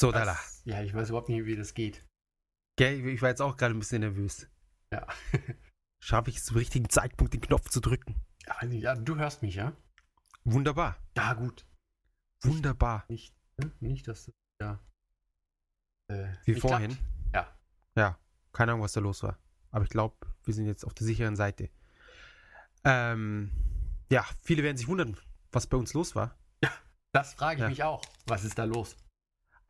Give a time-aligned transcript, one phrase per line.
[0.00, 0.32] So, Dala.
[0.32, 2.06] Was, ja, ich weiß überhaupt nicht, wie das geht.
[2.78, 4.48] Gell, ich war jetzt auch gerade ein bisschen nervös.
[4.90, 5.06] Ja.
[6.02, 8.14] Schaffe ich es zum richtigen Zeitpunkt, den Knopf zu drücken?
[8.46, 9.76] Ja, ja, du hörst mich, ja?
[10.44, 10.96] Wunderbar.
[11.18, 11.66] Ja, gut.
[12.42, 13.04] Wunderbar.
[13.08, 13.70] Nicht, ne?
[13.80, 14.80] nicht dass das ja.
[16.08, 16.92] Äh, Wie vorhin.
[16.92, 17.34] klappt.
[17.34, 17.58] Ja.
[17.94, 18.18] Ja,
[18.52, 19.38] keine Ahnung, was da los war.
[19.70, 21.68] Aber ich glaube, wir sind jetzt auf der sicheren Seite.
[22.84, 23.50] Ähm,
[24.08, 25.20] ja, viele werden sich wundern,
[25.52, 26.38] was bei uns los war.
[27.12, 27.68] Das frage ich Ja.
[27.68, 28.02] mich auch.
[28.26, 28.96] Was ist da los?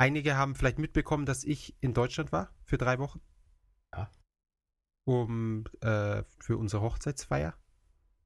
[0.01, 3.21] Einige haben vielleicht mitbekommen, dass ich in Deutschland war für drei Wochen.
[3.95, 4.11] Ja.
[5.07, 7.55] Um äh, für unsere Hochzeitsfeier.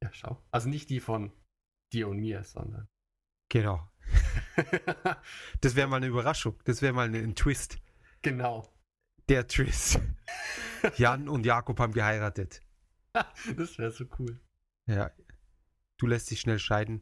[0.00, 0.40] Ja, schau.
[0.52, 1.32] Also nicht die von
[1.92, 2.88] dir und mir, sondern.
[3.50, 3.90] Genau.
[5.60, 6.60] Das wäre mal eine Überraschung.
[6.64, 7.78] Das wäre mal ein, Twist.
[8.22, 8.72] genau.
[9.28, 9.98] Der Twist.
[10.96, 12.60] Jan und Jakob haben geheiratet.
[13.56, 14.40] Das wäre so cool.
[14.86, 15.10] Ja.
[15.98, 17.00] Du lässt dich schnell scheiden.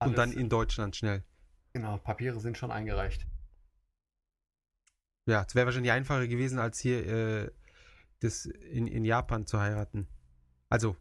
[0.00, 1.24] Und dann Alles- in Deutschland schnell.
[1.74, 3.26] Genau, Papiere sind schon eingereicht.
[5.26, 7.50] Ja, es wäre wahrscheinlich einfacher gewesen, als hier äh,
[8.20, 10.06] das in, in Japan zu heiraten.
[10.68, 10.96] Also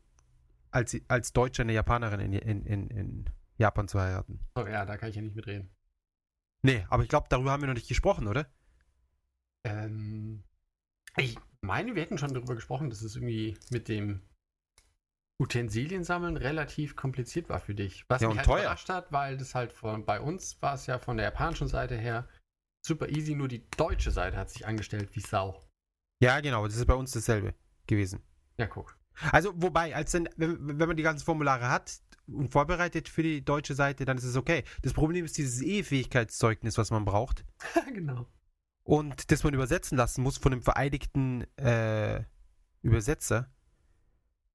[0.71, 4.39] als, als Deutscher eine Japanerin in, in, in, in Japan zu heiraten.
[4.55, 5.69] Oh, ja, da kann ich ja nicht mitreden.
[6.63, 8.47] Nee, aber ich glaube, darüber haben wir noch nicht gesprochen, oder?
[9.65, 10.43] Ähm,
[11.17, 14.21] ich meine, wir hätten schon darüber gesprochen, dass es irgendwie mit dem
[15.39, 18.05] Utensilien-Sammeln relativ kompliziert war für dich.
[18.07, 18.59] Was Ja, mich und halt teuer.
[18.61, 21.95] überrascht hat, weil das halt von, bei uns war es ja von der japanischen Seite
[21.97, 22.27] her
[22.85, 25.61] super easy, nur die deutsche Seite hat sich angestellt wie Sau.
[26.21, 27.53] Ja, genau, das ist bei uns dasselbe
[27.87, 28.21] gewesen.
[28.57, 28.97] Ja, guck.
[29.31, 33.43] Also, wobei, als dann, wenn, wenn man die ganzen Formulare hat und vorbereitet für die
[33.43, 34.63] deutsche Seite, dann ist es okay.
[34.81, 37.45] Das Problem ist dieses Ehefähigkeitszeugnis, was man braucht
[37.93, 38.27] genau.
[38.83, 42.23] und das man übersetzen lassen muss von einem vereidigten äh,
[42.81, 43.49] Übersetzer,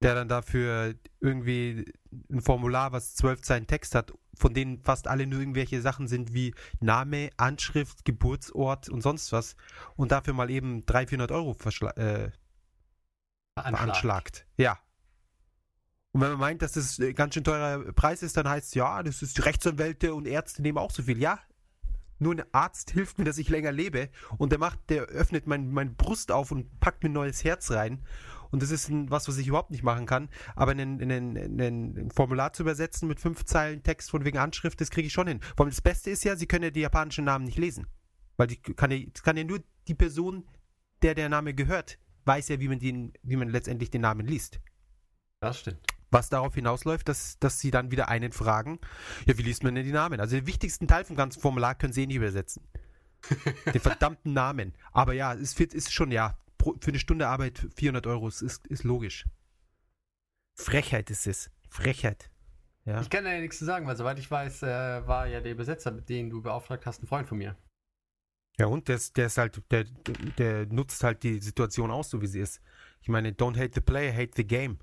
[0.03, 1.93] der dann dafür irgendwie
[2.31, 6.33] ein Formular, was zwölf Zeilen Text hat, von denen fast alle nur irgendwelche Sachen sind
[6.33, 9.57] wie Name, Anschrift, Geburtsort und sonst was
[9.97, 11.57] und dafür mal eben 300, 400 Euro
[11.97, 12.31] äh,
[13.55, 14.47] veranschlagt.
[14.57, 14.79] Ja.
[16.13, 18.75] Und wenn man meint, dass das ein ganz schön teurer Preis ist, dann heißt es,
[18.75, 21.19] ja, das ist Rechtsanwälte und Ärzte nehmen auch so viel.
[21.19, 21.41] Ja,
[22.19, 25.71] nur ein Arzt hilft mir, dass ich länger lebe und der macht, der öffnet mein,
[25.71, 28.05] meine Brust auf und packt mir ein neues Herz rein.
[28.51, 30.29] Und das ist ein, was, was ich überhaupt nicht machen kann.
[30.57, 35.13] Aber ein, Formular zu übersetzen mit fünf Zeilen Text von wegen Anschrift, das kriege ich
[35.13, 35.41] schon hin.
[35.57, 37.87] Vor allem das Beste ist ja, sie können ja die japanischen Namen nicht lesen.
[38.37, 40.47] Weil die kann ja, kann ja nur die Person,
[41.03, 44.61] der der Name gehört, weiß ja, wie man, den, wie man letztendlich den Namen liest.
[45.41, 45.81] Das stimmt.
[46.11, 48.79] Was darauf hinausläuft, dass, dass sie dann wieder einen fragen,
[49.27, 50.21] ja, wie liest man denn die Namen?
[50.21, 52.63] Also den wichtigsten Teil vom ganzen Formular können sie eh nicht übersetzen.
[53.75, 54.75] den verdammten Namen.
[54.93, 56.39] Aber ja, es wird- ist schon, ja,
[56.69, 59.27] pro, für eine Stunde Arbeit 400 Euro, es ist, ist logisch.
[60.55, 61.51] Frechheit ist es.
[61.69, 62.31] Frechheit.
[62.85, 63.01] Ja.
[63.01, 65.53] Ich kann da ja nichts zu sagen, weil soweit ich weiß, äh, war ja der
[65.53, 67.57] Übersetzer, mit dem du beauftragt hast, ein Freund von mir.
[68.59, 69.85] Ja, und der ist, der ist halt, der,
[70.39, 72.61] der nutzt halt die Situation aus, so wie sie ist.
[73.03, 74.79] Ich meine, don't hate the player, hate the game.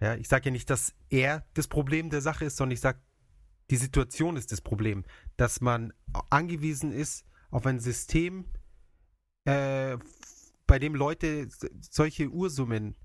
[0.00, 3.00] Ja, ich sage ja nicht, dass er das Problem der Sache ist, sondern ich sage,
[3.70, 5.04] die Situation ist das Problem.
[5.36, 5.92] Dass man
[6.30, 8.46] angewiesen ist auf ein System,
[9.44, 9.98] äh,
[10.72, 11.48] bei dem Leute
[11.82, 12.96] solche Ursummen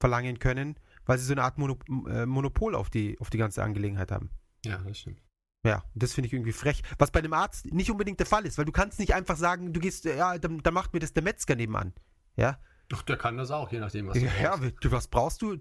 [0.00, 0.74] verlangen können,
[1.06, 1.78] weil sie so eine Art Mono
[2.08, 4.30] äh, Monopol auf die, auf die ganze Angelegenheit haben.
[4.64, 5.22] Ja, das stimmt.
[5.64, 6.82] Ja, das finde ich irgendwie frech.
[6.98, 9.72] Was bei einem Arzt nicht unbedingt der Fall ist, weil du kannst nicht einfach sagen,
[9.72, 11.92] du gehst, ja, dann, dann macht mir das der Metzger nebenan.
[12.34, 12.58] Ja,
[12.92, 14.84] Ach, der kann das auch, je nachdem, was du ja, ja brauchst.
[14.84, 15.58] du, was brauchst du?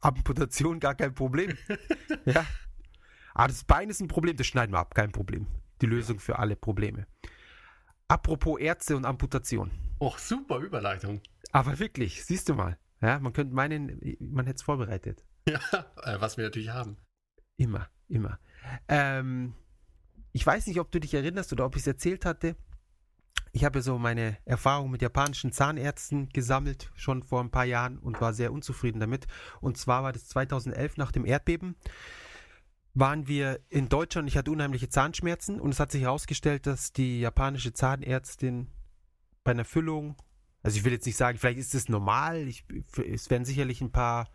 [0.00, 1.56] Amputation, gar kein Problem.
[2.24, 2.44] ja.
[3.34, 5.46] Aber das Bein ist ein Problem, das schneiden wir ab, kein Problem.
[5.80, 7.06] Die Lösung für alle Probleme.
[8.12, 9.70] Apropos Ärzte und Amputation.
[9.98, 11.22] Oh, super Überleitung.
[11.50, 12.76] Aber wirklich, siehst du mal.
[13.00, 15.24] Ja, man könnte meinen, man hätte es vorbereitet.
[15.48, 15.58] Ja,
[16.02, 16.98] äh, was wir natürlich haben.
[17.56, 18.38] Immer, immer.
[18.86, 19.54] Ähm,
[20.32, 22.54] ich weiß nicht, ob du dich erinnerst oder ob ich es erzählt hatte.
[23.50, 28.20] Ich habe so meine Erfahrung mit japanischen Zahnärzten gesammelt, schon vor ein paar Jahren und
[28.20, 29.26] war sehr unzufrieden damit.
[29.62, 31.76] Und zwar war das 2011 nach dem Erdbeben.
[32.94, 37.20] Waren wir in Deutschland, ich hatte unheimliche Zahnschmerzen und es hat sich herausgestellt, dass die
[37.20, 38.70] japanische Zahnärztin
[39.44, 40.16] bei einer Füllung,
[40.62, 42.66] also ich will jetzt nicht sagen, vielleicht ist es normal, ich,
[42.96, 44.28] es werden sicherlich ein paar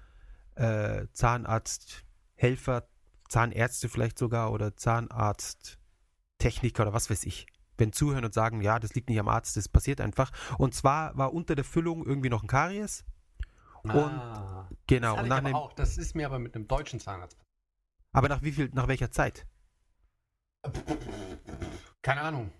[0.55, 2.87] äh, Zahnarzthelfer,
[3.29, 7.45] Zahnärzte vielleicht sogar oder Zahnarzttechniker oder was weiß ich,
[7.77, 10.31] wenn zuhören und sagen, ja, das liegt nicht am Arzt, das passiert einfach.
[10.57, 13.05] Und zwar war unter der Füllung irgendwie noch ein Karies.
[13.93, 15.13] ah, Genau.
[15.13, 15.73] das, Und nach einem, auch.
[15.73, 17.37] das ist mir aber mit einem deutschen Zahnarzt.
[18.17, 19.45] Aber nach wie viel, nach welcher Zeit?
[22.01, 22.51] Keine Ahnung.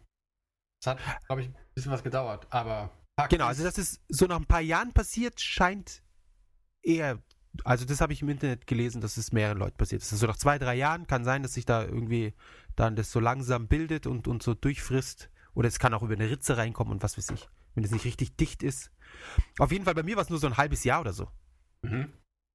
[0.80, 2.92] Es hat, glaube ich, ein bisschen was gedauert, aber.
[3.30, 6.04] Genau, also dass es so nach ein paar Jahren passiert, scheint
[6.84, 7.24] eher,
[7.64, 10.14] also das habe ich im Internet gelesen, dass es mehreren Leuten passiert ist.
[10.14, 12.36] Also nach zwei, drei Jahren kann sein, dass sich da irgendwie
[12.76, 16.30] dann das so langsam bildet und, und so durchfrisst Oder es kann auch über eine
[16.30, 18.92] Ritze reinkommen und was weiß ich, wenn es nicht richtig dicht ist.
[19.58, 21.32] Auf jeden Fall, bei mir war es nur so ein halbes Jahr oder so.
[21.82, 22.14] Mhm.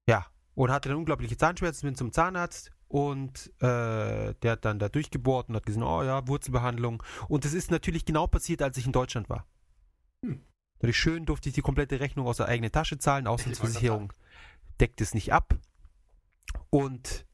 [0.09, 0.27] Ja.
[0.55, 5.49] Und hatte dann unglaubliche Zahnschmerzen, bin zum Zahnarzt und äh, der hat dann da durchgebohrt
[5.49, 7.03] und hat gesagt, oh ja, Wurzelbehandlung.
[7.27, 9.47] Und das ist natürlich genau passiert, als ich in Deutschland war.
[10.23, 10.43] Hm.
[10.79, 14.13] Dadurch schön durfte ich die komplette Rechnung aus der eigenen Tasche zahlen, Auslandsversicherung
[14.79, 15.55] deckt es nicht ab
[16.69, 17.25] und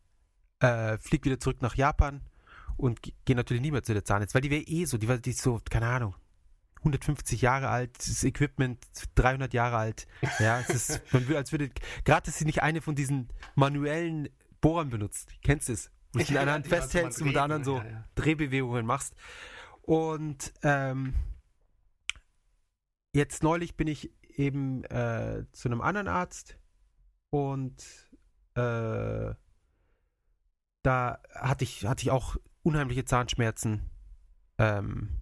[0.60, 2.20] äh, flieg wieder zurück nach Japan
[2.76, 5.08] und ge- gehe natürlich nie mehr zu der Zahnarzt, weil die wäre eh so, die
[5.08, 6.14] war die ist so, keine Ahnung,
[6.78, 8.78] 150 Jahre alt, das Equipment
[9.16, 10.06] 300 Jahre alt.
[10.38, 11.70] Ja, es ist, man will, als würde,
[12.04, 14.28] gerade, dass sie nicht eine von diesen manuellen
[14.60, 15.32] Bohrern benutzt.
[15.42, 15.90] Kennst du es?
[16.12, 18.04] Wo du es in einer Hand festhältst und mit der anderen so Ja, ja.
[18.14, 19.14] Drehbewegungen machst.
[19.82, 21.14] Und ähm,
[23.14, 26.58] jetzt neulich bin ich eben äh, zu einem anderen Arzt
[27.30, 27.82] und
[28.54, 29.34] äh,
[30.82, 33.90] da hatte ich, hatte ich auch unheimliche Zahnschmerzen.
[34.58, 35.20] Ähm,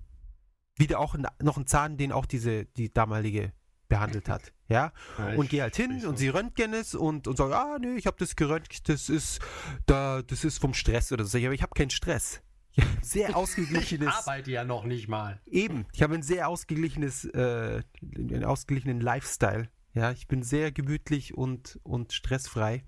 [0.77, 3.53] wieder auch noch ein Zahn, den auch diese, die damalige
[3.89, 4.53] behandelt hat.
[4.69, 7.53] Ja, Ja, und ich- gehe halt hin ich und sie röntgen es und, und sagen,
[7.53, 9.41] ah, nee, ich habe das geröntgt, das ist,
[9.87, 11.39] da, das ist vom Stress oder so.
[11.39, 12.41] Ich, Aber ich habe keinen Stress.
[12.73, 15.41] Ich habe ein sehr Ich ausgeglichenes, arbeite ja noch nicht mal.
[15.47, 17.83] eben, ich habe ein sehr ausgeglichenes, äh,
[18.17, 19.69] einen ausgeglichenen Lifestyle.
[19.95, 22.85] Ja, ich bin sehr gemütlich und, und stressfrei.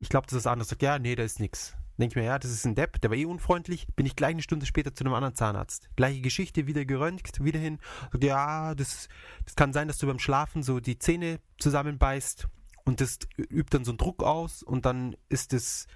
[0.00, 0.68] Ich glaube, das ist anders.
[0.68, 1.74] Sagt, ja, nee, da ist nichts.
[1.98, 3.86] Denke ich mir, ja, das ist ein Depp, der war eh unfreundlich.
[3.94, 5.90] Bin ich gleich eine Stunde später zu einem anderen Zahnarzt.
[5.96, 7.78] Gleiche Geschichte, wieder geröntgt, wieder hin.
[8.20, 9.08] Ja, das,
[9.44, 12.48] das kann sein, dass du beim Schlafen so die Zähne zusammenbeißt
[12.84, 15.86] und das übt dann so einen Druck aus und dann ist es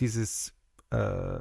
[0.00, 0.54] dieses,
[0.90, 1.40] äh,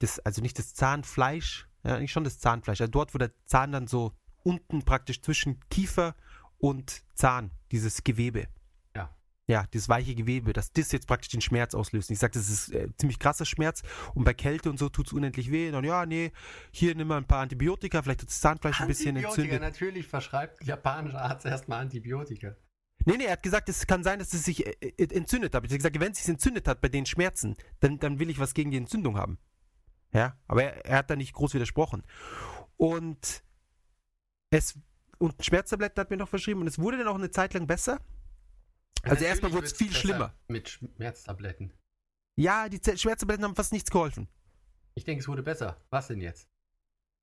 [0.00, 3.72] das, also nicht das Zahnfleisch, ja, eigentlich schon das Zahnfleisch, also dort, wo der Zahn
[3.72, 4.12] dann so
[4.42, 6.14] unten praktisch zwischen Kiefer
[6.58, 8.48] und Zahn, dieses Gewebe.
[9.46, 9.64] Ja.
[9.72, 12.10] Dieses weiche Gewebe, dass das jetzt praktisch den Schmerz auslöst.
[12.10, 13.82] Ich sage, das ist äh, ziemlich krasser Schmerz
[14.14, 15.70] und bei Kälte und so tut es unendlich weh.
[15.70, 16.32] Dann, ja, nee,
[16.70, 19.62] hier nimm mal ein paar Antibiotika, vielleicht hat das Zahnfleisch ein bisschen Antibiotika, entzündet.
[19.62, 22.56] natürlich verschreibt ein japanischer Arzt erstmal Antibiotika.
[23.06, 25.64] Nee, nee, er hat gesagt, es kann sein, dass es sich äh, äh, entzündet hat.
[25.64, 28.38] Ich habe gesagt, wenn es sich entzündet hat bei den Schmerzen, dann, dann will ich
[28.38, 29.38] was gegen die Entzündung haben.
[30.12, 32.02] Ja, aber er, er hat da nicht groß widersprochen.
[32.76, 33.44] Und
[34.50, 34.78] es
[35.18, 38.00] und Schmerztabletten hat mir noch verschrieben und es wurde dann auch eine Zeit lang besser.
[39.04, 40.34] Also erstmal wurde es viel schlimmer.
[40.48, 41.72] Mit Schmerztabletten.
[42.36, 44.28] Ja, die Z- Schmerztabletten haben fast nichts geholfen.
[44.94, 45.76] Ich denke, es wurde besser.
[45.90, 46.48] Was denn jetzt?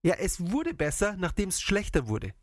[0.04, 2.34] Ja, es wurde besser, nachdem es schlechter wurde.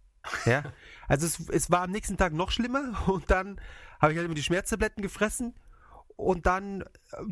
[0.44, 0.72] Ja,
[1.08, 3.60] also es, es war am nächsten Tag noch schlimmer und dann
[4.00, 5.54] habe ich halt immer die Schmerztabletten gefressen
[6.16, 6.84] und dann,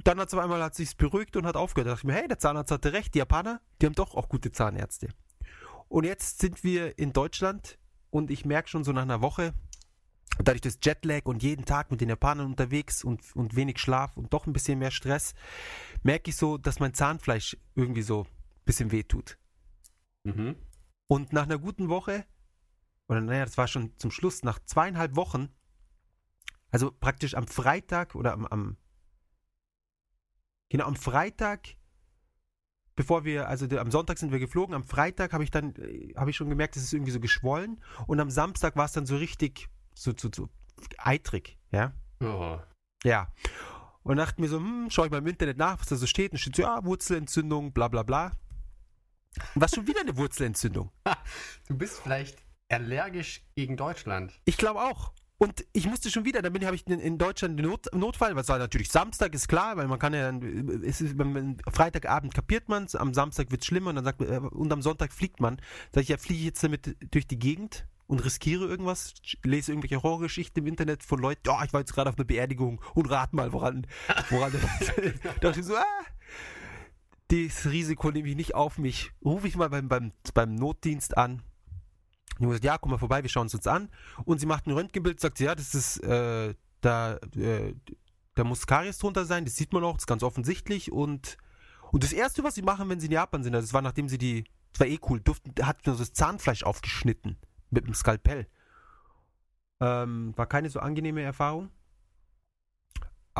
[0.05, 1.87] dann hat es auf einmal hat sich's beruhigt und hat aufgehört.
[1.89, 4.29] Da dachte ich mir, hey, der Zahnarzt hatte recht, die Japaner, die haben doch auch
[4.29, 5.09] gute Zahnärzte.
[5.89, 7.79] Und jetzt sind wir in Deutschland
[8.11, 9.55] und ich merke schon so nach einer Woche,
[10.45, 14.33] dadurch das Jetlag und jeden Tag mit den Japanern unterwegs und, und wenig Schlaf und
[14.33, 15.35] doch ein bisschen mehr Stress,
[16.03, 19.39] merke ich so, dass mein Zahnfleisch irgendwie so ein bisschen wehtut.
[20.25, 20.57] Mhm.
[21.07, 22.25] Und nach einer guten Woche,
[23.09, 25.49] oder naja, das war schon zum Schluss, nach zweieinhalb Wochen,
[26.71, 28.77] also praktisch am Freitag oder am, am
[30.69, 31.77] genau am Freitag,
[32.97, 36.31] bevor wir, also am Sonntag sind wir geflogen, am Freitag habe ich dann, äh, habe
[36.31, 39.17] ich schon gemerkt, es ist irgendwie so geschwollen und am Samstag war es dann so
[39.17, 40.49] richtig, so, so, so
[40.99, 41.93] eitrig, ja.
[42.21, 42.59] Oh.
[43.05, 43.33] Ja.
[44.03, 46.33] Und dachte mir so, hm, schau ich mal im Internet nach, was da so steht.
[46.33, 48.33] Und steht so, ja, Wurzelentzündung, bla bla bla.
[49.55, 50.91] Und was schon wieder eine Wurzelentzündung?
[51.69, 54.41] Du bist vielleicht allergisch gegen Deutschland.
[54.45, 55.13] Ich glaube auch.
[55.39, 58.49] Und ich musste schon wieder, dann habe ich in, in Deutschland den Not, Notfall, was
[58.49, 60.41] war natürlich Samstag, ist klar, weil man kann ja, dann-
[60.83, 61.05] ist,
[61.71, 64.73] Freitagabend kapiert man es, am Samstag wird es schlimmer und dann sagt man, äh, und
[64.73, 65.61] am Sonntag fliegt man.
[65.93, 70.03] Sag ich, ja, fliege ich jetzt damit durch die Gegend und riskiere irgendwas, lese irgendwelche
[70.03, 73.33] Horrorgeschichten im Internet von Leuten, ja, ich war jetzt gerade auf einer Beerdigung und rat
[73.33, 73.87] mal, woran,
[74.31, 76.05] woran, da dachte ich so, ah,
[77.29, 79.11] das Risiko nehme ich nicht auf mich.
[79.25, 81.43] Rufe ich mal beim, beim, beim Notdienst an.
[82.39, 83.89] Die haben gesagt, ja, komm mal vorbei, wir schauen es uns an.
[84.25, 87.75] Und sie macht ein Röntgenbild, sagt sie, ja, das ist, äh, da, äh,
[88.35, 90.93] da muss Karies drunter sein, das sieht man auch, das ist ganz offensichtlich.
[90.93, 91.39] Und,
[91.91, 94.09] und das Erste, was sie machen, wenn sie in Japan sind, also das war nachdem
[94.09, 97.39] sie die, das war eh cool, durften, hat nur so das Zahnfleisch aufgeschnitten
[97.71, 98.47] mit dem Skalpell.
[99.81, 101.71] Ähm, war keine so angenehme Erfahrung.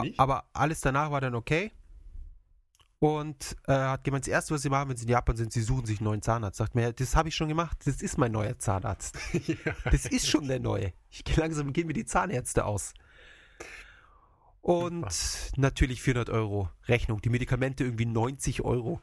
[0.03, 0.21] Nicht?
[0.21, 1.73] Aber alles danach war dann okay.
[2.99, 5.61] Und äh, hat gemeint, das Erste, was sie machen, wenn sie in Japan sind, sie
[5.61, 6.59] suchen sich einen neuen Zahnarzt.
[6.59, 9.19] Sagt mir, das habe ich schon gemacht, das ist mein neuer Zahnarzt.
[9.33, 9.75] ja.
[9.85, 10.93] Das ist schon der neue.
[11.11, 12.95] Ich gehe langsam, gehen mir die Zahnärzte aus.
[14.63, 15.07] Und
[15.57, 17.21] natürlich 400 Euro Rechnung.
[17.21, 19.01] Die Medikamente irgendwie 90 Euro.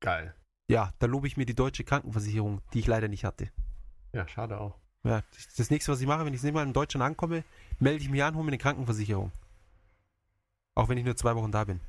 [0.00, 0.34] Geil.
[0.72, 3.50] Ja, da lobe ich mir die deutsche Krankenversicherung, die ich leider nicht hatte.
[4.12, 4.78] Ja, schade auch.
[5.04, 7.44] Ja, das- das nächste, was ich mache, wenn ich das Mal in Deutschland ankomme,
[7.80, 9.32] melde ich mich an, hole mir eine Krankenversicherung.
[10.74, 11.80] Auch wenn ich nur zwei Wochen da bin.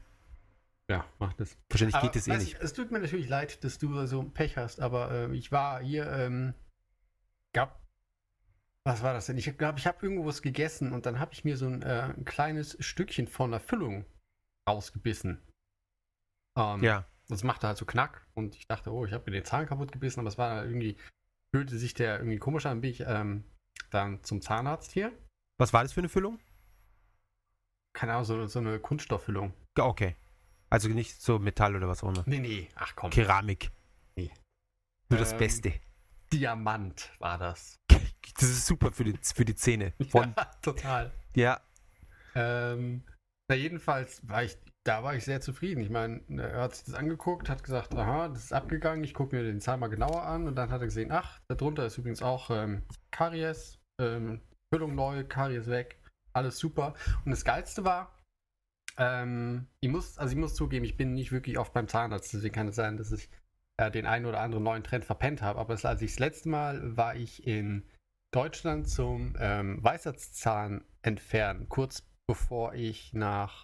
[0.89, 1.57] Ja, macht es.
[1.69, 2.53] Wahrscheinlich Aber, geht es eh nicht.
[2.55, 5.81] ich, Es tut mir natürlich leid, dass du so Pech hast, aber äh, ich war
[5.81, 6.53] hier, ähm,
[7.53, 7.79] gab,
[8.85, 9.37] was war das denn?
[9.37, 12.13] Ich glaube, ich habe irgendwo was gegessen und dann habe ich mir so ein, äh,
[12.17, 14.05] ein kleines Stückchen von der Füllung
[14.67, 15.41] rausgebissen.
[16.57, 17.05] Ähm, Ja.
[17.29, 19.91] Das machte halt so Knack und ich dachte, oh, ich habe mir den Zahn kaputt
[19.91, 20.97] gebissen, aber es war irgendwie,
[21.51, 23.43] fühlte sich der irgendwie komisch an, bin ich ähm,
[23.89, 25.11] dann zum Zahnarzt hier.
[25.57, 26.39] Was war das für eine Füllung?
[27.93, 29.53] Keine Ahnung, so, so eine Kunststofffüllung.
[29.79, 30.15] Okay.
[30.69, 32.23] Also nicht so Metall oder was auch immer.
[32.25, 33.11] Nee, nee, ach komm.
[33.11, 33.69] Keramik.
[34.15, 34.31] Nee.
[35.09, 35.73] Nur das Ähm, Beste.
[36.31, 37.79] Diamant war das.
[38.39, 39.93] Das ist super für die, für die Zähne.
[40.09, 41.11] Von, ja, total.
[41.35, 41.61] ja.
[42.33, 43.03] Ähm,
[43.49, 45.81] na, jedenfalls war ich, da war ich sehr zufrieden.
[45.81, 49.35] Ich meine, er hat sich das angeguckt, hat gesagt, aha, das ist abgegangen, ich gucke
[49.35, 52.21] mir den Zahn mal genauer an und dann hat er gesehen, ach, darunter ist übrigens
[52.21, 54.41] auch ähm, Karies, ähm,
[54.73, 55.99] Füllung neu, Karies weg,
[56.33, 56.93] alles super.
[57.25, 58.17] Und das Geilste war,
[58.97, 62.53] ähm, ich muss, also ich muss zugeben, ich bin nicht wirklich oft beim Zahnarzt, deswegen
[62.53, 63.29] kann es sein, dass ich
[63.77, 65.59] äh, den einen oder anderen neuen Trend verpennt habe.
[65.59, 67.83] Aber als ich das letzte Mal war ich in
[68.31, 73.63] Deutschland zum ähm, Weisheitszahn entfernen, kurz bevor ich nach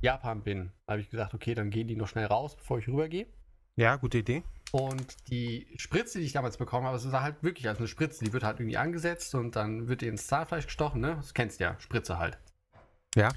[0.00, 0.72] Japan bin.
[0.88, 3.26] Habe ich gesagt, okay, dann gehen die noch schnell raus, bevor ich rübergehe.
[3.76, 4.42] Ja, gute Idee.
[4.72, 8.24] Und die Spritze, die ich damals bekommen habe, es war halt wirklich als eine Spritze.
[8.24, 11.16] Die wird halt irgendwie angesetzt und dann wird die ins Zahnfleisch gestochen, ne?
[11.16, 12.38] Das kennst du ja, Spritze halt.
[13.14, 13.28] Ja.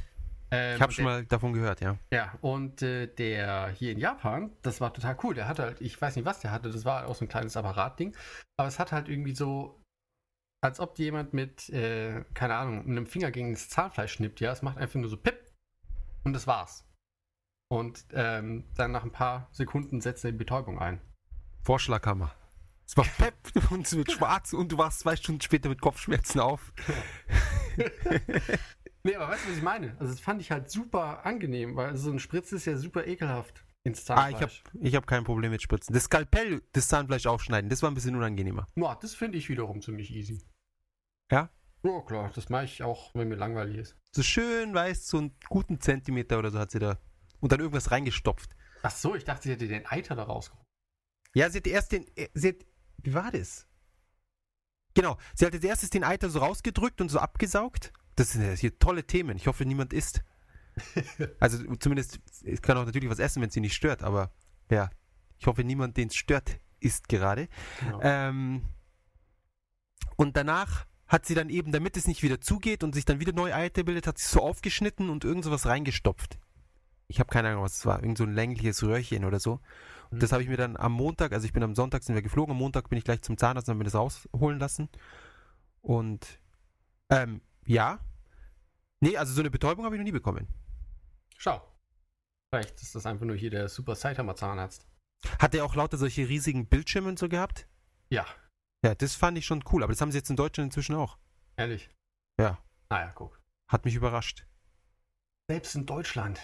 [0.51, 1.97] Ähm, Ich habe schon der- mal davon gehört, ja.
[2.11, 5.35] ja, und äh, der hier in Japan, das war total cool.
[5.35, 7.55] Der hatte halt, ich weiß nicht, was der hatte, das war auch so ein kleines
[7.57, 8.15] Apparatding,
[8.57, 9.78] aber es hat halt irgendwie so,
[10.61, 14.51] als ob jemand mit, äh, keine Ahnung, mit einem Finger gegen das Zahnfleisch schnippt, ja.
[14.51, 15.51] Es macht einfach nur so Pip
[16.23, 16.85] und das war's.
[17.71, 20.99] Und ähm, dann nach ein paar Sekunden setzt er die Betäubung ein.
[21.63, 22.33] Vorschlaghammer.
[22.85, 23.35] Es war Pep
[23.71, 26.73] und es wird schwarz und du wachst zwei Stunden später mit Kopfschmerzen auf.
[29.03, 29.91] Nee, aber weißt du, was ich meine?
[29.97, 33.63] Also, das fand ich halt super angenehm, weil so eine Spritze ist ja super ekelhaft
[33.83, 34.63] ins Ah, Zahnfleisch.
[34.63, 35.93] ich habe ich hab kein Problem mit Spritzen.
[35.93, 38.67] Das Skalpell, das Zahnfleisch aufschneiden, das war ein bisschen unangenehmer.
[38.75, 40.43] Ja, das finde ich wiederum ziemlich easy.
[41.31, 41.49] Ja?
[41.83, 43.95] Ja, klar, das mache ich auch, wenn mir langweilig ist.
[44.11, 46.97] So schön weiß, so einen guten Zentimeter oder so hat sie da.
[47.39, 48.55] Und dann irgendwas reingestopft.
[48.83, 50.65] Ach so, ich dachte, sie hätte den Eiter da rausgeholt.
[51.35, 52.05] Ja, sie hat erst den.
[52.17, 52.55] äh, Sie hat,
[52.97, 53.65] wie war das?
[54.93, 57.93] Genau, sie hat als erstes den Eiter so rausgedrückt und so abgesaugt.
[58.15, 59.37] Das sind ja hier tolle Themen.
[59.37, 60.21] Ich hoffe, niemand isst.
[61.39, 64.31] Also zumindest, es kann auch natürlich was essen, wenn es sie nicht stört, aber
[64.71, 64.89] ja,
[65.37, 67.47] ich hoffe, niemand, den es stört, isst gerade.
[67.81, 67.99] Genau.
[68.01, 68.61] Ähm,
[70.15, 73.33] und danach hat sie dann eben, damit es nicht wieder zugeht und sich dann wieder
[73.33, 76.39] neue Eiter bildet, hat sie so aufgeschnitten und irgend sowas reingestopft.
[77.07, 78.03] Ich habe keine Ahnung, was es war.
[78.03, 79.53] Irgend so ein längliches Röhrchen oder so.
[80.11, 80.19] Und Mhm.
[80.19, 82.51] das habe ich mir dann am Montag, also ich bin am Sonntag sind wir geflogen,
[82.51, 84.89] am Montag bin ich gleich zum Zahnarzt und habe mir das rausholen lassen.
[85.81, 86.39] Und
[87.09, 87.99] ähm, ja.
[88.99, 90.47] Nee, also so eine Betäubung habe ich noch nie bekommen.
[91.41, 91.61] Schau.
[92.51, 94.85] Vielleicht ist das einfach nur hier der Super Saitama Zahnarzt.
[95.39, 97.67] Hat der auch lauter solche riesigen Bildschirme und so gehabt?
[98.09, 98.25] Ja,
[98.83, 101.17] Ja, das fand ich schon cool, aber das haben sie jetzt in Deutschland inzwischen auch.
[101.57, 101.89] ehrlich.
[102.39, 102.63] Ja.
[102.89, 103.39] Naja, guck.
[103.69, 104.45] Hat mich überrascht.
[105.49, 106.39] Selbst in Deutschland.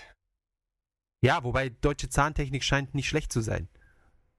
[1.23, 3.67] Ja, wobei deutsche Zahntechnik scheint nicht schlecht zu sein.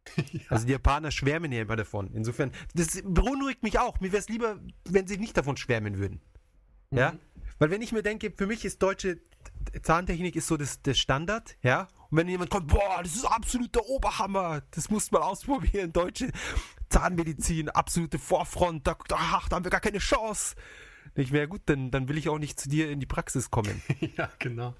[0.16, 0.40] ja.
[0.50, 2.12] Also die Japaner schwärmen ja immer davon.
[2.12, 3.98] Insofern, das beunruhigt mich auch.
[4.00, 6.20] Mir wäre es lieber, wenn sie nicht davon schwärmen würden.
[6.92, 7.12] Ja?
[7.12, 7.20] Mhm.
[7.58, 9.20] Weil wenn ich mir denke, für mich ist deutsche
[9.82, 11.88] Zahntechnik ist so das, das Standard, ja.
[12.10, 16.30] Und wenn jemand kommt, boah, das ist absolut der Oberhammer, das muss man ausprobieren, deutsche
[16.88, 20.54] Zahnmedizin, absolute Vorfront, da, ach, da haben wir gar keine Chance.
[21.14, 23.82] Ich wäre gut, dann, dann will ich auch nicht zu dir in die Praxis kommen.
[24.16, 24.74] ja, genau.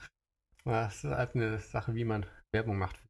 [0.64, 3.02] Das ist halt eine Sache, wie man Werbung macht.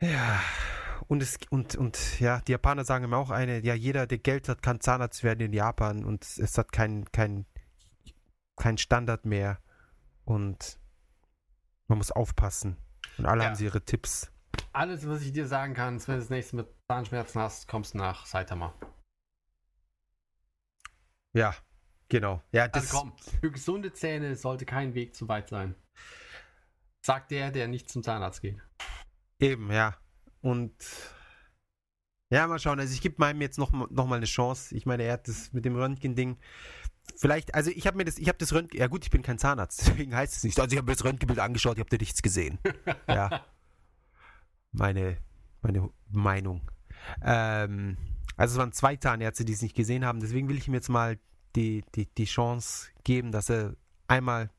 [0.00, 0.40] Ja,
[1.06, 4.48] und es und und ja, die Japaner sagen immer auch eine, ja, jeder, der Geld
[4.48, 7.46] hat, kann Zahnarzt werden in Japan und es hat kein kein
[8.56, 9.60] kein Standard mehr
[10.24, 10.78] und
[11.88, 12.76] man muss aufpassen
[13.18, 13.48] und alle Ja.
[13.48, 14.30] haben sie ihre Tipps.
[14.72, 17.94] Alles, was ich dir sagen kann, ist, wenn du das nächste Mal Zahnschmerzen hast, kommst
[17.94, 18.74] du nach Saitama.
[21.32, 21.54] Ja,
[22.08, 22.42] genau.
[22.52, 25.74] Ja, das Also komm, für gesunde Zähne sollte kein Weg zu weit sein.
[27.04, 28.58] Sagt der, der nicht zum Zahnarzt geht.
[29.40, 29.96] eben, ja.
[30.40, 30.74] Und
[32.30, 32.80] ja, mal schauen.
[32.80, 34.74] Also ich gebe meinem jetzt noch, noch mal eine Chance.
[34.76, 36.38] Ich meine, er hat das mit dem Röntgen-Ding.
[37.16, 39.38] Vielleicht, also ich habe mir das, ich habe das Röntgen, ja gut, ich bin kein
[39.38, 40.58] Zahnarzt, deswegen heißt es nicht.
[40.58, 42.58] Also ich habe mir das Röntgenbild angeschaut, ich habe da nichts gesehen.
[43.08, 43.44] ja.
[44.72, 45.18] Meine,
[45.62, 46.62] meine Meinung.
[47.22, 47.96] Ähm,
[48.36, 50.88] also es waren zwei Zahnärzte, die es nicht gesehen haben, deswegen will ich ihm jetzt
[50.88, 51.18] mal
[51.54, 53.76] die, die, die Chance geben, dass er
[54.08, 54.50] einmal,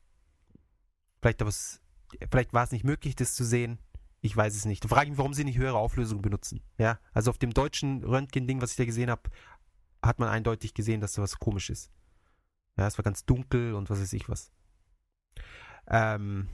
[1.20, 1.82] vielleicht, was,
[2.30, 3.78] vielleicht war es nicht möglich, das zu sehen.
[4.22, 4.82] Ich weiß es nicht.
[4.82, 6.62] Da frage ich mich, warum sie nicht höhere Auflösung benutzen.
[6.78, 9.30] Ja, also auf dem deutschen Röntgen-Ding, was ich da gesehen habe,
[10.02, 11.90] hat man eindeutig gesehen, dass da was komisch ist.
[12.78, 14.52] Ja, es war ganz dunkel und was weiß ich was.
[15.88, 16.48] Ähm,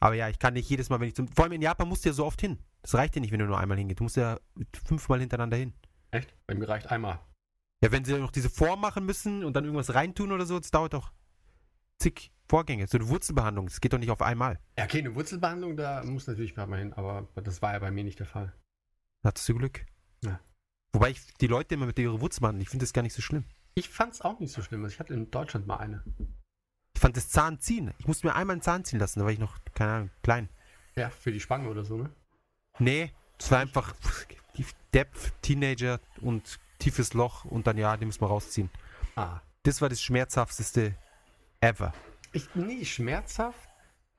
[0.00, 1.28] Aber ja, ich kann nicht jedes Mal, wenn ich zum.
[1.28, 2.58] Vor allem in Japan musst du ja so oft hin.
[2.82, 4.00] Das reicht ja nicht, wenn du nur einmal hingehst.
[4.00, 4.38] Du musst ja
[4.86, 5.74] fünfmal hintereinander hin.
[6.10, 6.34] Echt?
[6.46, 7.20] Bei mir reicht einmal.
[7.82, 10.70] Ja, wenn sie noch diese Form machen müssen und dann irgendwas reintun oder so, das
[10.70, 11.12] dauert doch
[11.98, 12.86] zig Vorgänge.
[12.86, 14.58] So eine Wurzelbehandlung, das geht doch nicht auf einmal.
[14.78, 18.04] Ja, okay, eine Wurzelbehandlung, da muss natürlich mal hin, aber das war ja bei mir
[18.04, 18.54] nicht der Fall.
[19.22, 19.84] Hattest du Glück?
[20.24, 20.40] Ja.
[20.92, 23.20] Wobei ich die Leute immer mit ihrer Wurzel behandeln, ich finde das gar nicht so
[23.20, 23.44] schlimm.
[23.78, 24.82] Ich fand es auch nicht so schlimm.
[24.82, 26.02] Also ich hatte in Deutschland mal eine.
[26.94, 27.94] Ich fand das Zahn ziehen.
[27.98, 30.48] Ich musste mir einmal einen Zahn ziehen lassen, da war ich noch, keine Ahnung, klein.
[30.96, 32.10] Ja, für die Spange oder so, ne?
[32.80, 33.94] Nee, es war einfach
[34.92, 38.68] Depth, Teenager und tiefes Loch und dann ja, die muss man rausziehen.
[39.14, 39.40] Ah.
[39.62, 40.96] Das war das schmerzhafteste
[41.60, 41.92] ever.
[42.32, 43.68] Ich, nee, schmerzhaft?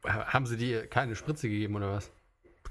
[0.06, 2.10] Haben sie dir keine Spritze gegeben oder was?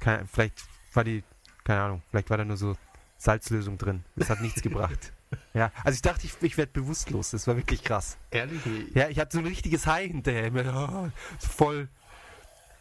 [0.00, 0.64] Keine, vielleicht
[0.94, 1.22] war die,
[1.64, 2.78] keine Ahnung, vielleicht war da nur so
[3.18, 4.04] Salzlösung drin.
[4.16, 5.12] Das hat nichts gebracht.
[5.54, 7.30] Ja, also ich dachte, ich, ich werde bewusstlos.
[7.30, 8.16] Das war wirklich krass.
[8.30, 8.60] Ehrlich?
[8.94, 10.50] Ja, ich hatte so ein richtiges High hinterher.
[10.54, 11.08] Oh,
[11.38, 11.88] voll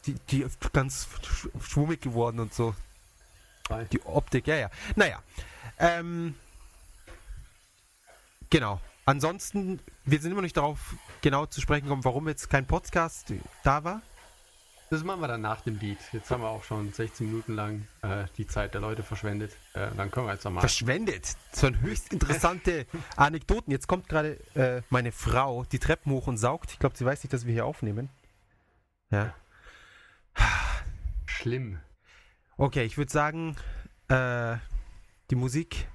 [0.07, 1.07] die, die ganz
[1.61, 2.73] schwummig geworden und so.
[3.91, 4.69] Die Optik, ja, ja.
[4.95, 5.21] Naja.
[5.77, 6.35] Ähm,
[8.49, 8.79] genau.
[9.05, 13.83] Ansonsten, wir sind immer nicht darauf genau zu sprechen gekommen, warum jetzt kein Podcast da
[13.83, 14.01] war.
[14.89, 15.97] Das machen wir dann nach dem Lied.
[16.13, 19.51] Jetzt haben wir auch schon 16 Minuten lang äh, die Zeit der Leute verschwendet.
[19.73, 20.61] Äh, dann können wir jetzt nochmal.
[20.61, 21.35] Verschwendet?
[21.51, 22.85] Das waren höchst interessante
[23.17, 23.71] Anekdoten.
[23.71, 26.71] Jetzt kommt gerade äh, meine Frau die Treppen hoch und saugt.
[26.71, 28.09] Ich glaube, sie weiß nicht, dass wir hier aufnehmen.
[29.11, 29.33] Ja.
[31.25, 31.79] Schlimm.
[32.55, 33.57] Okay, ich würde sagen,
[34.07, 34.55] äh,
[35.29, 35.87] die Musik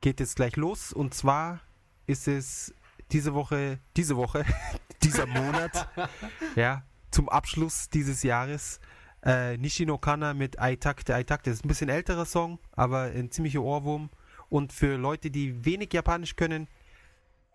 [0.00, 0.92] geht jetzt gleich los.
[0.92, 1.60] Und zwar
[2.06, 2.72] ist es
[3.10, 4.44] diese Woche, diese Woche,
[5.02, 5.88] dieser Monat,
[6.56, 6.84] ja,
[7.15, 8.79] zum Abschluss dieses Jahres.
[9.23, 11.13] Äh, Nishino Kana mit Aitakte.
[11.13, 14.09] Aitakte ist ein bisschen älterer Song, aber ein ziemlicher Ohrwurm.
[14.49, 16.67] Und für Leute, die wenig Japanisch können,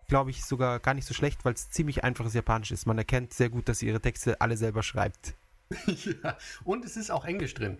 [0.07, 2.85] glaube ich sogar gar nicht so schlecht, weil es ziemlich einfaches Japanisch ist.
[2.85, 5.35] Man erkennt sehr gut, dass sie ihre Texte alle selber schreibt.
[5.85, 7.77] ja, und es ist auch Englisch drin.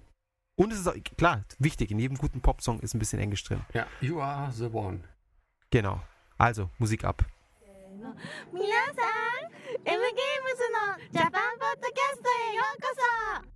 [0.56, 3.62] Und es ist auch, klar, wichtig, in jedem guten Popsong ist ein bisschen Englisch drin.
[3.74, 5.02] Ja, You Are the One.
[5.70, 6.02] Genau.
[6.38, 7.26] Also, Musik ab.
[8.54, 9.48] 皆さん
[9.86, 10.00] M
[10.53, 12.88] ゲームズのジャパンポッドキャストへようこ
[13.41, 13.52] そ。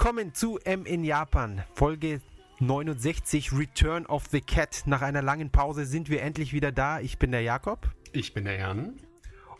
[0.00, 2.22] Willkommen zu M in Japan, Folge
[2.58, 4.84] 69, Return of the Cat.
[4.86, 7.00] Nach einer langen Pause sind wir endlich wieder da.
[7.00, 8.98] Ich bin der Jakob Ich bin der Jan.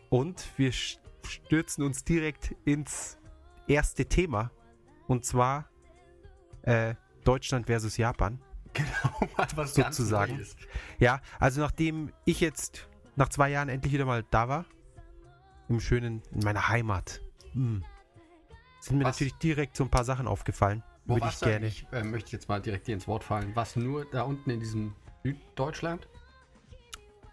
[0.08, 3.18] und wir stürzen uns direkt ins
[3.68, 4.50] erste Thema.
[5.08, 5.68] Und zwar
[6.62, 8.40] äh, Deutschland versus Japan.
[8.72, 10.36] Genau, was Sozusagen.
[10.36, 10.56] Neues.
[10.98, 14.64] Ja, also nachdem ich jetzt nach zwei Jahren endlich wieder mal da war,
[15.68, 17.20] im schönen, in meiner Heimat,
[17.52, 17.84] hm,
[18.80, 19.16] sind mir Was?
[19.16, 20.82] natürlich direkt so ein paar Sachen aufgefallen.
[21.04, 21.56] Wo Würde ich gerne.
[21.56, 21.86] eigentlich?
[21.92, 23.54] Äh, möchte ich jetzt mal direkt dir ins Wort fallen.
[23.54, 26.08] Was nur da unten in diesem Süddeutschland?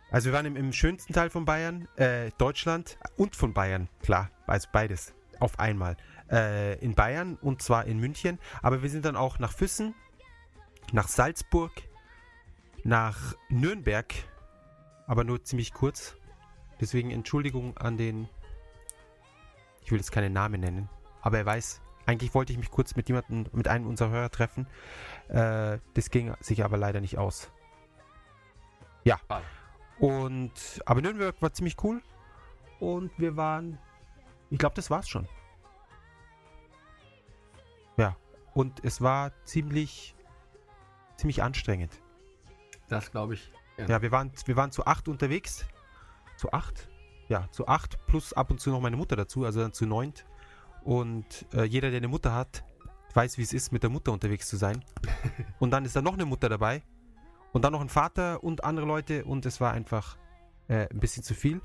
[0.10, 4.31] Also wir waren im, im schönsten Teil von Bayern, äh, Deutschland und von Bayern, klar,
[4.45, 5.97] also beides auf einmal.
[6.31, 9.95] Äh, in Bayern und zwar in München, aber wir sind dann auch nach Füssen,
[10.93, 11.71] nach Salzburg,
[12.83, 14.13] nach Nürnberg,
[15.07, 16.15] aber nur ziemlich kurz.
[16.79, 18.29] Deswegen Entschuldigung an den,
[19.83, 20.89] ich will jetzt keine Namen nennen,
[21.27, 24.65] aber er weiß, eigentlich wollte ich mich kurz mit jemandem, mit einem unserer Hörer treffen.
[25.27, 27.51] Äh, das ging sich aber leider nicht aus.
[29.03, 29.19] Ja.
[29.99, 32.01] Und aber Nürnberg war ziemlich cool
[32.79, 33.77] und wir waren,
[34.49, 35.27] ich glaube, das war's schon.
[37.97, 38.15] Ja,
[38.53, 40.15] und es war ziemlich,
[41.17, 41.91] ziemlich anstrengend.
[42.87, 43.51] Das glaube ich.
[43.85, 45.65] Ja, wir waren, wir waren zu acht unterwegs.
[46.37, 46.87] Zu acht?
[47.27, 50.25] Ja, zu acht plus ab und zu noch meine Mutter dazu, also dann zu neunt.
[50.88, 52.63] Und äh, jeder, der eine Mutter hat,
[53.13, 54.86] weiß, wie es ist, mit der Mutter unterwegs zu sein.
[55.60, 56.82] und dann ist da noch eine Mutter dabei.
[57.52, 59.26] Und dann noch ein Vater und andere Leute.
[59.26, 60.17] Und es war einfach
[60.69, 61.60] äh, ein bisschen zu viel.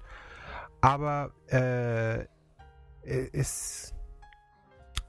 [0.80, 2.26] Aber äh, äh,
[3.04, 3.94] es.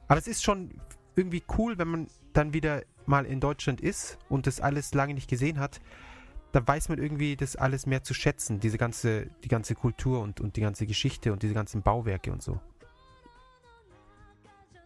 [0.07, 0.79] Aber es ist schon
[1.15, 5.27] irgendwie cool, wenn man dann wieder mal in Deutschland ist und das alles lange nicht
[5.27, 5.81] gesehen hat
[6.53, 10.39] da weiß man irgendwie das alles mehr zu schätzen, diese ganze, die ganze Kultur und,
[10.39, 12.61] und die ganze Geschichte und diese ganzen Bauwerke und so.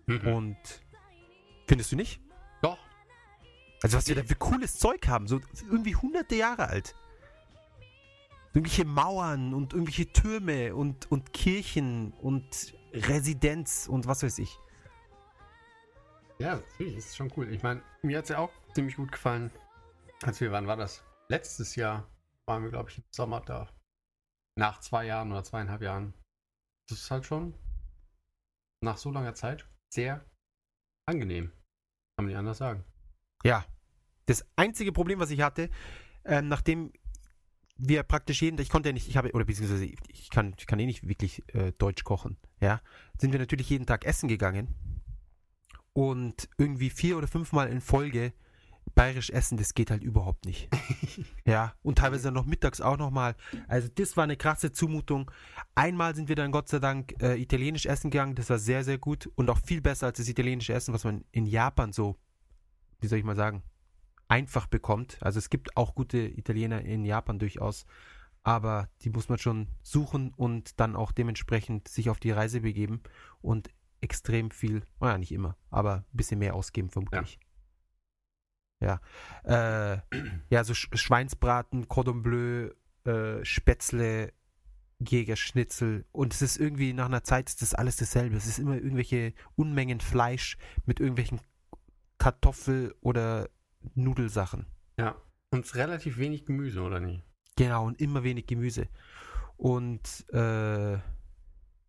[0.08, 0.28] Mhm.
[0.28, 0.58] Und
[1.67, 2.22] findest du nicht?
[2.62, 2.80] Doch.
[3.84, 5.39] Also was wir da für cooles Zeug haben, so
[5.70, 6.96] irgendwie hunderte Jahre alt.
[8.54, 14.58] irgendwelche Mauern und irgendwelche Türme und, und Kirchen und Residenz und was weiß ich.
[16.39, 17.52] Ja, natürlich, ist schon cool.
[17.52, 19.52] Ich meine, mir hat es ja auch ziemlich gut gefallen.
[20.24, 21.04] Als wir, wann war das?
[21.30, 22.08] Letztes Jahr
[22.46, 23.67] waren wir, glaube ich, im Sommer da.
[24.56, 26.13] Nach zwei Jahren oder zweieinhalb Jahren.
[26.89, 27.54] Das ist halt schon
[28.82, 30.26] nach so langer Zeit sehr
[31.08, 31.52] angenehm.
[32.17, 32.84] Kann man nicht anders sagen.
[33.43, 33.65] Ja.
[34.26, 35.69] Das einzige Problem, was ich hatte,
[36.26, 36.91] ähm, nachdem
[37.78, 40.80] wir praktisch jeden, ich konnte ja nicht, ich habe, oder beziehungsweise ich kann, ich kann
[40.80, 42.82] eh nicht wirklich äh, Deutsch kochen, ja,
[43.17, 44.76] sind wir natürlich jeden Tag essen gegangen
[45.93, 48.34] und irgendwie vier oder fünfmal in Folge
[48.95, 50.69] bayerisch essen, das geht halt überhaupt nicht.
[51.47, 53.36] ja, und teilweise dann noch mittags auch nochmal.
[53.69, 55.31] Also das war eine krasse Zumutung.
[55.75, 58.97] Einmal sind wir dann Gott sei Dank äh, italienisch essen gegangen, das war sehr, sehr
[58.97, 62.17] gut und auch viel besser als das italienische Essen, was man in Japan so,
[62.99, 63.63] wie soll ich mal sagen,
[64.27, 65.17] einfach bekommt.
[65.21, 67.86] Also es gibt auch gute Italiener in Japan durchaus,
[68.43, 73.01] aber die muss man schon suchen und dann auch dementsprechend sich auf die Reise begeben
[73.41, 73.69] und
[74.01, 77.39] extrem viel, naja, nicht immer, aber ein bisschen mehr ausgeben vermutlich.
[77.41, 77.46] Ja.
[78.80, 79.02] Ja,
[79.44, 80.00] äh,
[80.50, 82.70] ja so Sch Schweinsbraten, Cordon Bleu,
[83.06, 84.34] äh, Spätzle,
[85.00, 88.36] Jägerschnitzel und es ist irgendwie nach einer Zeit ist das alles dasselbe.
[88.36, 91.40] Es ist immer irgendwelche Unmengen Fleisch mit irgendwelchen
[92.18, 93.50] Kartoffel- oder
[93.96, 94.66] Nudelsachen.
[94.98, 95.16] Ja.
[95.52, 97.24] Und relativ wenig Gemüse, oder nicht?
[97.56, 98.88] Genau, und immer wenig Gemüse.
[99.56, 100.98] Und äh,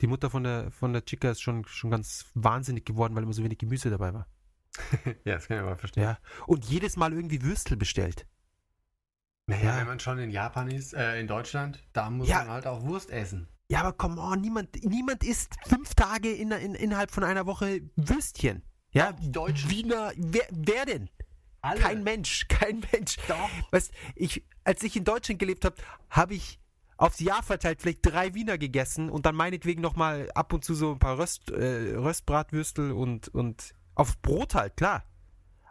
[0.01, 3.33] die Mutter von der, von der Chica ist schon, schon ganz wahnsinnig geworden, weil immer
[3.33, 4.27] so wenig Gemüse dabei war.
[5.25, 6.03] ja, das kann ich aber verstehen.
[6.05, 6.19] Ja.
[6.47, 8.27] Und jedes Mal irgendwie Würstel bestellt.
[9.47, 9.77] Naja, Ja.
[9.79, 12.39] wenn man schon in Japan ist, äh, in Deutschland, da muss Ja.
[12.41, 13.49] man halt auch Wurst essen.
[13.71, 17.83] Ja, aber come on, niemand, niemand isst fünf Tage in, in, innerhalb von einer Woche
[17.97, 18.63] Würstchen.
[18.91, 19.69] Ja, die Deutschen.
[19.71, 21.11] Wiener, wer, wer denn?
[21.61, 21.81] Alle.
[21.81, 23.17] Kein Mensch, kein Mensch.
[23.29, 23.51] Doch.
[23.71, 25.77] Weißt, ich, als ich in Deutschland gelebt habe,
[26.09, 26.59] habe ich
[26.97, 30.93] aufs Jahr verteilt vielleicht drei Wiener gegessen und dann meinetwegen nochmal ab und zu so
[30.93, 35.05] ein paar Röst, äh, Röstbratwürstel und, und aufs Brot halt, klar.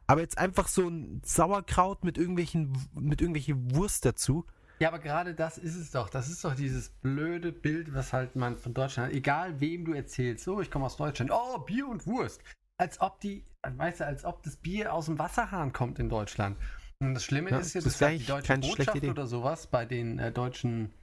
[0.06, 4.46] Aber jetzt einfach so ein Sauerkraut mit irgendwelchen, mit irgendwelchen Wurst dazu.
[4.80, 6.10] Ja, aber gerade das ist es doch.
[6.10, 9.16] Das ist doch dieses blöde Bild, was halt man von Deutschland hat.
[9.16, 11.32] Egal wem du erzählst, so, ich komme aus Deutschland.
[11.34, 12.42] Oh, Bier und Wurst.
[12.78, 16.58] Als ob die, weißt du, als ob das Bier aus dem Wasserhahn kommt in Deutschland.
[17.00, 19.86] Und das Schlimme Ja, ist ja, das dass halt die deutsche Botschaft oder sowas bei
[19.86, 20.94] den äh, deutschen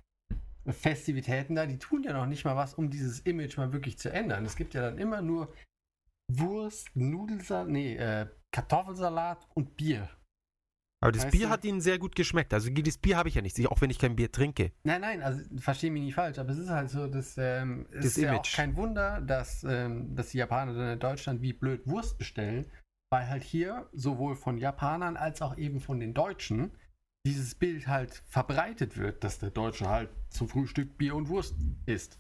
[0.66, 4.10] Festivitäten da, die tun ja noch nicht mal was, um dieses Image mal wirklich zu
[4.10, 4.44] ändern.
[4.46, 5.52] Es gibt ja dann immer nur
[6.32, 10.08] Wurst, Nudelsalat, nee, äh, Kartoffelsalat und Bier.
[11.02, 11.50] Aber das Weißt Bier du?
[11.50, 12.54] hat ihnen sehr gut geschmeckt.
[12.54, 14.72] Also das Bier habe ich ja nicht, auch wenn ich kein Bier trinke.
[14.84, 17.96] Nein, nein, also verstehe mich nicht falsch, aber es ist halt so, dass ähm, es
[17.96, 18.56] Das ist ja auch Image.
[18.56, 22.70] kein Wunder, dass, ähm, dass die Japaner dann in Deutschland wie blöd Wurst bestellen,
[23.12, 26.70] weil halt hier sowohl von Japanern als auch eben von den Deutschen
[27.26, 32.18] dieses Bild halt verbreitet wird, dass der Deutsche halt zum Frühstück Bier und Wurst isst.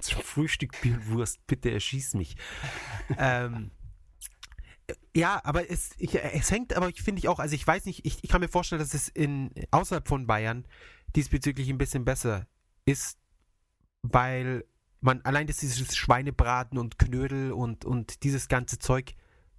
[0.00, 2.36] Zum Frühstück Bier und Wurst, bitte erschieß mich.
[3.18, 3.70] ähm,
[5.14, 8.04] ja, aber es, ich, es hängt, aber ich finde ich auch, also ich weiß nicht,
[8.04, 10.66] ich, ich kann mir vorstellen, dass es in außerhalb von Bayern
[11.14, 12.46] diesbezüglich ein bisschen besser
[12.84, 13.18] ist,
[14.02, 14.64] weil
[15.00, 19.14] man allein das dieses Schweinebraten und Knödel und, und dieses ganze Zeug,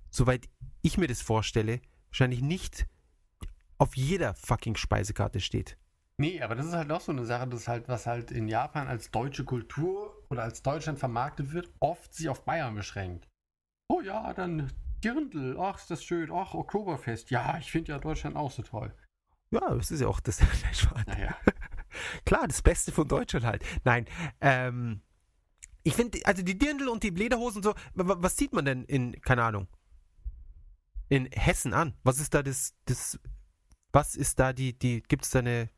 [0.09, 0.49] soweit
[0.81, 2.87] ich mir das vorstelle, wahrscheinlich nicht
[3.77, 5.77] auf jeder fucking Speisekarte steht.
[6.17, 8.87] Nee, aber das ist halt auch so eine Sache, das halt, was halt in Japan
[8.87, 13.27] als deutsche Kultur oder als Deutschland vermarktet wird, oft sich auf Bayern beschränkt.
[13.89, 14.71] Oh ja, dann
[15.03, 17.29] Dirndl, ach, ist das schön, ach, Oktoberfest.
[17.31, 18.93] Ja, ich finde ja Deutschland auch so toll.
[19.51, 20.39] Ja, das ist ja auch das.
[21.07, 21.35] Naja.
[22.25, 23.63] Klar, das Beste von Deutschland halt.
[23.83, 24.05] Nein,
[24.41, 25.01] ähm,
[25.83, 28.65] ich finde, also die Dirndl und die Lederhosen und so, wa- wa- was sieht man
[28.65, 29.67] denn in, keine Ahnung,
[31.09, 31.93] in Hessen an?
[32.03, 33.19] Was ist da das, das,
[33.91, 35.69] was ist da die, die, gibt es da eine,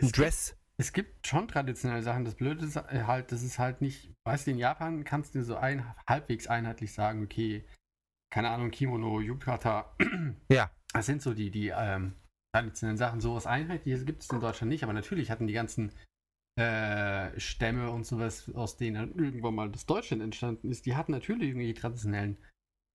[0.00, 0.56] ein Es gibt- Dress?
[0.78, 2.26] Es gibt schon traditionelle Sachen.
[2.26, 5.42] Das Blöde ist äh, halt, das ist halt nicht, weißt du, in Japan kannst du
[5.42, 7.64] so ein, halbwegs einheitlich sagen, okay,
[8.30, 9.96] keine Ahnung, Kimono, Yukata,
[10.52, 12.14] Ja, das sind so die, die ähm,
[12.54, 13.22] traditionellen Sachen.
[13.22, 15.92] Sowas Einheitliches gibt es in Deutschland nicht, aber natürlich hatten die ganzen
[16.58, 21.12] äh, Stämme und sowas, aus denen dann irgendwann mal das Deutschland entstanden ist, die hatten
[21.12, 22.36] natürlich irgendwie die traditionellen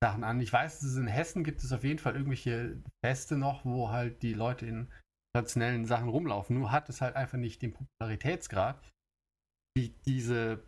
[0.03, 0.39] Sachen an.
[0.39, 3.89] Ich weiß, dass es in Hessen gibt es auf jeden Fall irgendwelche Feste noch, wo
[3.89, 4.91] halt die Leute in
[5.33, 6.57] traditionellen Sachen rumlaufen.
[6.57, 8.81] Nur hat es halt einfach nicht den Popularitätsgrad,
[9.75, 10.63] wie diese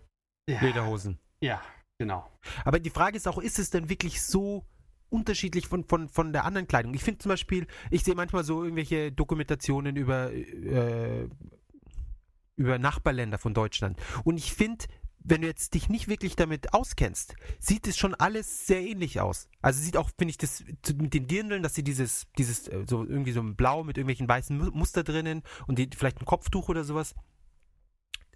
[0.49, 1.19] ja, Lederhosen.
[1.41, 1.61] Ja,
[1.99, 2.29] genau.
[2.65, 4.65] Aber die Frage ist auch, ist es denn wirklich so
[5.09, 6.93] unterschiedlich von, von, von der anderen Kleidung?
[6.93, 11.27] Ich finde zum Beispiel, ich sehe manchmal so irgendwelche Dokumentationen über, äh,
[12.55, 13.99] über Nachbarländer von Deutschland.
[14.23, 14.85] Und ich finde,
[15.25, 19.47] wenn du jetzt dich nicht wirklich damit auskennst, sieht es schon alles sehr ähnlich aus.
[19.61, 20.63] Also sieht auch, finde ich, das
[20.95, 24.27] mit den Dirndeln, dass sie dieses, dieses, äh, so irgendwie so ein Blau mit irgendwelchen
[24.27, 27.15] weißen Mu- Muster drinnen und die, vielleicht ein Kopftuch oder sowas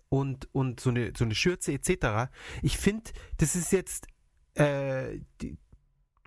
[0.10, 2.32] und, und so eine, so eine Schürze etc.
[2.62, 4.08] Ich finde, das ist jetzt,
[4.54, 5.58] äh, die,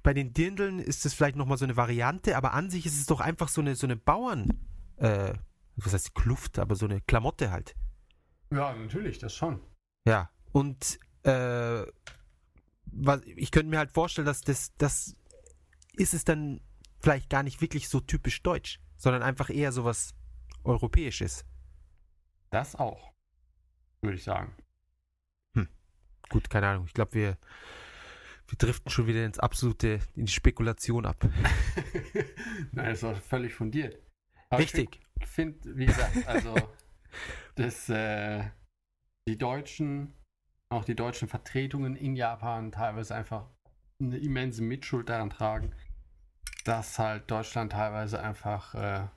[0.03, 3.07] bei den Dirndeln ist das vielleicht nochmal so eine Variante, aber an sich ist es
[3.07, 5.35] doch einfach so eine, so eine Bauern, äh,
[5.77, 7.75] was heißt Kluft, aber so eine Klamotte halt.
[8.51, 9.61] Ja, natürlich, das schon.
[10.07, 11.85] Ja, und äh,
[12.93, 15.17] was, ich könnte mir halt vorstellen, dass das, das
[15.95, 16.61] ist es dann
[17.01, 20.15] vielleicht gar nicht wirklich so typisch deutsch, sondern einfach eher sowas
[20.65, 21.45] Europäisches.
[22.51, 23.13] Das auch.
[24.03, 24.55] Würde ich sagen.
[26.31, 26.85] Gut, keine Ahnung.
[26.87, 27.39] Ich glaube, wir,
[28.47, 31.17] wir driften schon wieder ins absolute, in die Spekulation ab.
[32.73, 34.01] Nein, das war völlig fundiert.
[34.49, 35.01] Aber Richtig.
[35.21, 36.55] Ich finde, find, wie gesagt, also,
[37.57, 38.45] dass äh,
[39.27, 40.15] die Deutschen,
[40.71, 43.47] auch die deutschen Vertretungen in Japan teilweise einfach
[44.01, 45.75] eine immense Mitschuld daran tragen,
[46.65, 49.09] dass halt Deutschland teilweise einfach äh,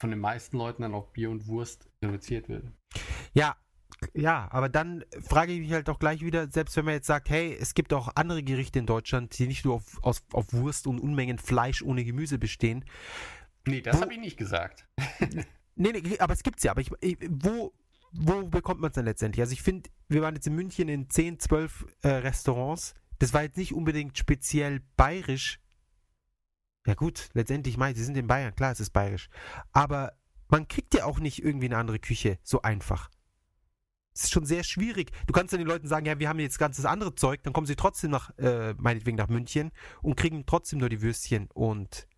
[0.00, 2.64] von den meisten Leuten dann auf Bier und Wurst reduziert wird.
[3.34, 3.56] Ja,
[4.14, 7.28] ja, aber dann frage ich mich halt auch gleich wieder, selbst wenn man jetzt sagt,
[7.28, 10.86] hey, es gibt auch andere Gerichte in Deutschland, die nicht nur auf, aus, auf Wurst
[10.86, 12.84] und Unmengen Fleisch ohne Gemüse bestehen.
[13.66, 14.86] Nee, das habe ich nicht gesagt.
[15.76, 16.72] Nee, nee, aber es gibt's ja.
[16.72, 17.72] Aber ich, ich, wo,
[18.12, 19.40] wo bekommt man es dann letztendlich?
[19.40, 22.94] Also ich finde, wir waren jetzt in München in 10, 12 äh, Restaurants.
[23.18, 25.60] Das war jetzt nicht unbedingt speziell bayerisch.
[26.86, 29.28] Ja gut, letztendlich, mein, sie sind in Bayern, klar, es ist bayerisch.
[29.72, 30.12] Aber
[30.48, 33.10] man kriegt ja auch nicht irgendwie eine andere Küche so einfach.
[34.12, 35.12] Es ist schon sehr schwierig.
[35.26, 37.66] Du kannst dann den Leuten sagen, ja, wir haben jetzt ganzes andere Zeug, dann kommen
[37.66, 39.70] sie trotzdem nach, äh, meinetwegen nach München
[40.02, 42.08] und kriegen trotzdem nur die Würstchen und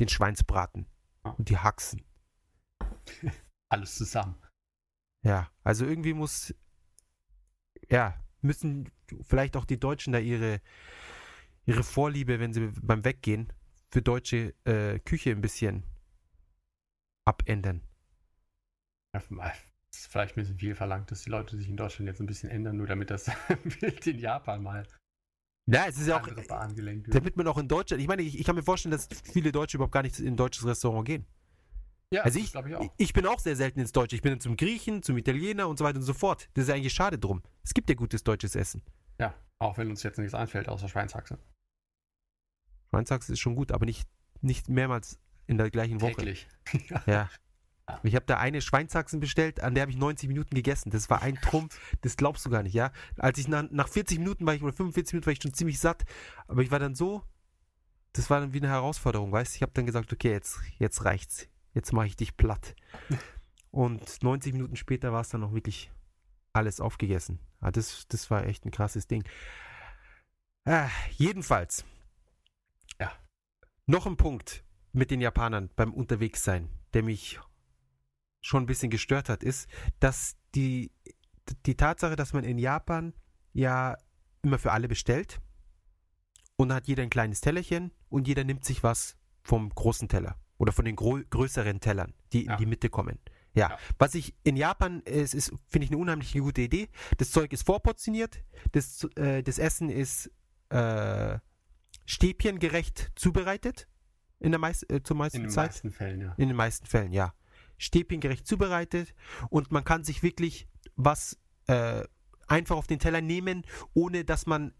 [0.00, 0.86] den Schweinsbraten
[1.22, 2.02] und die Haxen.
[3.68, 4.34] Alles zusammen.
[5.24, 6.52] Ja, also irgendwie muss,
[7.92, 10.60] ja, müssen vielleicht auch die Deutschen da ihre,
[11.66, 13.52] ihre Vorliebe, wenn sie beim Weggehen,
[13.90, 15.84] für deutsche äh, Küche ein bisschen
[17.26, 17.82] abändern.
[19.14, 19.20] Ja,
[19.90, 22.26] es ist vielleicht ein bisschen viel verlangt, dass die Leute sich in Deutschland jetzt ein
[22.26, 23.30] bisschen ändern, nur damit das
[23.80, 24.86] Bild in Japan mal
[25.66, 27.14] Ja, es ist ja auch, andere Bahn gelenkt wird.
[27.14, 29.76] damit man auch in Deutschland, ich meine, ich, ich kann mir vorstellen, dass viele Deutsche
[29.76, 31.26] überhaupt gar nicht in ein deutsches Restaurant gehen.
[32.12, 34.16] Ja, Also ich, ich ich bin auch sehr selten ins Deutsche.
[34.16, 36.48] Ich bin dann zum Griechen, zum Italiener und so weiter und so fort.
[36.52, 37.42] Das ist ja eigentlich schade drum.
[37.64, 38.82] Es gibt ja gutes deutsches Essen.
[39.18, 41.38] Ja, auch wenn uns jetzt nichts einfällt außer Schweinshaxe.
[42.90, 44.06] Schweinshaxe ist schon gut, aber nicht,
[44.42, 46.16] nicht mehrmals in der gleichen Woche.
[46.16, 46.46] Täglich.
[47.06, 47.30] Ja.
[48.04, 50.90] Ich habe da eine Schweinshaxen bestellt, an der habe ich 90 Minuten gegessen.
[50.90, 52.92] Das war ein Trumpf, das glaubst du gar nicht, ja.
[53.18, 55.80] Als ich nach, nach 40 Minuten war ich, oder 45 Minuten war ich schon ziemlich
[55.80, 56.04] satt,
[56.46, 57.22] aber ich war dann so,
[58.12, 59.56] das war dann wie eine Herausforderung, weißt du.
[59.56, 61.48] Ich habe dann gesagt, okay, jetzt, jetzt reicht's.
[61.74, 62.74] Jetzt mache ich dich platt.
[63.70, 65.90] Und 90 Minuten später war es dann noch wirklich
[66.52, 67.38] alles aufgegessen.
[67.60, 69.24] Ah, das, das war echt ein krasses Ding.
[70.64, 71.84] Ah, jedenfalls.
[73.00, 73.10] Ja.
[73.86, 77.40] Noch ein Punkt mit den Japanern beim Unterwegssein, der mich
[78.42, 79.68] schon ein bisschen gestört hat, ist,
[80.00, 80.92] dass die,
[81.64, 83.14] die Tatsache, dass man in Japan
[83.52, 83.96] ja
[84.42, 85.40] immer für alle bestellt
[86.56, 90.36] und dann hat jeder ein kleines Tellerchen und jeder nimmt sich was vom großen Teller
[90.62, 92.52] oder von den größeren Tellern, die Ja.
[92.52, 93.18] in die Mitte kommen.
[93.52, 93.78] Ja, Ja.
[93.98, 96.88] was ich in Japan, es ist, finde ich eine unheimlich gute Idee.
[97.18, 100.30] Das Zeug ist vorportioniert, das, äh, das Essen ist
[100.70, 101.38] äh,
[102.06, 103.88] stäbchengerecht zubereitet
[104.38, 105.70] in der meist, äh, zur meisten In den Zeit.
[105.70, 106.34] meisten Fällen, ja.
[106.36, 107.34] In den meisten Fällen, ja.
[107.78, 109.14] Stäbchengerecht zubereitet
[109.50, 112.04] und man kann sich wirklich was äh,
[112.46, 114.72] einfach auf den Teller nehmen, ohne dass man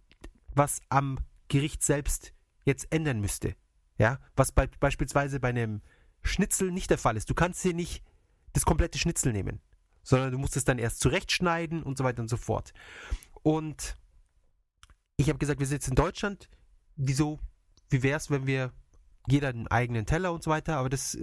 [0.55, 1.19] was am
[1.49, 2.33] Gericht selbst
[2.65, 3.55] jetzt ändern müsste.
[3.99, 5.83] Ja, was bei, beispielsweise bei einem
[6.23, 7.29] Schnitzel nicht der Fall ist.
[7.31, 8.03] Du kannst hier nicht
[8.53, 9.61] das komplette Schnitzel nehmen,
[10.03, 12.73] sondern du musst es dann erst zurechtschneiden und so weiter und so fort.
[13.43, 13.97] Und
[15.17, 16.49] ich habe gesagt, wir sind jetzt in Deutschland.
[16.97, 17.41] Wieso,
[17.91, 18.73] wie wäre es, wenn wir
[19.29, 21.23] jeder einen eigenen Teller und so weiter, aber das, äh,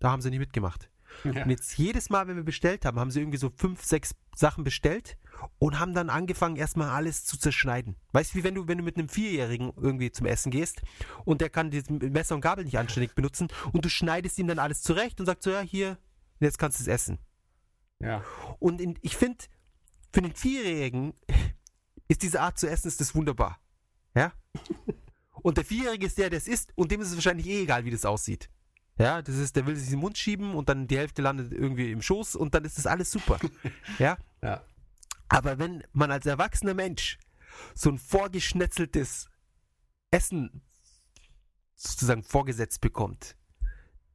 [0.00, 0.90] da haben sie nicht mitgemacht.
[1.24, 1.44] ja.
[1.44, 4.64] Und jetzt jedes Mal, wenn wir bestellt haben, haben sie irgendwie so fünf, sechs Sachen
[4.64, 5.16] bestellt
[5.58, 7.96] und haben dann angefangen, erstmal alles zu zerschneiden.
[8.12, 10.82] Weißt du, wie wenn du, wenn du mit einem Vierjährigen irgendwie zum Essen gehst
[11.24, 14.58] und der kann das Messer und Gabel nicht anständig benutzen und du schneidest ihm dann
[14.58, 15.98] alles zurecht und sagst so, ja, hier,
[16.40, 17.18] jetzt kannst du es essen.
[18.00, 18.22] ja.
[18.58, 19.44] Und in, ich finde,
[20.12, 21.14] für den Vierjährigen
[22.08, 23.60] ist diese Art zu essen, ist das wunderbar.
[24.14, 24.32] Ja?
[25.42, 27.86] Und der Vierjährige ist der, der es isst und dem ist es wahrscheinlich eh egal,
[27.86, 28.50] wie das aussieht.
[28.98, 31.50] Ja, das ist, der will sich in den Mund schieben und dann die Hälfte landet
[31.52, 33.38] irgendwie im Schoß und dann ist das alles super.
[33.98, 34.18] Ja?
[34.42, 34.62] Ja.
[35.30, 37.18] Aber wenn man als erwachsener Mensch
[37.74, 39.30] so ein vorgeschnetzeltes
[40.10, 40.62] Essen
[41.76, 43.36] sozusagen vorgesetzt bekommt,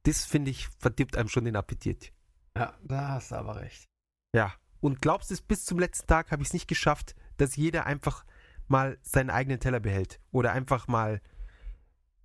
[0.04, 2.12] das finde ich, verdirbt einem schon den Appetit.
[2.56, 3.88] Ja, da hast du aber recht.
[4.34, 7.86] Ja, Und glaubst du, bis zum letzten Tag habe ich es nicht geschafft, dass jeder
[7.86, 8.24] einfach
[8.68, 10.20] mal seinen eigenen Teller behält.
[10.30, 11.20] Oder einfach mal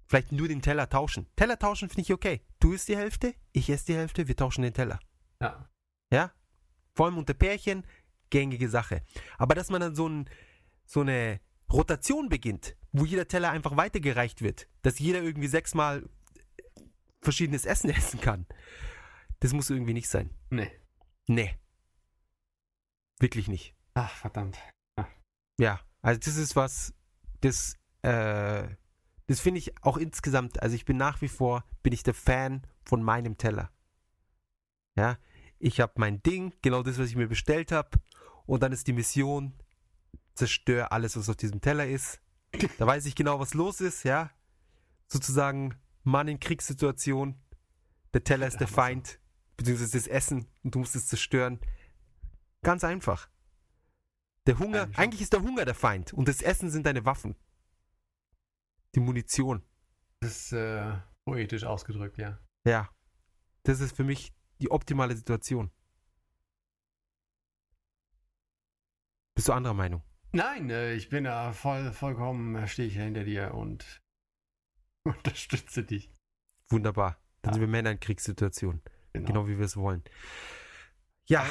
[0.05, 1.27] vielleicht nur den Teller tauschen.
[1.35, 2.41] Teller tauschen finde ich okay.
[2.59, 4.99] Du isst die Hälfte, ich esse die Hälfte, wir tauschen den Teller.
[5.41, 5.69] Ja.
[6.11, 6.31] Ja?
[6.93, 7.85] Vor allem unter Pärchen,
[8.31, 9.03] gängige Sache.
[9.37, 10.27] Aber dass man dann so, ein,
[10.85, 11.39] so eine
[11.71, 16.09] Rotation beginnt, wo jeder Teller einfach weitergereicht wird, dass jeder irgendwie sechsmal
[17.21, 18.47] verschiedenes Essen essen kann,
[19.39, 20.31] das muss irgendwie nicht sein.
[20.49, 20.71] Nee.
[21.27, 21.55] Nee.
[23.19, 23.75] Wirklich nicht.
[23.93, 24.57] Ach, verdammt.
[25.59, 26.93] Ja, also das ist was,
[27.41, 28.67] das, äh,
[29.27, 32.65] das finde ich auch insgesamt, also ich bin nach wie vor, bin ich der Fan
[32.83, 33.71] von meinem Teller.
[34.95, 35.17] Ja,
[35.59, 37.89] ich habe mein Ding, genau das, was ich mir bestellt habe,
[38.51, 39.53] und dann ist die Mission,
[40.33, 42.19] zerstör alles, was auf diesem Teller ist.
[42.77, 44.29] Da weiß ich genau, was los ist, ja.
[45.07, 47.41] Sozusagen Mann in Kriegssituation,
[48.13, 49.21] der Teller ist der Feind,
[49.55, 51.61] beziehungsweise das Essen und du musst es zerstören.
[52.61, 53.29] Ganz einfach.
[54.47, 57.37] Der Hunger, Eigentlich eigentlich ist der Hunger der Feind und das Essen sind deine Waffen.
[58.95, 59.63] Die Munition.
[60.19, 62.37] Das ist äh, poetisch ausgedrückt, ja.
[62.65, 62.89] Ja.
[63.63, 65.71] Das ist für mich die optimale Situation.
[69.41, 70.03] Bist du anderer Meinung?
[70.33, 73.99] Nein, äh, ich bin da voll, vollkommen, äh, stehe ich hinter dir und
[75.03, 76.11] unterstütze dich.
[76.69, 77.17] Wunderbar.
[77.41, 77.53] Dann Ja.
[77.55, 78.83] sind wir Männer in Kriegssituationen.
[79.13, 79.25] Genau.
[79.25, 80.03] Genau wie wir es wollen.
[81.27, 81.43] Ja,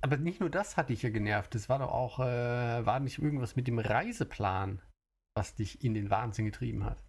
[0.00, 1.54] Aber nicht nur das hat dich ja genervt.
[1.54, 4.80] Das war doch auch, äh, war nicht irgendwas mit dem Reiseplan,
[5.36, 7.04] was dich in den Wahnsinn getrieben hat.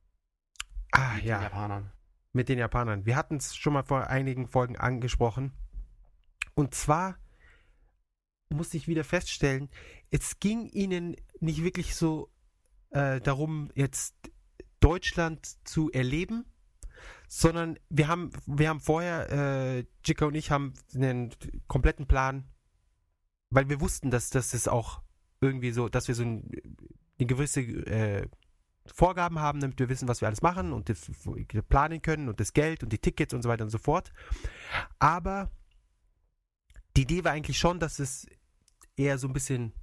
[0.92, 1.92] ah, Mit den ja, Japanern.
[2.34, 3.06] mit den Japanern.
[3.06, 5.54] Wir hatten es schon mal vor einigen Folgen angesprochen.
[6.56, 7.16] Und zwar
[8.50, 9.70] musste ich wieder feststellen,
[10.12, 12.30] es ging ihnen nicht wirklich so
[12.92, 14.16] äh, darum, jetzt
[14.80, 16.46] Deutschland zu erleben,
[17.28, 21.34] sondern wir haben, wir haben vorher, äh, Jika und ich haben einen
[21.68, 22.46] kompletten Plan,
[23.50, 25.02] weil wir wussten, dass, dass es auch
[25.42, 26.50] irgendwie so, dass wir so ein,
[27.20, 28.28] eine gewisse äh,
[28.94, 31.10] Vorgaben haben, damit wir wissen, was wir alles machen und das
[31.68, 34.14] planen können und das Geld und die Tickets und so weiter und so fort.
[35.00, 35.50] Aber
[36.96, 38.28] die Idee war eigentlich schon, dass es
[38.98, 39.74] eher so ein bisschen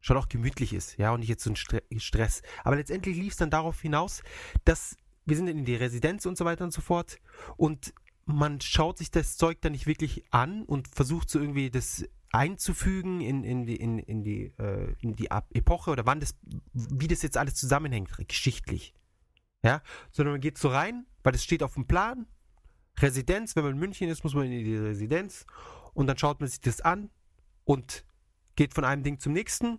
[0.00, 2.42] schon auch gemütlich ist, ja, und nicht jetzt so ein Stre Stress.
[2.62, 4.22] Aber letztendlich lief es dann darauf hinaus,
[4.64, 7.18] dass wir sind in die Residenz und so weiter und so fort
[7.56, 7.94] und
[8.26, 13.20] man schaut sich das Zeug dann nicht wirklich an und versucht so irgendwie das einzufügen
[13.20, 16.34] in, in die, in, in die, äh, in die Epoche oder wann das,
[16.72, 18.94] wie das jetzt alles zusammenhängt, geschichtlich.
[19.62, 22.26] Ja, sondern man geht so rein, weil das steht auf dem Plan.
[22.98, 25.46] Residenz, wenn man in München ist, muss man in die Residenz
[25.94, 27.10] und dann schaut man sich das an
[27.64, 28.04] und
[28.56, 29.78] geht von einem Ding zum nächsten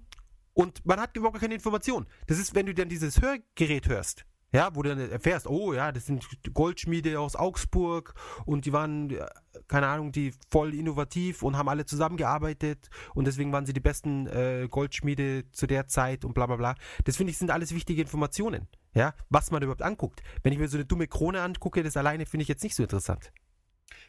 [0.54, 2.08] und man hat überhaupt keine Information.
[2.28, 5.92] Das ist, wenn du dann dieses Hörgerät hörst, ja, wo du dann erfährst, oh ja,
[5.92, 8.14] das sind Goldschmiede aus Augsburg
[8.46, 9.26] und die waren, äh,
[9.68, 14.28] keine Ahnung, die voll innovativ und haben alle zusammengearbeitet und deswegen waren sie die besten
[14.28, 16.76] äh, Goldschmiede zu der Zeit und bla bla bla.
[17.04, 20.24] Das finde ich sind alles wichtige Informationen, ja, was man überhaupt anguckt.
[20.42, 22.84] Wenn ich mir so eine dumme Krone angucke, das alleine finde ich jetzt nicht so
[22.84, 23.34] interessant.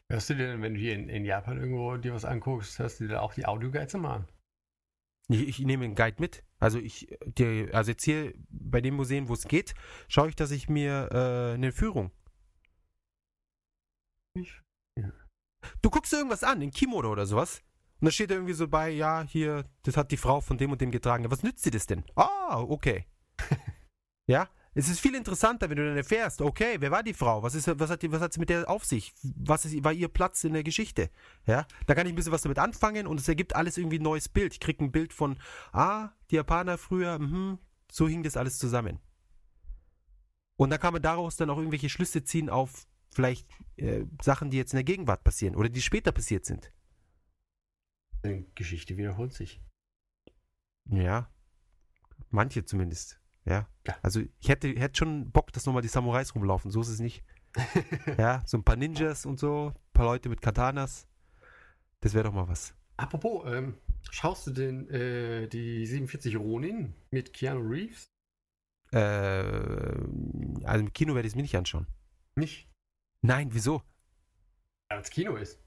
[0.08, 3.00] Hörst du dir denn, wenn du hier in, in Japan irgendwo dir was anguckst, hörst
[3.00, 4.28] du dir auch die Audioguides immer an?
[5.28, 6.44] Ich, ich nehme einen Guide mit.
[6.58, 9.74] Also ich, die, also jetzt hier bei den Museen, wo es geht,
[10.08, 12.12] schaue ich, dass ich mir äh, eine Führung.
[14.34, 14.60] Ich,
[15.82, 17.62] Du guckst dir irgendwas an, in Kimono oder sowas.
[18.00, 20.70] Und da steht da irgendwie so bei, ja, hier, das hat die Frau von dem
[20.70, 21.30] und dem getragen.
[21.30, 22.04] Was nützt dir das denn?
[22.14, 23.06] Ah, okay.
[24.26, 27.42] ja, es ist viel interessanter, wenn du dann erfährst, okay, wer war die Frau?
[27.42, 29.14] Was, ist, was, hat, die, was hat sie mit der auf sich?
[29.22, 31.08] Was ist, war ihr Platz in der Geschichte?
[31.46, 34.02] Ja, da kann ich ein bisschen was damit anfangen und es ergibt alles irgendwie ein
[34.02, 34.52] neues Bild.
[34.52, 35.38] Ich kriege ein Bild von,
[35.72, 37.58] ah, die Japaner früher, mhm,
[37.90, 38.98] so hing das alles zusammen.
[40.56, 44.58] Und dann kann man daraus dann auch irgendwelche Schlüsse ziehen auf vielleicht äh, Sachen, die
[44.58, 46.70] jetzt in der Gegenwart passieren oder die später passiert sind.
[48.26, 49.62] die Geschichte wiederholt sich.
[50.84, 51.30] Ja,
[52.28, 53.18] manche zumindest.
[53.48, 53.68] Ja,
[54.02, 56.70] also ich hätte, hätte schon Bock, dass nochmal die Samurais rumlaufen.
[56.70, 57.22] So ist es nicht.
[58.18, 61.06] ja, so ein paar Ninjas und so, ein paar Leute mit Katanas.
[62.00, 62.74] Das wäre doch mal was.
[62.96, 63.78] Apropos, ähm,
[64.10, 68.06] schaust du denn äh, die 47 Ronin mit Keanu Reeves?
[68.92, 71.86] Äh, also im Kino werde ich es mir nicht anschauen.
[72.34, 72.68] Nicht.
[73.22, 73.82] Nein, wieso?
[74.90, 75.60] Ja, als Kino ist.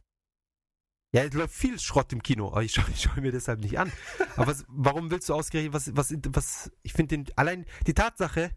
[1.11, 3.91] Ja, es läuft viel Schrott im Kino, aber ich schaue schau mir deshalb nicht an.
[4.35, 8.51] Aber was, warum willst du ausgerechnet, was, was, was, ich finde den, allein die Tatsache,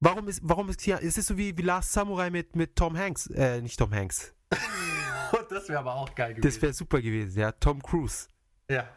[0.00, 2.96] warum ist, warum ist hier, es ist so wie, wie Last Samurai mit, mit Tom
[2.96, 4.34] Hanks, äh, nicht Tom Hanks.
[5.50, 6.42] das wäre aber auch geil gewesen.
[6.42, 8.28] Das wäre super gewesen, ja, Tom Cruise.
[8.68, 8.88] ja.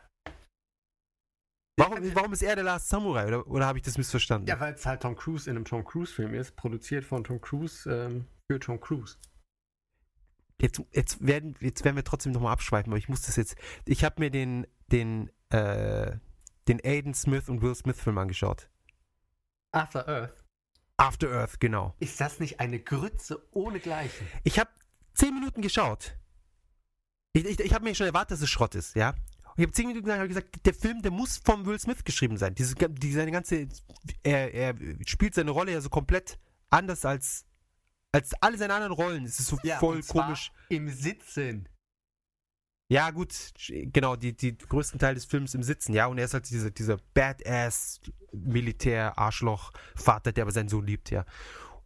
[1.78, 4.48] Warum, warum ist er der Last Samurai, oder, oder habe ich das missverstanden?
[4.48, 7.90] Ja, weil es halt Tom Cruise in einem Tom Cruise-Film ist, produziert von Tom Cruise
[7.92, 9.18] ähm, für Tom Cruise.
[10.62, 13.56] Jetzt, jetzt, werden, jetzt werden wir trotzdem nochmal abschweifen, aber ich muss das jetzt.
[13.86, 16.18] Ich habe mir den den, äh,
[16.68, 18.70] den Aiden Smith und Will Smith Film angeschaut.
[19.72, 20.44] After Earth.
[20.98, 21.94] After Earth, genau.
[22.00, 24.28] Ist das nicht eine Grütze ohnegleichen?
[24.44, 24.70] Ich habe
[25.14, 26.18] zehn Minuten geschaut.
[27.34, 29.10] Ich, ich, ich habe mir schon erwartet, dass es Schrott ist, ja.
[29.10, 32.38] Und ich habe zehn Minuten lang gesagt, der Film, der muss von Will Smith geschrieben
[32.38, 32.56] sein.
[32.56, 33.68] Diese, die, seine ganze,
[34.24, 34.76] er, er
[35.06, 36.40] spielt seine Rolle ja so komplett
[36.70, 37.46] anders als,
[38.16, 39.26] als alle seine anderen Rollen.
[39.26, 40.52] Es ist so voll und zwar komisch.
[40.70, 41.70] Im Sitzen.
[42.88, 43.34] Ja, gut,
[43.68, 46.70] genau, die, die größten Teil des Films im Sitzen, ja, und er ist halt dieser,
[46.70, 48.00] dieser Badass
[48.32, 51.26] Militär-Arschloch-Vater, der aber seinen Sohn liebt, ja.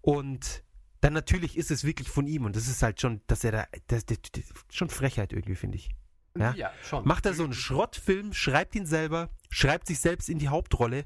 [0.02, 0.64] Und
[1.00, 3.68] dann natürlich ist es wirklich von ihm und das ist halt schon, dass er da,
[3.88, 5.90] das, das, das, schon Frechheit irgendwie, finde ich.
[6.38, 6.54] Ja?
[6.84, 7.08] schon.
[7.08, 11.06] Macht er so einen Schrottfilm, schreibt ihn selber, schreibt sich selbst in die Hauptrolle,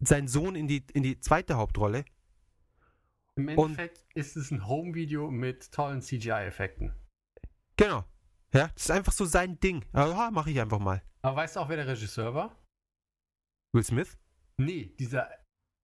[0.00, 2.06] seinen Sohn in die, in die zweite Hauptrolle.
[3.36, 6.94] Im Endeffekt ist es ein Home-Video mit tollen CGI-Effekten.
[7.76, 8.04] Genau.
[8.52, 9.84] Ja, das ist einfach so sein Ding.
[9.92, 11.02] Aha, mache ich einfach mal.
[11.22, 12.56] Aber weißt du auch, wer der Regisseur war?
[13.74, 14.16] Will Smith?
[14.56, 15.28] Nee, dieser,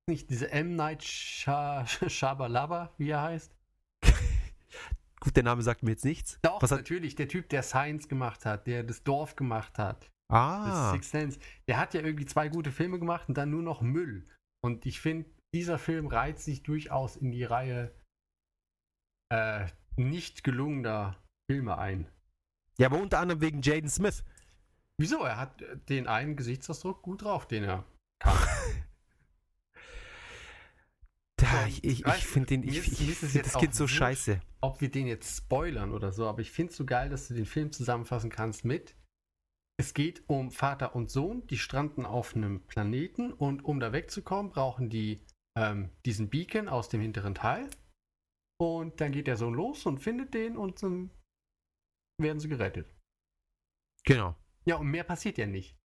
[0.09, 0.76] nicht dieser M.
[0.76, 3.53] Night Sha Shabalaba, wie er heißt.
[5.20, 6.38] Gut, der Name sagt mir jetzt nichts.
[6.42, 10.05] Doch, Was hat, natürlich, der Typ, der Science gemacht hat, der das Dorf gemacht hat,
[10.28, 13.62] das ah, Sixth Sense, der hat ja irgendwie zwei gute Filme gemacht und dann nur
[13.62, 14.28] noch Müll.
[14.64, 17.94] Und ich finde, dieser Film reizt sich durchaus in die Reihe
[19.32, 22.09] äh, nicht gelungener Filme ein.
[22.78, 24.24] ja, aber unter anderem wegen Jaden Smith.
[24.98, 25.22] Wieso?
[25.24, 27.84] Er hat äh, den einen Gesichtsausdruck gut drauf, den er
[28.22, 28.36] kann.
[31.36, 33.74] Da, ich ich, ich finde den, ich, ich, mir ist es find jetzt das Kind
[33.74, 34.40] so scheiße.
[34.61, 37.34] Ob wir den jetzt spoilern oder so, aber ich finde es so geil, dass du
[37.34, 38.94] den Film zusammenfassen kannst mit.
[39.78, 44.53] Es geht um Vater und Sohn, die stranden auf einem Planeten und um da wegzukommen,
[44.53, 45.24] brauchen die
[45.57, 47.68] ähm, diesen Beacon aus dem hinteren Teil.
[48.61, 51.11] Und dann geht der Sohn los und findet den und dann
[52.20, 52.94] werden sie gerettet.
[54.05, 54.36] Genau.
[54.66, 55.76] Ja, und mehr passiert ja nicht.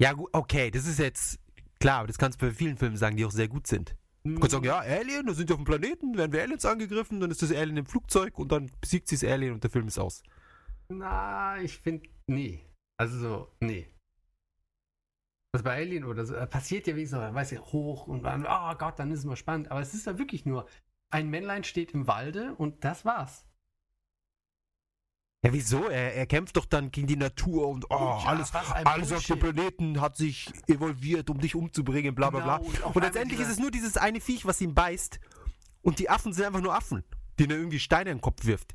[0.00, 1.40] Ja, gut, okay, das ist jetzt
[1.80, 3.96] klar, aber das kannst du bei vielen Filmen sagen, die auch sehr gut sind.
[4.24, 7.20] Du kannst sagen, ja, Alien, da sind die auf dem Planeten, werden wir Aliens angegriffen,
[7.20, 9.88] dann ist das Alien im Flugzeug und dann besiegt sie das Alien und der Film
[9.88, 10.22] ist aus.
[10.90, 12.66] Na, ich finde, nee.
[13.00, 13.88] Also so, nee.
[15.52, 18.46] Was bei Alien oder so, äh, passiert ja wenigstens, noch, weiß ich, hoch und dann,
[18.46, 19.70] oh Gott, dann ist es mal spannend.
[19.70, 20.66] Aber es ist ja wirklich nur,
[21.10, 23.46] ein Männlein steht im Walde und das war's.
[25.44, 25.88] Ja, wieso?
[25.88, 29.38] Er, er kämpft doch dann gegen die Natur und oh, Ja, alles, alles auf dem.
[29.38, 32.58] Planeten hat sich evolviert, um dich umzubringen, bla bla bla.
[32.58, 35.20] Genau, und Und letztendlich ist es nur dieses eine Viech, was ihn beißt
[35.82, 37.04] und die Affen sind einfach nur Affen,
[37.38, 38.74] denen er irgendwie Steine in den Kopf wirft.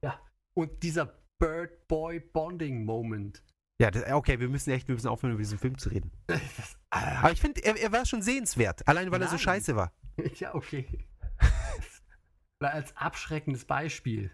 [0.00, 0.20] Ja.
[0.54, 3.42] Und dieser Bird-Boy-Bonding-Moment.
[3.80, 6.10] Ja, das, okay, wir müssen echt, wir müssen aufhören, über diesen Film zu reden.
[6.26, 9.42] Das, Aber ich finde, er, er war schon sehenswert, allein weil er so Nein.
[9.42, 9.92] scheiße war.
[10.36, 11.06] ja, okay.
[12.60, 14.30] Oder als abschreckendes Beispiel.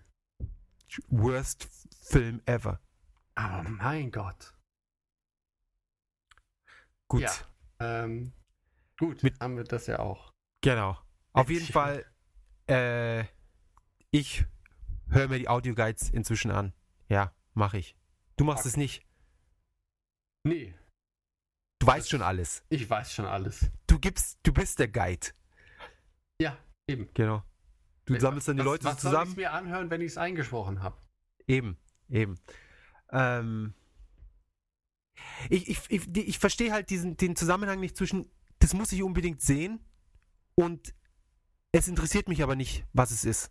[1.09, 1.69] Worst
[2.03, 2.81] Film ever.
[3.35, 4.55] Aber mein Gott.
[7.09, 7.33] Gut, Ja.
[7.81, 8.33] Ähm,
[8.99, 10.31] gut, Mit- haben wir das ja auch.
[10.63, 10.97] genau.
[11.33, 11.67] Auf jeden.
[11.67, 12.05] Fall,
[12.69, 13.25] äh,
[14.11, 14.45] ich
[15.09, 16.75] höre mir die Audioguides inzwischen an.
[17.09, 17.97] Ja, mache ich.
[18.37, 18.69] Du machst Okay.
[18.69, 19.07] es nicht.
[20.45, 20.75] Nee,
[21.81, 22.65] Du weißt schon alles.
[22.69, 23.69] ich weiß schon alles.
[23.89, 25.29] Du gibst, du bist der Guide.
[26.41, 26.57] Ja,
[26.89, 27.09] eben.
[27.15, 27.43] Genau.
[28.05, 29.37] Du sammelst dann die was, Leute was so Soll ich zusammen.
[29.37, 30.97] mir anhören, wenn ich es eingesprochen habe?
[31.49, 31.77] Eben,
[32.09, 32.39] eben.
[33.11, 33.75] Ähm,
[35.51, 38.31] ich ich, ich, ich verstehe halt diesen, den Zusammenhang nicht zwischen,
[38.61, 39.81] das muss ich unbedingt sehen
[40.55, 40.95] und
[41.73, 43.51] es interessiert mich aber nicht, was es ist.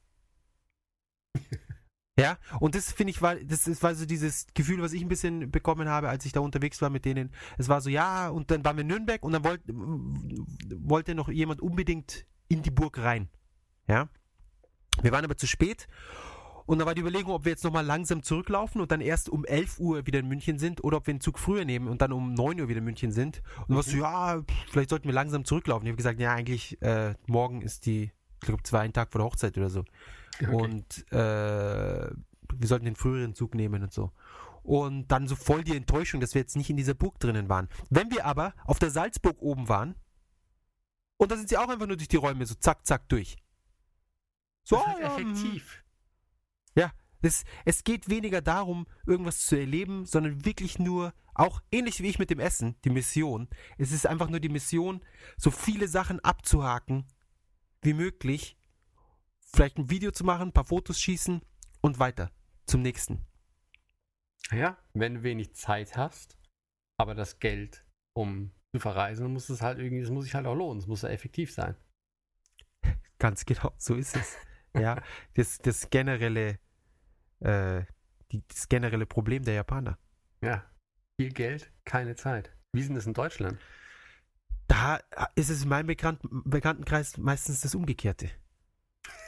[2.22, 5.08] ja, und das finde ich, war, das ist, war so dieses Gefühl, was ich ein
[5.08, 7.32] bisschen bekommen habe, als ich da unterwegs war mit denen.
[7.58, 11.30] Es war so, ja, und dann waren wir in Nürnberg und dann wollt, wollte noch
[11.30, 13.30] jemand unbedingt in die Burg rein.
[13.88, 14.10] Ja.
[15.02, 15.88] Wir waren aber zu spät
[16.66, 19.46] und dann war die Überlegung, ob wir jetzt nochmal langsam zurücklaufen und dann erst um
[19.46, 22.12] 11 Uhr wieder in München sind oder ob wir den Zug früher nehmen und dann
[22.12, 23.42] um 9 Uhr wieder in München sind.
[23.58, 25.86] Und dann warst du, ja, vielleicht sollten wir langsam zurücklaufen.
[25.86, 28.12] Ich habe gesagt, ja, eigentlich, äh, morgen ist die,
[28.42, 29.84] ich glaube, zwei einen Tag vor der Hochzeit oder so.
[30.52, 32.10] Und äh,
[32.54, 34.12] wir sollten den früheren Zug nehmen und so.
[34.64, 37.68] Und dann so voll die Enttäuschung, dass wir jetzt nicht in dieser Burg drinnen waren.
[37.90, 39.96] Wenn wir aber auf der Salzburg oben waren,
[41.18, 43.38] und da sind sie auch einfach nur durch die Räume so zack, zack durch.
[44.64, 45.06] So, das ist mhm.
[45.06, 45.84] effektiv.
[46.76, 52.10] ja, das, es geht weniger darum, irgendwas zu erleben, sondern wirklich nur, auch ähnlich wie
[52.10, 53.48] ich mit dem Essen, die Mission.
[53.78, 55.02] Es ist einfach nur die Mission,
[55.38, 57.06] so viele Sachen abzuhaken
[57.82, 58.58] wie möglich,
[59.54, 61.42] vielleicht ein Video zu machen, ein paar Fotos schießen
[61.82, 62.32] und weiter
[62.66, 63.26] zum nächsten.
[64.52, 66.38] Ja, wenn du wenig Zeit hast,
[67.00, 70.46] aber das Geld, um zu verreisen, dann muss es halt irgendwie, das muss sich halt
[70.46, 71.76] auch lohnen, es muss ja effektiv sein.
[73.20, 74.38] Ganz genau, so ist es.
[74.74, 75.02] Ja,
[75.34, 76.60] das, das generelle,
[77.40, 77.84] äh,
[78.32, 79.98] die, das generelle Problem der Japaner.
[80.42, 80.66] Ja.
[81.20, 82.56] Viel Geld, keine Zeit.
[82.74, 83.60] Wie ist denn das in Deutschland?
[84.68, 85.00] Da
[85.36, 88.32] ist es in meinem Bekannt Bekanntenkreis meistens das Umgekehrte.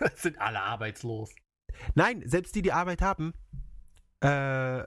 [0.16, 1.34] sind alle arbeitslos.
[1.96, 3.34] Nein, selbst die, die Arbeit haben,
[4.24, 4.80] äh,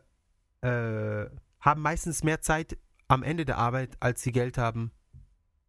[0.62, 4.92] äh, haben meistens mehr Zeit am Ende der Arbeit, als sie Geld haben,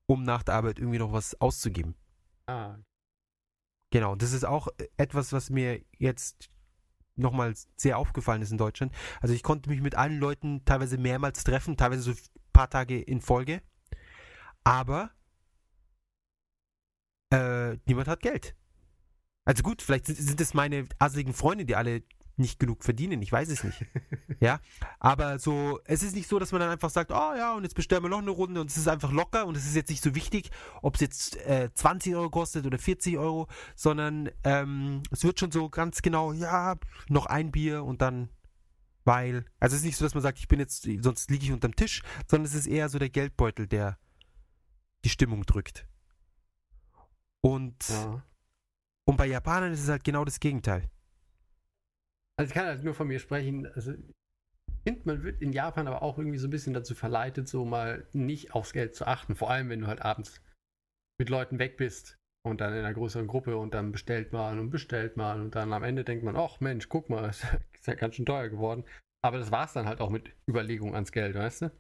[0.06, 1.96] um nach der Arbeit irgendwie noch was auszugeben.
[2.48, 2.78] Ah,
[3.90, 4.68] Genau, das ist auch
[4.98, 6.50] etwas, was mir jetzt
[7.16, 8.94] nochmal sehr aufgefallen ist in Deutschland.
[9.22, 12.18] Also ich konnte mich mit allen Leuten teilweise mehrmals treffen, teilweise so ein
[12.54, 13.62] paar Tage in Folge.
[14.64, 15.12] Aber
[17.34, 18.56] äh, niemand hat Geld.
[19.48, 22.04] Also gut, vielleicht sind, es meine asseligen Freunde, die alle
[22.36, 23.22] nicht genug verdienen.
[23.22, 23.86] Ich weiß es nicht.
[24.42, 24.60] ja,
[25.00, 27.74] aber so, es ist nicht so, dass man dann einfach sagt, oh ja, und jetzt
[27.74, 30.04] bestellen wir noch eine Runde und es ist einfach locker und es ist jetzt nicht
[30.04, 35.24] so wichtig, ob es jetzt äh, 20 Euro kostet oder 40 Euro, sondern ähm, es
[35.24, 36.76] wird schon so ganz genau, ja,
[37.08, 38.28] noch ein Bier und dann,
[39.06, 41.54] weil, also es ist nicht so, dass man sagt, ich bin jetzt, sonst liege ich
[41.54, 43.98] unterm Tisch, sondern es ist eher so der Geldbeutel, der
[45.06, 45.88] die Stimmung drückt.
[47.40, 48.22] Und, ja.
[49.08, 50.90] Und bei Japanern ist es halt genau das Gegenteil.
[52.38, 53.66] Also ich kann halt nur von mir sprechen.
[53.74, 57.48] Also ich finde, man wird in Japan aber auch irgendwie so ein bisschen dazu verleitet,
[57.48, 59.36] so mal nicht aufs Geld zu achten.
[59.36, 60.42] Vor allem, wenn du halt abends
[61.20, 64.70] mit Leuten weg bist und dann in einer größeren Gruppe und dann bestellt mal und
[64.70, 68.16] bestellt mal und dann am Ende denkt man, ach Mensch, guck mal, ist ja ganz
[68.16, 68.84] schön teuer geworden.
[69.26, 71.72] Aber das war es dann halt auch mit Überlegung ans Geld, weißt du?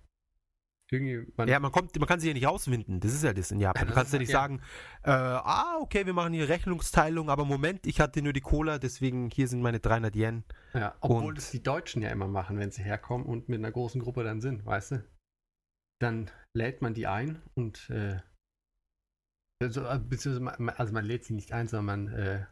[0.89, 3.01] Irgendwie, man, Ja, man kommt, man kann sich ja nicht rauswinden.
[3.01, 3.83] Das ist ja das in Japan.
[3.83, 4.39] Ja, du kannst ja nicht ja.
[4.39, 4.61] sagen,
[5.03, 9.29] äh, ah, okay, wir machen hier Rechnungsteilung, aber Moment, ich hatte nur die Cola, deswegen
[9.29, 10.43] hier sind meine 300 Yen.
[10.73, 13.71] ja, obwohl und- das die Deutschen ja immer machen, wenn sie herkommen und mit einer
[13.71, 15.03] großen Gruppe dann sind, weißt du?
[15.99, 18.19] Dann lädt man die ein und äh,
[19.61, 22.45] also, äh, beziehungsweise man, also man lädt sie nicht ein, sondern man äh,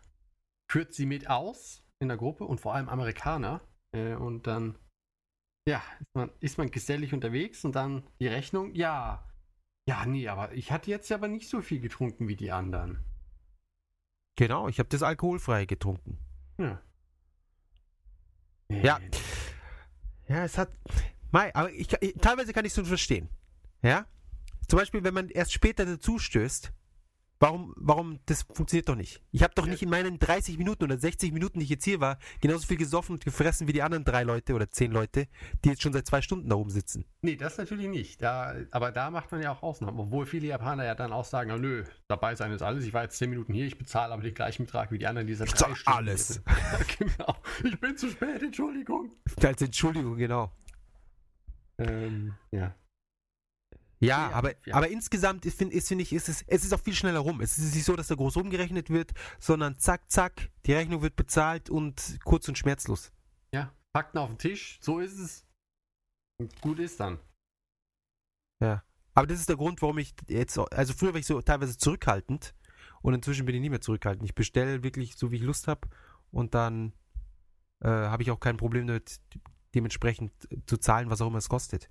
[0.70, 3.62] führt sie mit aus in der Gruppe und vor allem Amerikaner.
[3.96, 4.78] Äh, und dann,
[5.68, 9.28] ja, ist man, ist man gesellig unterwegs und dann die Rechnung, ja,
[9.88, 13.04] ja, nee, aber ich hatte jetzt aber nicht so viel getrunken wie die anderen.
[14.36, 16.18] Genau, ich habe das alkoholfrei getrunken.
[16.58, 16.82] Ja.
[18.70, 19.00] Ja.
[20.28, 20.70] Ja, es hat.
[21.32, 23.30] Mei, aber ich, ich, teilweise kann ich es schon verstehen.
[23.82, 24.06] Ja?
[24.68, 26.74] Zum Beispiel, wenn man erst später dazu stößt,
[27.40, 29.22] warum, warum, das funktioniert doch nicht.
[29.32, 32.00] Ich habe doch nicht in meinen 30 Minuten oder 60 Minuten, die ich jetzt hier
[32.00, 35.28] war, genauso viel gesoffen und gefressen wie die anderen drei Leute oder zehn Leute,
[35.64, 37.06] die jetzt schon seit zwei Stunden da oben sitzen.
[37.22, 38.22] Nee, das natürlich nicht.
[38.22, 40.00] Da, aber da macht man ja auch Ausnahmen.
[40.00, 42.86] Obwohl viele Japaner ja dann auch sagen, "Ah, nö, dabei sein ist alles.
[42.86, 45.28] Ich war jetzt 10 Minuten hier, ich bezahle aber den gleichen Betrag wie die anderen,
[45.28, 46.42] die seit Ich drei zahl Stunden alles.
[46.98, 47.36] genau.
[47.64, 49.12] Ich bin zu spät, Entschuldigung.
[49.42, 50.52] Als Entschuldigung, genau.
[51.78, 52.74] Ähm, ja.
[54.00, 54.76] Ja, Ja, aber, ja.
[54.76, 57.42] aber insgesamt ist, finde find ich, ist es, es ist auch viel schneller rum.
[57.42, 61.16] Es ist nicht so, dass da groß rumgerechnet wird, sondern zack, zack, die Rechnung wird
[61.16, 63.12] bezahlt und kurz und schmerzlos.
[63.54, 65.46] Ja, Fakten auf den Tisch, so ist es.
[66.40, 67.20] Und gut ist dann.
[69.14, 72.54] Aber das ist der Grund, warum ich jetzt, also früher war ich so teilweise zurückhaltend
[73.02, 74.26] und inzwischen bin ich nicht mehr zurückhaltend.
[74.26, 75.88] Ich bestelle wirklich so, wie ich Lust habe
[76.32, 76.92] und dann
[77.80, 79.22] äh, habe ich auch kein Problem damit,
[79.74, 80.34] dementsprechend
[80.68, 81.90] zu zahlen, was auch immer es kostet.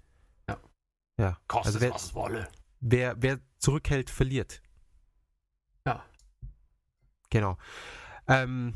[1.19, 1.39] Ja.
[1.49, 2.49] Kostet also wer, was es wolle.
[2.81, 4.63] wer, wer zurückhält, verliert.
[5.87, 6.05] Ja.
[7.31, 7.57] Genau.
[8.27, 8.75] Ähm,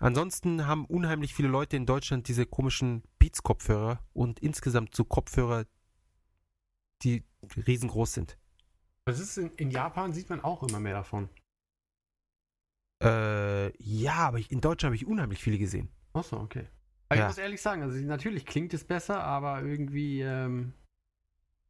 [0.00, 5.64] ansonsten haben unheimlich viele Leute in Deutschland diese komischen Beats-Kopfhörer und insgesamt so Kopfhörer,
[7.02, 7.24] die
[7.66, 8.38] riesengroß sind.
[9.04, 11.28] Das ist in, in Japan sieht man auch immer mehr davon.
[13.02, 15.90] Äh, ja, aber ich, in Deutschland habe ich unheimlich viele gesehen.
[16.14, 16.66] Achso, okay.
[17.08, 17.26] Aber Ja.
[17.26, 20.72] ich muss ehrlich sagen, also natürlich klingt es besser, aber irgendwie, ähm,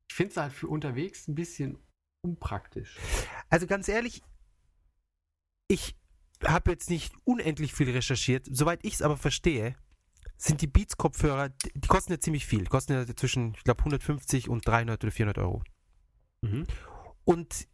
[0.09, 1.79] ich finde es halt für unterwegs ein bisschen
[2.23, 2.97] unpraktisch.
[3.49, 4.23] Also ganz ehrlich,
[5.69, 5.97] ich
[6.45, 8.47] habe jetzt nicht unendlich viel recherchiert.
[8.51, 9.77] Soweit ich es aber verstehe,
[10.37, 12.61] sind die Beats-Kopfhörer, die kosten ja ziemlich viel.
[12.61, 15.63] Die kosten ja zwischen, ich glaube, 150 und 300 oder 400 Euro.
[16.43, 16.67] Mhm.
[17.25, 17.67] Und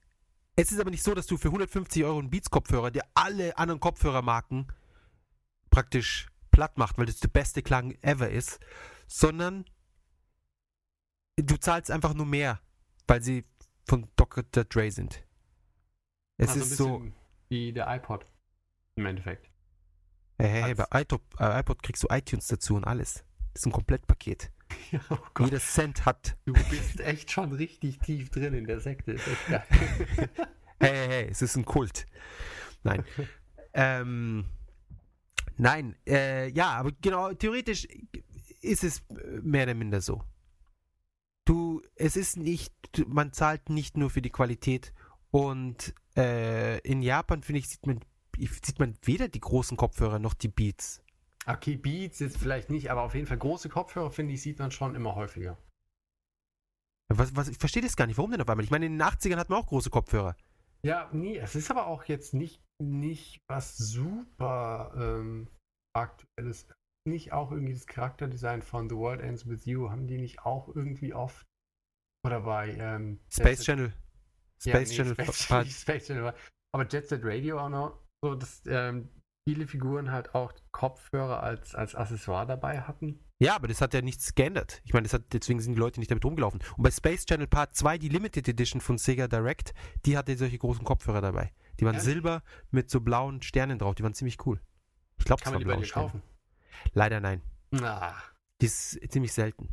[0.55, 3.81] es ist aber nicht so, dass du für 150 Euro einen Beats-Kopfhörer, der alle anderen
[3.81, 4.67] Kopfhörermarken
[5.71, 8.61] praktisch platt macht, weil das der beste Klang ever ist,
[9.07, 9.65] sondern
[11.37, 12.61] du zahlst einfach nur mehr,
[13.07, 13.45] weil sie
[13.87, 14.45] von Dr.
[14.65, 15.25] Dre sind.
[16.37, 17.07] Es Also ist so,
[17.49, 18.27] wie der iPod
[18.97, 19.51] im Endeffekt.
[20.39, 23.25] hey, hey, hey, bei iPod, äh, iPod kriegst du iTunes dazu und alles.
[23.53, 24.51] Das ist ein Komplettpaket.
[24.91, 28.81] Ja, oh Gott, Jeder Cent hat, du bist echt schon richtig tief drin in der
[28.81, 29.17] Sekte.
[30.81, 32.07] Hey, hey, hey, es ist ein Kult.
[32.83, 33.05] Nein.
[33.75, 34.47] ähm,
[35.57, 37.87] nein, äh, ja, aber genau, theoretisch
[38.63, 39.03] ist es
[39.43, 40.25] mehr oder minder so.
[41.45, 42.73] Du, es ist nicht,
[43.07, 44.93] man zahlt nicht nur für die Qualität
[45.31, 48.01] und äh, in Japan, finde ich, sieht man,
[48.39, 51.03] sieht man weder die großen Kopfhörer noch die Beats.
[51.47, 54.71] okay, Beats jetzt vielleicht nicht, aber auf jeden Fall große Kopfhörer, finde ich, sieht man
[54.71, 55.59] schon immer häufiger.
[57.09, 58.17] Was, was, ich verstehe das gar nicht.
[58.17, 58.65] Warum denn auf einmal?
[58.65, 60.37] Ich meine, in den 80ern hatten wir auch große Kopfhörer.
[60.85, 65.49] Ja, nee, es ist aber auch jetzt nicht, nicht was super ähm,
[65.95, 66.67] aktuelles.
[67.05, 70.69] Nicht auch irgendwie das Charakterdesign von The World Ends With You, haben die nicht auch
[70.75, 71.45] irgendwie oft
[72.25, 73.93] oder bei ähm, Space Channel.
[74.61, 75.15] Space nee, Channel.
[75.15, 76.35] Space, Part- Space Channel, war-
[76.75, 79.09] aber Jet Set Radio auch noch so, dass ähm,
[79.49, 83.19] viele Figuren halt auch Kopfhörer als, als Accessoire dabei hatten.
[83.43, 84.81] Ja, aber das hat ja nichts geändert.
[84.85, 86.61] Ich meine, das hat, deswegen sind die Leute nicht damit rumgelaufen.
[86.77, 89.75] Und bei Space Channel Part 2, die Limited Edition von Sega Direct,
[90.07, 91.53] die hatte solche großen Kopfhörer dabei.
[91.81, 92.01] Die waren Ja?
[92.01, 93.97] silber mit so blauen Sternen drauf.
[93.97, 94.61] Die waren ziemlich cool.
[95.19, 96.07] Ich glaube, das Kann waren man die bei blaue Sterne.
[96.07, 96.23] kaufen?
[96.93, 97.43] Leider nein.
[97.71, 98.15] Na,
[98.61, 99.69] Die ist ziemlich selten.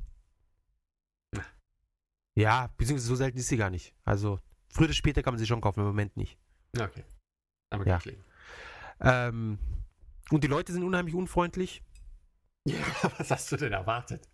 [2.36, 3.94] Ja, beziehungsweise so selten ist sie gar nicht.
[4.06, 4.40] Also
[4.70, 6.38] früher oder später kann man sie schon kaufen, im Moment nicht.
[6.80, 7.04] okay.
[7.72, 8.00] Aber Ja.
[9.02, 9.60] Ähm,
[10.32, 11.84] und die Leute sind unheimlich unfreundlich.
[12.66, 12.78] Ja,
[13.18, 14.28] was hast du denn erwartet?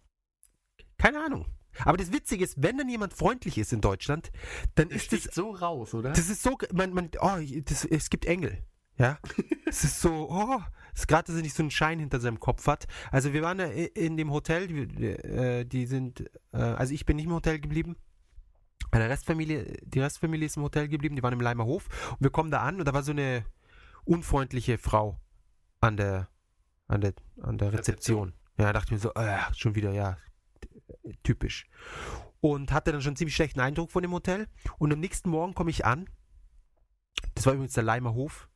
[0.97, 1.45] Keine Ahnung.
[1.83, 4.31] Aber das Witzige ist, wenn dann jemand freundlich ist in Deutschland,
[4.73, 6.11] dann Das ist das sticht so raus, oder?
[6.11, 8.63] Das ist so, man, man, oh, das, es gibt Engel.
[8.97, 9.19] Ja,
[9.65, 10.61] es ist so, oh,
[10.93, 12.87] es ist gerade, dass er nicht so einen Schein hinter seinem Kopf hat.
[13.11, 17.17] Also wir waren ja in dem Hotel, die, äh, die sind, äh, also ich bin
[17.17, 17.97] nicht im Hotel geblieben.
[18.91, 21.87] Meine Restfamilie, die Restfamilie ist im Hotel geblieben, die waren im Leimer Hof.
[22.11, 23.45] Und wir kommen da an und da war so eine
[24.05, 25.19] unfreundliche Frau
[25.81, 26.29] an der,
[26.87, 28.33] an der, an der Rezeption.
[28.57, 30.17] Ja, da dachte ich mir so, äh, schon wieder, ja,
[31.23, 31.67] typisch.
[32.39, 34.47] Und hatte dann schon einen ziemlich schlechten Eindruck von dem Hotel.
[34.77, 36.07] Und am nächsten Morgen komme ich an.
[37.33, 38.47] Das war übrigens der Leimer Hof,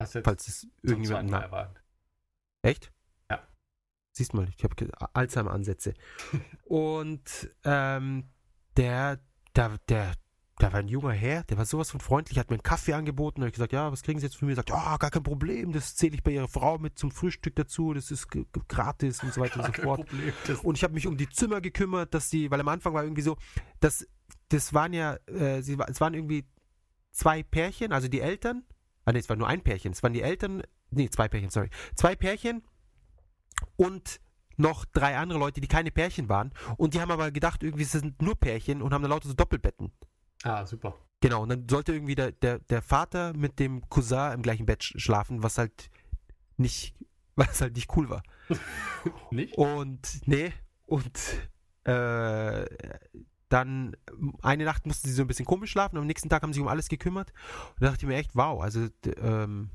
[0.00, 1.30] Jetzt falls es irgendjemand.
[1.30, 1.74] Mal
[2.62, 2.92] echt?
[3.30, 3.40] Ja.
[4.12, 4.74] Siehst mal, ich habe
[5.14, 5.94] Alzheimer-Ansätze.
[6.64, 8.28] Und ähm,
[8.76, 9.20] der,
[9.54, 10.12] der, der,
[10.58, 13.40] da war ein junger Herr, der war sowas von freundlich, hat mir einen Kaffee angeboten.
[13.40, 14.52] Da habe ich gesagt, ja, was kriegen Sie jetzt von mir?
[14.52, 17.56] Er sagt, ja, gar kein Problem, das zähle ich bei Ihrer Frau mit zum Frühstück
[17.56, 18.28] dazu, das ist
[18.68, 20.06] gratis und so weiter und so fort.
[20.06, 20.32] Problem.
[20.46, 23.02] Das, Und ich habe mich um die Zimmer gekümmert, dass die, weil am Anfang war
[23.02, 23.36] irgendwie so,
[23.80, 24.06] dass
[24.48, 26.46] das waren ja, äh, sie, es waren irgendwie
[27.12, 28.64] zwei Pärchen, also die Eltern,
[29.06, 31.70] ah nee, es war nur ein Pärchen, es waren die Eltern, nee, zwei Pärchen, sorry,
[31.94, 32.62] zwei Pärchen
[33.76, 34.20] und
[34.58, 37.92] noch drei andere Leute, die keine Pärchen waren und die haben aber gedacht, irgendwie es
[37.92, 39.92] sind nur Pärchen und haben dann lauter so Doppelbetten.
[40.44, 40.94] ah, super.
[41.20, 44.82] Genau, und dann sollte irgendwie der, der, der Vater mit dem Cousin im gleichen Bett
[44.82, 45.90] sch- schlafen, was halt
[46.58, 46.94] nicht,
[47.36, 48.22] was halt nicht cool war.
[49.30, 49.56] Nicht?
[49.56, 50.52] Und nee,
[50.86, 51.18] und
[51.84, 52.64] äh,
[53.48, 53.96] dann
[54.42, 56.62] eine Nacht mussten sie so ein bisschen komisch schlafen, am nächsten Tag haben sie sich
[56.62, 57.32] um alles gekümmert.
[57.74, 58.88] Und da dachte ich mir echt, wow, also
[59.18, 59.70] ähm,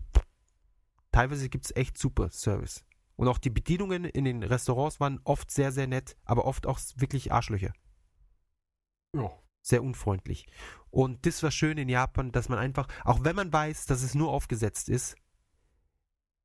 [1.12, 2.84] teilweise gibt es echt super Service.
[3.16, 6.80] Und auch die Bedienungen in den Restaurants waren oft sehr, sehr nett, aber oft auch
[6.96, 7.74] wirklich Arschlöcher.
[9.16, 9.32] Ja.
[9.62, 10.48] Sehr unfreundlich.
[10.90, 14.16] Und das war schön in Japan, dass man einfach, auch wenn man weiß, dass es
[14.16, 15.16] nur aufgesetzt ist,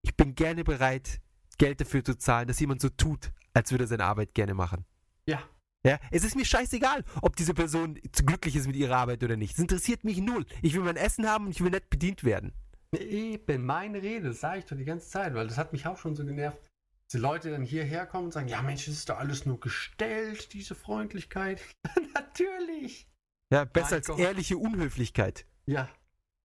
[0.03, 1.21] ich bin gerne bereit,
[1.59, 4.85] Geld dafür zu zahlen, dass jemand so tut, als würde er seine Arbeit gerne machen.
[5.25, 5.43] Ja.
[5.87, 9.55] Ja, es ist mir scheißegal, ob diese Person glücklich ist mit ihrer Arbeit oder nicht.
[9.55, 10.45] Es interessiert mich null.
[10.61, 12.53] Ich will mein Essen haben und ich will nett bedient werden.
[12.99, 15.97] Eben, meine Rede, das sage ich doch die ganze Zeit, weil das hat mich auch
[15.97, 16.59] schon so genervt.
[16.59, 19.61] Dass die Leute dann hierher kommen und sagen, ja Mensch, das ist doch alles nur
[19.61, 21.63] gestellt, diese Freundlichkeit.
[22.15, 23.09] Natürlich.
[23.53, 24.19] Ja, besser Mein als Gott.
[24.19, 25.47] ehrliche Unhöflichkeit.
[25.67, 25.89] Ja.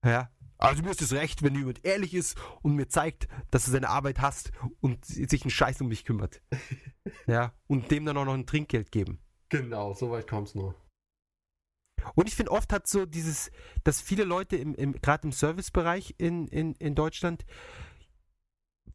[0.06, 0.30] Ja.
[0.60, 3.89] Also mir ist es recht, wenn jemand ehrlich ist und mir zeigt, dass er seine
[3.89, 6.44] Arbeit hasst und sich einen Scheiß um mich kümmert.
[7.26, 7.56] ja.
[7.66, 9.20] Und dem dann auch noch ein Trinkgeld geben.
[9.52, 10.74] Genau, so weit kommt's nur.
[12.16, 13.52] Und ich finde, oft hat so dieses,
[13.84, 17.45] dass viele Leute im, im, gerade im Servicebereich in, in, in Deutschland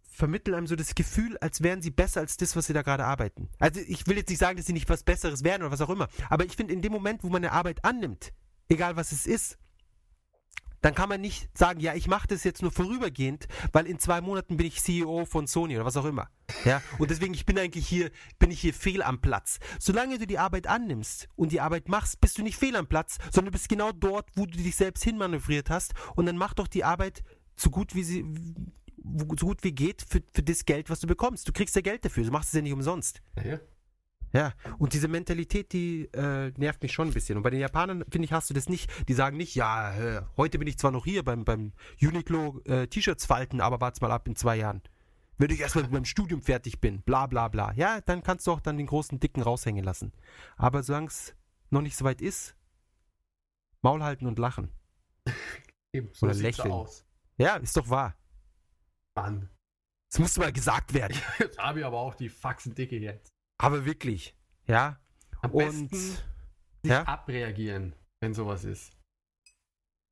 [0.08, 3.04] vermitteln einem so das Gefühl, als wären sie besser als das, was sie da gerade
[3.04, 3.50] arbeiten.
[3.58, 5.90] Also ich will jetzt nicht sagen, dass sie nicht was Besseres werden oder was auch
[5.90, 8.32] immer, aber ich finde, in dem Moment, wo man eine Arbeit annimmt,
[8.70, 9.58] egal was es ist,
[10.86, 14.20] dann kann man nicht sagen, ja, ich mache das jetzt nur vorübergehend, weil in zwei
[14.20, 16.28] Monaten bin ich CEO von Sony oder was auch immer.
[16.64, 19.58] Ja, und deswegen, ich bin eigentlich hier, bin ich hier fehl am Platz.
[19.80, 23.18] Solange du die Arbeit annimmst und die Arbeit machst, bist du nicht fehl am Platz,
[23.32, 26.68] sondern du bist genau dort, wo du dich selbst hinmanövriert hast und dann mach doch
[26.68, 27.24] die Arbeit
[27.56, 28.24] so gut wie sie,
[29.36, 31.48] so gut wie geht für, für das Geld, was du bekommst.
[31.48, 33.22] Du kriegst ja Geld dafür, du machst es ja nicht umsonst.
[33.44, 33.58] Ja.
[34.32, 37.36] Ja, und diese Mentalität, die äh, nervt mich schon ein bisschen.
[37.36, 38.90] Und bei den Japanern, finde ich, hast du das nicht.
[39.08, 41.72] Die sagen nicht, ja, äh, heute bin ich zwar noch hier beim, beim
[42.02, 44.82] Uniqlo äh, T-Shirts falten, aber wart's mal ab in zwei Jahren.
[45.38, 47.72] Wenn ich erstmal mit meinem Studium fertig bin, bla bla bla.
[47.74, 50.12] Ja, dann kannst du auch dann den großen Dicken raushängen lassen.
[50.56, 51.34] Aber solange es
[51.70, 52.56] noch nicht so weit ist,
[53.82, 54.70] Maul halten und lachen.
[55.92, 56.72] Eben, so Oder lächeln.
[56.72, 57.06] aus.
[57.38, 58.16] Ja, ist doch wahr.
[59.14, 59.50] Mann.
[60.10, 61.16] Das muss mal gesagt werden.
[61.38, 63.35] Jetzt habe ich aber auch die Faxen dicke jetzt.
[63.58, 64.36] Aber wirklich.
[64.66, 65.00] Ja.
[65.42, 66.20] Am Und besten sich
[66.84, 67.02] ja?
[67.04, 68.92] abreagieren, wenn sowas ist.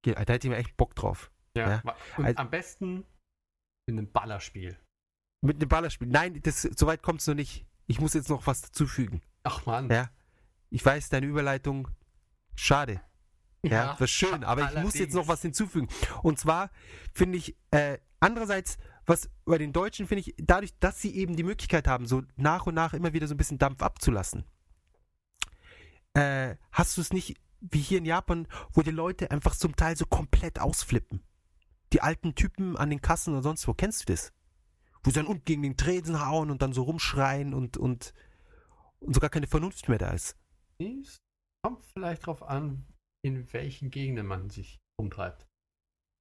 [0.04, 1.30] da hätte ich mir echt Bock drauf.
[1.56, 1.82] Ja.
[1.84, 1.94] Ja.
[2.16, 3.06] Und Also- am besten
[3.86, 4.78] in einem Ballerspiel.
[5.42, 6.08] Mit einem Ballerspiel.
[6.08, 7.66] Nein, das, so weit kommt es noch nicht.
[7.86, 9.22] Ich muss jetzt noch was dazufügen.
[9.42, 9.90] Ach Mann.
[9.90, 10.10] Ja.
[10.70, 11.88] Ich weiß, deine Überleitung,
[12.56, 13.00] schade.
[13.62, 15.88] Ja, war schön, aber ich muss jetzt noch was hinzufügen.
[16.22, 16.70] Und zwar
[17.14, 18.76] finde ich, äh, andererseits,
[19.06, 22.66] was bei den Deutschen finde ich, dadurch, dass sie eben die Möglichkeit haben, so nach
[22.66, 24.44] und nach immer wieder so ein bisschen Dampf abzulassen,
[26.14, 29.96] äh, hast du es nicht wie hier in Japan, wo die Leute einfach zum Teil
[29.96, 31.22] so komplett ausflippen.
[31.92, 34.32] Die alten Typen an den Kassen oder sonst wo, kennst du das?
[35.02, 38.14] Wo sie dann unten gegen den Tresen hauen und dann so rumschreien und, und,
[39.00, 40.36] und sogar keine Vernunft mehr da ist.
[40.78, 41.18] Es
[41.62, 42.86] kommt vielleicht drauf an,
[43.22, 45.46] in welchen Gegenden man sich umtreibt.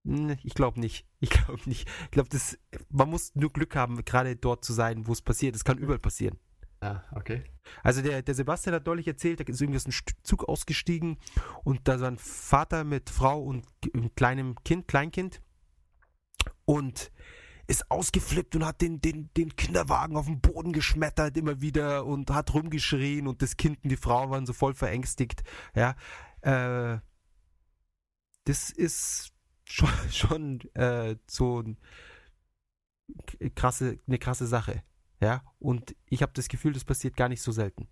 [0.03, 1.05] Ne, Ich glaube nicht.
[1.19, 1.87] Ich glaube nicht.
[2.05, 2.57] Ich glaube, das,
[2.89, 5.55] man muss nur Glück haben, gerade dort zu sein, wo es passiert.
[5.55, 6.37] Es kann überall passieren.
[6.81, 7.43] Ja, okay.
[7.81, 11.17] Also der, der Sebastian hat deutlich erzählt, da ist irgendwie aus St- Zug ausgestiegen
[11.63, 13.65] und da war ein Vater mit Frau und
[14.17, 15.41] kleinem Kind, Kleinkind
[16.65, 17.09] und
[17.67, 22.29] ist ausgeflippt und hat den, den, den Kinderwagen auf den Boden geschmettert immer wieder und
[22.31, 25.43] hat rumgeschrien und das Kind und die Frau waren so voll verängstigt.
[25.73, 25.95] Ja,
[26.41, 26.99] äh,
[28.43, 29.32] das ist
[29.73, 31.77] schon, schon äh, so ein
[33.55, 34.83] krasse, eine krasse Sache.
[35.19, 37.87] Ja, und ich habe das Gefühl, das passiert gar nicht so selten.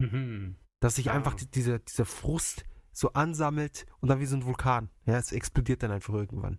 [0.00, 0.56] Mhm.
[0.80, 1.12] Dass sich Ja.
[1.12, 4.90] einfach die- dieser, dieser Frust so ansammelt und dann wie so ein Vulkan.
[5.06, 6.58] Ja, es explodiert dann einfach irgendwann.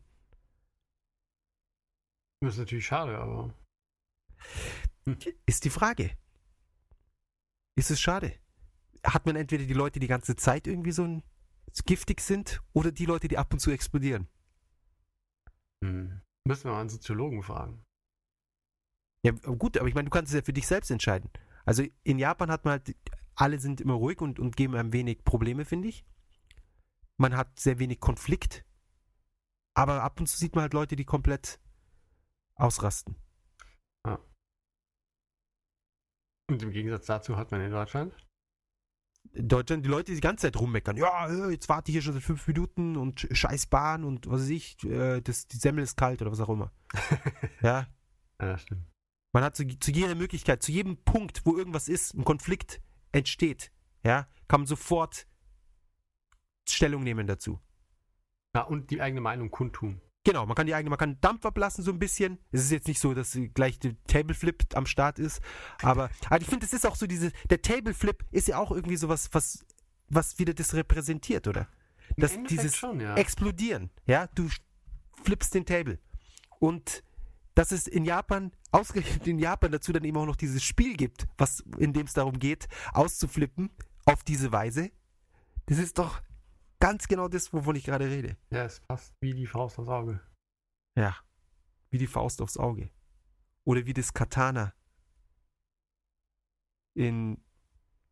[2.42, 3.54] Das ist natürlich schade, aber.
[5.46, 6.18] Ist die Frage.
[7.76, 8.34] Ist es schade?
[9.06, 11.39] Hat man entweder die Leute die ganze Zeit irgendwie so ein, so
[11.86, 14.28] giftig sind oder die Leute, die ab und zu explodieren?
[15.84, 16.22] Hm.
[16.48, 17.84] Müssen wir mal einen Soziologen fragen.
[19.24, 21.30] Ja, gut, aber ich meine, du kannst es ja für dich selbst entscheiden.
[21.66, 22.96] Also in Japan hat man halt,
[23.36, 26.06] alle sind immer ruhig und, und geben einem wenig Probleme, finde ich.
[27.18, 28.66] Man hat sehr wenig Konflikt.
[29.76, 31.60] Aber ab und zu sieht man halt Leute, die komplett
[32.56, 33.16] ausrasten.
[36.50, 38.14] Und im Gegensatz dazu hat man in Deutschland.
[39.34, 40.98] In Deutschland, die Leute die die ganze Zeit rummeckern.
[40.98, 44.42] Ja, äh, jetzt warte ich hier schon seit fünf Minuten und scheiß Bahn und was
[44.42, 46.72] weiß ich, äh, das, die Semmel ist kalt oder was auch immer.
[47.62, 47.88] ja,
[48.42, 48.86] Ja, stimmt.
[49.32, 53.72] Man hat zu, zu jeder Möglichkeit, zu jedem Punkt, wo irgendwas ist, ein Konflikt entsteht,
[54.04, 55.28] ja, kann man sofort
[56.68, 57.60] Stellung nehmen dazu.
[58.56, 60.02] Ja, und die eigene Meinung kundtun.
[60.30, 62.38] Genau, man kann die eigene, man kann Dampf ablassen so ein bisschen.
[62.52, 65.42] Es ist jetzt nicht so, dass gleich der Tableflip am Start ist,
[65.82, 68.96] aber, aber ich finde, es ist auch so diese, der Tableflip ist ja auch irgendwie
[68.96, 69.66] sowas, was,
[70.08, 71.68] was wieder das repräsentiert, oder?
[72.16, 73.16] Im Das, Endeffekt dieses schon, ja.
[73.16, 74.48] Explodieren, ja, du
[75.24, 75.98] flippst den Table
[76.60, 77.04] und
[77.56, 81.28] dass es in Japan, ausgerechnet in Japan dazu dann eben auch noch dieses Spiel gibt,
[81.40, 83.72] was, in dem es darum geht, auszuflippen
[84.06, 84.92] auf diese Weise,
[85.66, 86.22] das ist doch
[86.80, 88.38] ganz genau das, wovon ich gerade rede.
[88.50, 90.20] Ja, es passt wie die Faust aufs Auge.
[90.96, 91.16] Ja.
[91.90, 92.90] Wie die Faust aufs Auge.
[93.66, 94.74] Oder wie das Katana
[96.96, 97.44] in,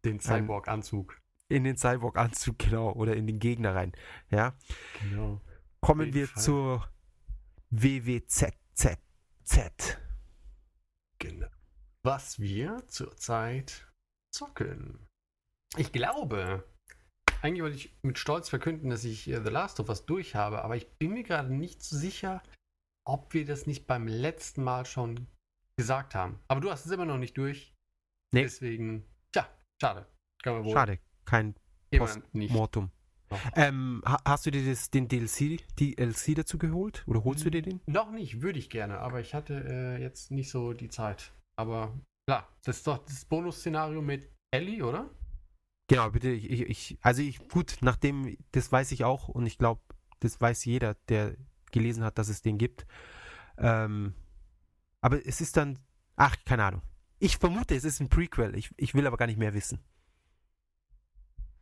[0.05, 1.19] Den Cyborg-Anzug.
[1.49, 3.93] in den Cyborg-Anzug, genau, oder in den Gegner rein.
[4.29, 4.55] Ja.
[5.01, 5.41] Genau.
[5.81, 6.43] Kommen wir Fall.
[6.43, 6.91] zur
[7.69, 8.97] WWZZZ.
[11.19, 11.47] Genau.
[12.03, 13.91] Was wir zurzeit
[14.31, 15.07] zocken.
[15.75, 16.63] Ich glaube,
[17.41, 20.63] eigentlich wollte ich mit Stolz verkünden, dass ich äh, The Last of Us durch habe,
[20.63, 22.41] aber ich bin mir gerade nicht so sicher,
[23.07, 25.27] ob wir das nicht beim letzten Mal schon
[25.77, 26.39] gesagt haben.
[26.47, 27.73] Aber du hast es immer noch nicht durch.
[28.33, 28.43] Nee.
[28.43, 29.47] Deswegen, tja,
[29.81, 30.05] schade.
[30.43, 31.55] Schade, kein
[31.91, 32.51] jemand nicht.
[32.51, 32.91] Mortum.
[33.29, 33.39] Noch.
[33.55, 37.03] Ähm, ha hast du dir das, den DLC, DLC dazu geholt?
[37.07, 37.81] Oder holst du dir den?
[37.85, 41.33] Noch nicht, würde ich gerne, aber ich hatte äh, jetzt nicht so die Zeit.
[41.57, 41.93] Aber
[42.29, 45.09] klar, das ist doch das Bonus-Szenario mit Ellie, oder?
[45.87, 49.57] Genau, bitte, ich, ich, ich, also ich, gut, nachdem, das weiß ich auch und ich
[49.57, 49.81] glaube,
[50.19, 51.35] das weiß jeder, der
[51.71, 52.85] gelesen hat, dass es den gibt.
[53.57, 54.13] Ähm,
[55.01, 55.79] aber es ist dann,
[56.15, 56.81] ach, keine Ahnung.
[57.19, 58.55] Ich vermute, es ist ein Prequel.
[58.55, 59.79] Ich, ich will aber gar nicht mehr wissen.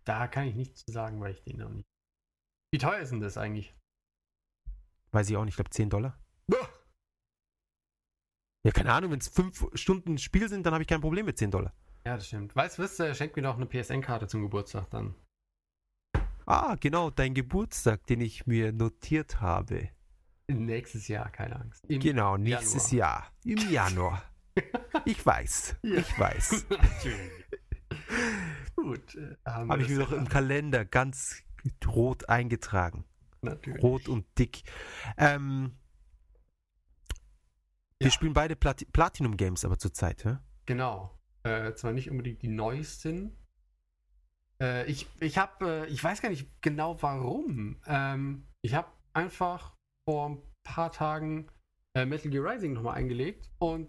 [0.04, 1.88] Da kann ich nichts zu sagen, weil ich den noch nicht.
[2.72, 3.76] Wie teuer ist denn das eigentlich?
[5.12, 6.20] Weiß ich auch nicht, ich glaube 10 Dollar.
[8.64, 11.38] Ja, keine Ahnung, wenn es 5 Stunden Spiel sind, dann habe ich kein Problem mit
[11.38, 11.74] 10 Dollar.
[12.06, 12.56] Ja, das stimmt.
[12.56, 15.16] Weißt du, was, er schenkt mir doch eine PSN-Karte zum Geburtstag dann.
[16.46, 19.90] Ah, genau, dein Geburtstag, den ich mir notiert habe.
[20.48, 21.84] Nächstes Jahr, keine Angst.
[21.88, 23.32] Im Genau, nächstes Jahr.
[23.44, 24.22] Im Januar.
[25.06, 25.98] Ich weiß, Ja.
[25.98, 26.68] ich weiß.
[28.76, 29.16] Gut.
[29.16, 30.30] äh, wir Habe ich mir doch im.
[30.30, 31.42] Kalender ganz
[31.88, 33.06] rot eingetragen.
[33.42, 33.82] Natürlich.
[33.82, 34.62] Rot und dick.
[35.18, 35.76] Ähm,
[38.00, 38.12] wir Ja.
[38.12, 40.42] spielen beide Plat Platinum Games aber zurzeit, ja?
[40.68, 41.12] Genau.
[41.46, 43.38] Äh, zwar nicht unbedingt die neuesten.
[44.62, 47.80] Äh, ich ich habe, äh, ich weiß gar nicht genau warum.
[47.86, 49.76] Ähm, ich habe einfach
[50.10, 51.48] vor ein paar Tagen
[51.96, 53.88] äh, Metal Gear Rising nochmal eingelegt und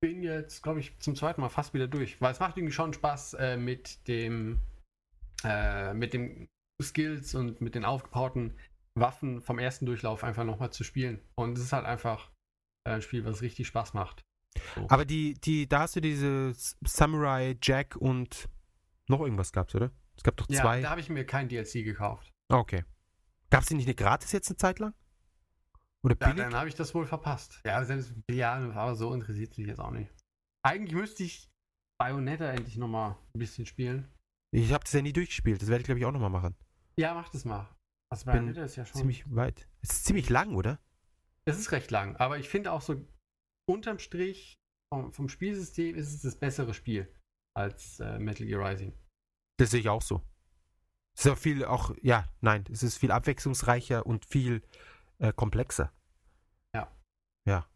[0.00, 2.20] bin jetzt, glaube ich, zum zweiten Mal fast wieder durch.
[2.20, 4.60] Weil es macht irgendwie schon Spaß äh, mit dem
[5.44, 6.48] äh, mit den
[6.82, 8.58] Skills und mit den aufgebauten
[8.94, 11.20] Waffen vom ersten Durchlauf einfach nochmal zu spielen.
[11.34, 12.30] Und es ist halt einfach
[12.84, 14.25] ein Spiel, was richtig Spaß macht.
[14.74, 14.86] So.
[14.88, 16.52] Aber die, die, da hast du diese
[16.84, 18.48] Samurai Jack und
[19.08, 19.90] noch irgendwas gab's, oder?
[20.16, 20.80] Es gab doch ja, zwei.
[20.80, 22.32] da habe ich mir kein DLC gekauft.
[22.48, 22.84] Okay.
[23.50, 24.94] Gab's die nicht eine gratis jetzt eine Zeit lang?
[26.02, 26.42] Oder Ja, billig?
[26.44, 27.60] dann habe ich das wohl verpasst.
[27.66, 30.10] Ja, selbst, ja, aber so interessiert es mich jetzt auch nicht.
[30.64, 31.50] Eigentlich müsste ich
[31.98, 34.08] Bayonetta endlich nochmal ein bisschen spielen.
[34.52, 35.60] ich habe das ja nie durchgespielt.
[35.62, 36.54] Das werde ich, glaube ich, auch nochmal machen.
[36.98, 37.68] Ja, mach das mal.
[38.10, 39.00] Also Bin Bayonetta ist ja schon.
[39.00, 39.68] Ziemlich weit.
[39.82, 40.78] Es ist ziemlich lang, oder?
[41.44, 42.96] Es ist recht lang, aber ich finde auch so
[43.68, 44.54] unterm Strich
[44.92, 47.12] vom, vom Spielsystem ist es das bessere Spiel
[47.54, 48.92] als äh, Metal Gear Rising.
[49.58, 50.22] Das sehe ich auch so.
[51.14, 54.62] Es ist ja viel auch, ja, nein, es ist viel abwechslungsreicher und viel
[55.18, 55.92] äh, komplexer.
[56.74, 56.92] Ja.
[57.46, 57.66] Ja.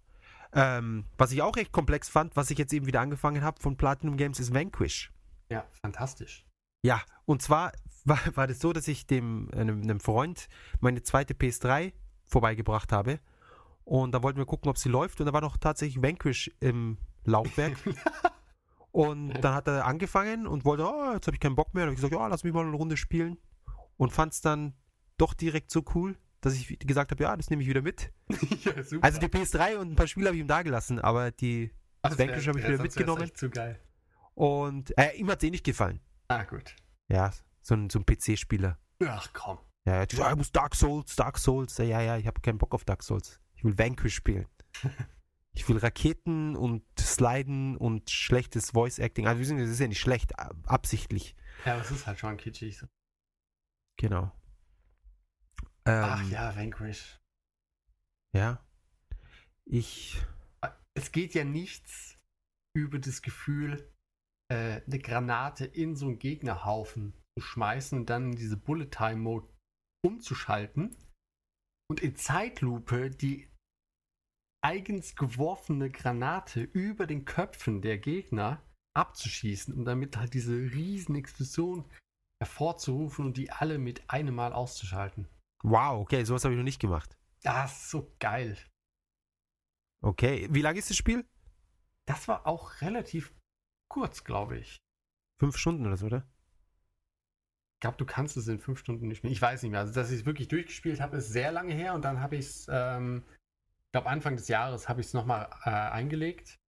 [0.52, 3.76] Ähm, was ich auch echt komplex fand, was ich jetzt eben wieder angefangen habe von
[3.76, 5.12] Platinum Games, ist Vanquish.
[5.50, 6.46] Ja, fantastisch.
[6.82, 7.72] Ja, und zwar
[8.04, 10.48] war, war das so, dass ich dem einem, einem Freund
[10.80, 11.92] meine zweite PS3
[12.24, 13.20] vorbeigebracht habe.
[13.90, 15.18] Und da wollten wir gucken, ob sie läuft.
[15.18, 17.76] Und da war noch tatsächlich Vanquish im Laufwerk.
[18.92, 21.82] und dann hat er angefangen und wollte, oh, jetzt habe ich keinen Bock mehr.
[21.82, 23.36] Und habe ich gesagt, ja, lass mich mal eine Runde spielen.
[23.96, 24.74] Und fand es dann
[25.16, 28.12] doch direkt so cool, dass ich gesagt habe, ja, das nehme ich wieder mit.
[28.64, 28.74] ja.
[29.00, 31.72] Also die PS3 und ein paar Spiele habe ich ihm da gelassen, aber die
[32.02, 33.22] Also Vanquish habe ich wieder mitgenommen.
[33.22, 33.80] echt zu geil.
[34.34, 35.98] und äh, ihm hat es eh nicht gefallen.
[36.28, 36.76] Ah, gut.
[37.08, 38.78] Ja, so ein, so ein PC-Spieler.
[39.04, 39.58] Ach komm.
[39.84, 41.76] Ja, hat gesagt, ich muss Dark Souls, Dark Souls.
[41.78, 43.40] Ja, ja, ja, ich habe keinen Bock auf Dark Souls.
[43.60, 44.46] Ich will Vanquish spielen.
[45.52, 49.26] ich will Raketen und Sliden und schlechtes Voice Acting.
[49.26, 51.36] Also, wir sind- das ist ja nicht schlecht, ab- absichtlich.
[51.66, 52.78] Ja, aber es ist halt schon kitschig.
[52.78, 52.86] So.
[53.98, 54.32] Genau.
[55.84, 57.20] Ähm, Ach ja, Vanquish.
[58.34, 58.64] ja.
[59.66, 60.22] Ich.
[60.94, 62.16] Es geht ja nichts
[62.74, 63.92] über das Gefühl,
[64.50, 69.16] äh, eine Granate in so einen Gegnerhaufen zu schmeißen und dann in diese Bullet Time
[69.20, 69.48] Mode
[70.02, 70.96] umzuschalten
[71.90, 73.49] und in Zeitlupe die
[74.62, 78.62] eigens geworfene Granate über den Köpfen der Gegner
[78.94, 81.84] abzuschießen und damit halt diese riesen Explosion
[82.42, 85.28] hervorzurufen und die alle mit einem Mal auszuschalten.
[85.62, 87.16] Wow, okay, sowas habe ich noch nicht gemacht.
[87.42, 88.56] Das ist so geil.
[90.02, 91.26] Okay, wie lang ist das Spiel?
[92.06, 93.34] Das war auch relativ
[93.88, 94.78] kurz, glaube ich.
[95.38, 96.26] Fünf Stunden oder so, oder?
[97.76, 99.32] Ich glaube, du kannst es in fünf Stunden nicht mehr.
[99.32, 99.80] Ich weiß nicht mehr.
[99.80, 102.46] Also, dass ich es wirklich durchgespielt habe, ist sehr lange her und dann habe ich
[102.46, 103.24] es, ähm,
[103.90, 106.60] ich glaube, Anfang des Jahres habe ich es nochmal äh, eingelegt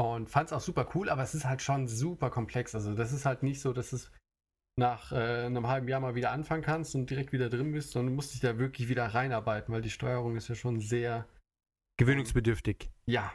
[0.00, 2.74] und fand es auch super cool, aber es ist halt schon super komplex.
[2.74, 4.10] Also, das ist halt nicht so, dass es
[4.76, 8.12] nach äh, einem halben Jahr mal wieder anfangen kannst und direkt wieder drin bist, sondern
[8.12, 11.28] du musst dich da wirklich wieder reinarbeiten, weil die Steuerung ist ja schon sehr,
[11.98, 12.90] Gewöhnungsbedürftig.
[13.06, 13.32] ja.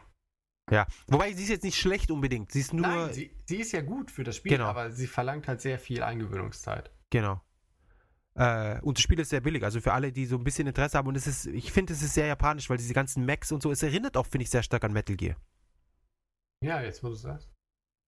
[0.71, 0.85] Ja.
[1.07, 2.51] Wobei, sie ist jetzt nicht schlecht unbedingt.
[2.51, 2.85] Sie ist nur.
[2.85, 4.65] Nein, sie, sie ist ja gut für das Spiel, Genau.
[4.67, 6.91] aber sie verlangt halt sehr viel Eingewöhnungszeit.
[7.09, 7.41] Genau.
[8.35, 10.97] Äh, und das Spiel ist sehr billig, also für alle, die so ein bisschen Interesse
[10.97, 11.07] haben.
[11.07, 13.71] Und es ist, ich finde, es ist sehr japanisch, weil diese ganzen Mechs und so,
[13.71, 15.35] es erinnert auch, finde ich, sehr stark an Metal Gear.
[16.63, 17.49] Ja, jetzt wo du es sagst.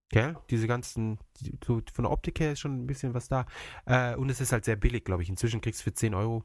[0.10, 0.36] Gell?
[0.50, 3.46] Diese ganzen, die, so von der Optik her ist schon ein bisschen was da.
[3.86, 5.30] Äh, und es ist halt sehr billig, glaube ich.
[5.30, 6.44] Inzwischen kriegst du für 10 Euro.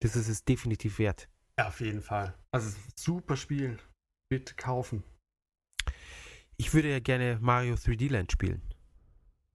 [0.00, 1.28] Das ist es definitiv wert.
[1.58, 2.34] Ja, auf jeden Fall.
[2.52, 3.78] Also, super Spiel.
[4.30, 5.02] Bitte kaufen.
[6.56, 8.62] Ich würde ja gerne Mario 3D Land spielen.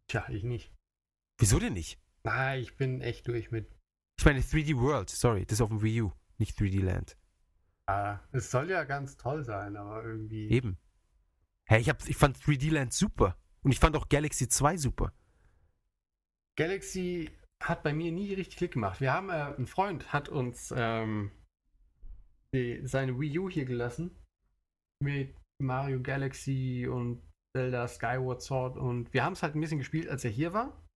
[0.09, 0.73] Tja, ich nicht.
[1.39, 1.99] Wieso denn nicht?
[2.23, 3.71] Nein, ich bin echt durch mit.
[4.19, 7.17] Ich meine 3D World, sorry, das ist auf dem Wii U, nicht 3D Land.
[7.87, 10.49] Ah, es soll ja ganz toll sein, aber irgendwie.
[10.49, 10.77] Eben.
[11.69, 13.37] Hey, ich, hab, ich fand 3D Land super.
[13.61, 15.13] Und ich fand auch Galaxy 2 super.
[16.57, 17.29] Galaxy
[17.61, 19.01] hat bei mir nie richtig Klick gemacht.
[19.01, 21.31] Wir haben, äh, ein Freund hat uns ähm,
[22.53, 24.15] die, seine Wii U hier gelassen.
[25.01, 27.21] Mit Mario Galaxy und
[27.55, 28.77] Zelda Skyward Sword.
[28.77, 30.86] Und wir haben es halt ein bisschen gespielt, als er hier war.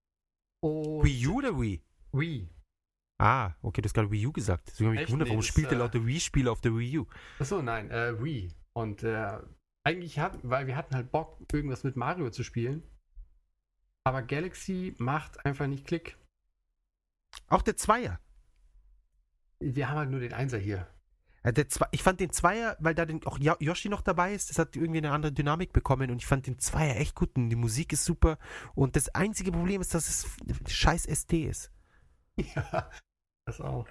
[0.62, 1.82] Und Wii U oder Wii?
[2.14, 2.50] Wii.
[3.20, 4.68] Ah, okay, du hast gerade Wii U gesagt.
[4.68, 7.00] Deswegen habe ich gewundert, Nee, warum das, spielt der äh, lauter Wii-Spiele auf der Wii
[7.00, 7.08] U?
[7.40, 8.52] Achso, nein, äh, Wii.
[8.74, 9.40] Und äh,
[9.84, 12.84] eigentlich hatten, weil wir hatten halt Bock, irgendwas mit Mario zu spielen.
[14.04, 16.18] Aber Galaxy macht einfach nicht Klick.
[17.48, 18.20] Auch der Zweier.
[19.60, 20.88] Wir haben halt nur den Einser hier.
[21.70, 24.76] Zwei, ich fand den Zweier, weil da den, auch Yoshi noch dabei ist, das hat
[24.76, 27.94] irgendwie eine andere Dynamik bekommen und ich fand den Zweier echt gut und die Musik
[27.94, 28.38] ist super.
[28.76, 30.28] Und das einzige Problem ist, dass es
[30.72, 31.72] scheiß ST ist.
[32.38, 32.90] ja,
[33.46, 33.88] das auch.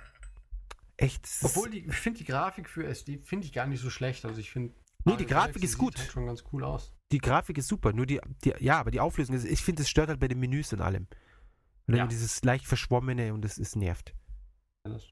[0.96, 1.26] Echt.
[1.26, 4.24] es Obwohl, die, ich finde die Grafik für SD finde ich gar nicht so schlecht.
[4.24, 4.72] Also ich finde.
[5.04, 5.94] Nee, die Grafik Galaxy ist gut.
[5.94, 6.92] Sieht halt schon ganz cool aus.
[7.10, 9.88] die Grafik ist super, nur die, die ja, aber die Auflösung ist, ich finde, es
[9.88, 11.08] stört halt bei den Menüs und allem.
[11.88, 12.02] Und Ja.
[12.02, 14.14] dann dieses leicht verschwommene und das ist nervt.
[14.84, 15.08] Das-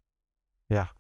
[0.69, 0.91] Ja.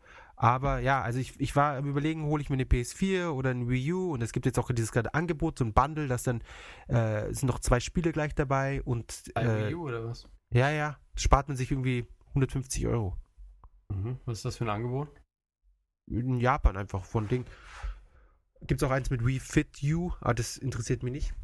[0.41, 3.69] Aber ja, also ich, ich war am überlegen, hole ich mir eine PS4 oder ein
[3.69, 6.43] Wii U und es gibt jetzt auch dieses gerade Angebot, so ein Bundle, das dann
[6.87, 10.29] äh, sind noch zwei Spiele gleich dabei und äh, Wii U oder was?
[10.55, 13.17] ja, ja, spart man sich irgendwie 150 Euro.
[13.89, 14.21] Mhm.
[14.27, 15.09] Was ist das für ein Angebot?
[16.07, 17.45] In Japan einfach von Ding.
[18.61, 21.35] Gibt es auch eins mit Wii Fit U, aber das interessiert mich nicht.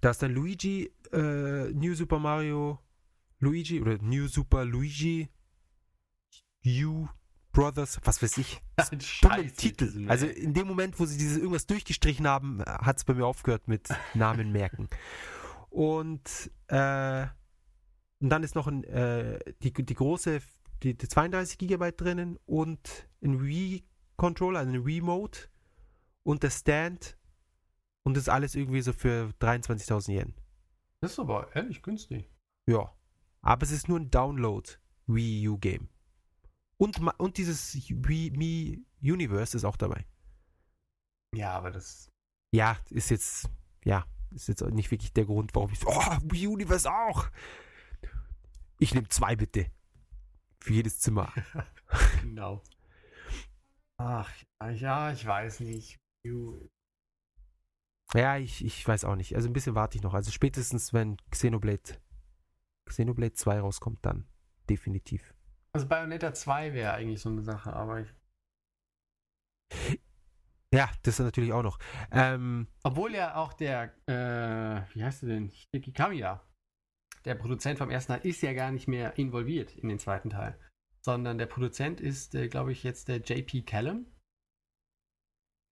[0.00, 2.80] Da ist dann Luigi, äh, New Super Mario
[3.38, 5.28] Luigi oder New Super Luigi
[6.64, 7.06] U
[7.52, 8.62] Brothers, was weiß ich.
[8.76, 10.06] Ein Dumme Titel.
[10.08, 13.68] Also in dem Moment, wo sie dieses irgendwas durchgestrichen haben, hat es bei mir aufgehört
[13.68, 14.88] mit Namen merken.
[15.70, 17.26] Und, äh,
[18.20, 20.40] und dann ist noch ein, äh, die, die große,
[20.82, 25.38] die, die 32 Gigabyte drinnen und ein Wii-Controller, also ein Wii-Mode
[26.24, 27.16] und der Stand
[28.02, 30.34] und das alles irgendwie so für 23.000 Yen.
[31.00, 32.30] das ist aber ehrlich günstig.
[32.66, 32.92] Ja.
[33.42, 34.68] Aber es ist nur ein Download
[35.06, 35.88] Wii U Game.
[36.82, 40.04] Und, und dieses Wii Me Universe ist auch dabei.
[41.32, 42.08] Ja, aber das.
[42.52, 43.48] Ja, ist jetzt,
[43.84, 47.30] ja, ist jetzt nicht wirklich der Grund, warum ich so, oh, Wii Universe auch.
[48.80, 49.70] Ich nehme zwei bitte.
[50.58, 51.32] Für jedes Zimmer.
[52.22, 52.62] Genau.
[54.00, 54.32] Ach,
[54.74, 56.00] ja, ich weiß nicht.
[58.14, 59.36] Ja, ich, ich weiß auch nicht.
[59.36, 60.14] Also ein bisschen warte ich noch.
[60.14, 62.00] Also spätestens, wenn Xenoblade,
[62.86, 64.26] Xenoblade 2 rauskommt, dann
[64.70, 65.31] definitiv.
[65.74, 68.14] Also Bayonetta 2 wäre eigentlich so eine Sache, aber ich.
[70.74, 71.78] Ja, das ist natürlich auch noch.
[72.10, 75.48] Ähm, Obwohl ja auch der, äh, wie heißt du denn?
[75.48, 76.46] Hideki Kamiya,
[77.24, 80.58] der Produzent vom ersten Teil, ist ja gar nicht mehr involviert in den zweiten Teil.
[81.04, 84.06] Sondern der Produzent ist, äh, glaube ich, jetzt der JP Callum.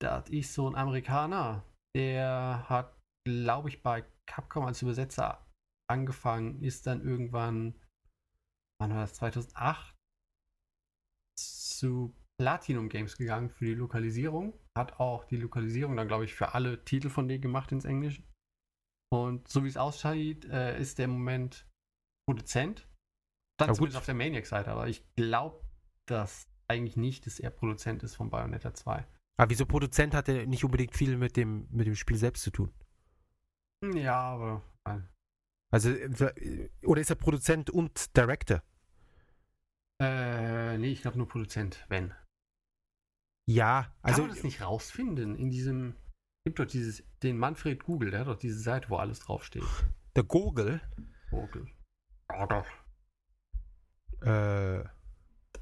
[0.01, 1.65] Das ist so ein Amerikaner.
[1.95, 5.47] Der hat, glaube ich, bei Capcom als Übersetzer
[5.91, 7.75] angefangen, ist dann irgendwann,
[8.81, 9.95] wann war das, 2008,
[11.39, 14.59] zu Platinum Games gegangen für die Lokalisierung.
[14.76, 18.22] Hat auch die Lokalisierung dann, glaube ich, für alle Titel von denen gemacht ins Englische.
[19.12, 21.66] Und so wie es aussieht, äh, ist der im Moment
[22.28, 22.89] Produzent.
[23.59, 23.76] Dann Ja, gut.
[23.76, 25.62] zumindest auf der Maniac-Seite, aber ich glaube,
[26.09, 29.07] dass eigentlich nicht, dass er Produzent ist von Bayonetta 2.
[29.39, 32.51] aber wieso Produzent hat er nicht unbedingt viel mit dem, mit dem Spiel selbst zu
[32.51, 32.72] tun?
[33.95, 35.01] Ja, aber äh,
[35.72, 38.62] Also, äh, oder ist er Produzent und Director?
[40.01, 42.15] Äh, nee, ich glaube nur Produzent, wenn.
[43.47, 45.95] Ja, Kann also, man das nicht rausfinden in diesem,
[46.45, 49.65] gibt doch dieses, den Manfred Google, der hat doch diese Seite, wo alles draufsteht.
[50.17, 50.81] der Gurgel,
[51.31, 51.67] Google.
[52.31, 52.67] Ja, doch.
[54.23, 54.85] äh,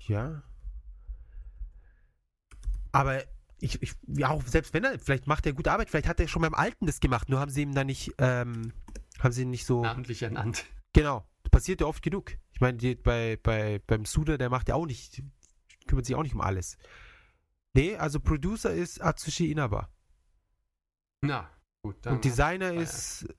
[0.07, 0.43] ja.
[2.93, 3.22] Aber
[3.61, 6.28] ich, ich, ja, auch selbst wenn er, vielleicht macht er gute Arbeit, vielleicht hat er
[6.28, 8.72] schon beim Alten das gemacht, nur haben sie ihm da nicht, ähm,
[9.18, 9.82] haben sie ihn nicht so.
[9.82, 10.64] Namentlich ernannt.
[10.93, 12.32] Genau, das passiert ja oft genug.
[12.59, 15.22] Ich meine, die, bei, bei, beim Suda, der macht ja auch nicht,
[15.86, 16.76] kümmert sich auch nicht um alles.
[17.72, 19.88] Nee, also Producer ist Atsushi Inaba.
[21.20, 21.48] Na,
[21.84, 22.04] gut.
[22.04, 23.32] Dann und Designer ist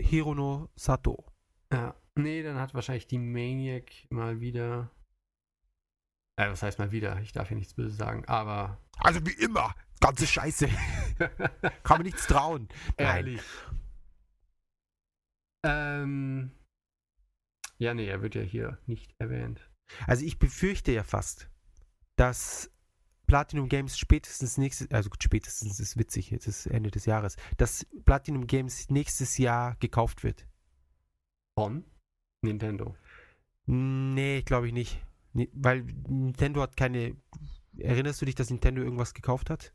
[0.00, 1.26] Hirono Sato.
[1.72, 2.00] Ja.
[2.14, 4.92] Nee, dann hat wahrscheinlich die Maniac mal wieder.
[6.36, 7.20] Äh, was heißt mal wieder?
[7.22, 8.78] Ich darf hier nichts Böses sagen, aber.
[8.98, 10.68] Also wie immer, ganze Scheiße.
[11.82, 12.68] Kann man nichts trauen.
[12.96, 13.42] Ehrlich.
[15.64, 16.52] Ähm.
[17.78, 19.70] Ja, nee, er wird ja hier nicht erwähnt.
[20.06, 21.50] Also ich befürchte ja fast,
[22.16, 22.70] dass
[23.26, 27.86] Platinum Games spätestens nächstes, also gut, spätestens ist witzig, jetzt ist Ende des Jahres, dass
[28.04, 30.48] Platinum Games nächstes Jahr gekauft wird.
[31.58, 31.84] Von
[32.42, 32.96] Nintendo.
[33.66, 35.04] Nee, glaube ich nicht.
[35.34, 37.16] Nee, weil Nintendo hat keine.
[37.76, 39.74] Erinnerst du dich, dass Nintendo irgendwas gekauft hat?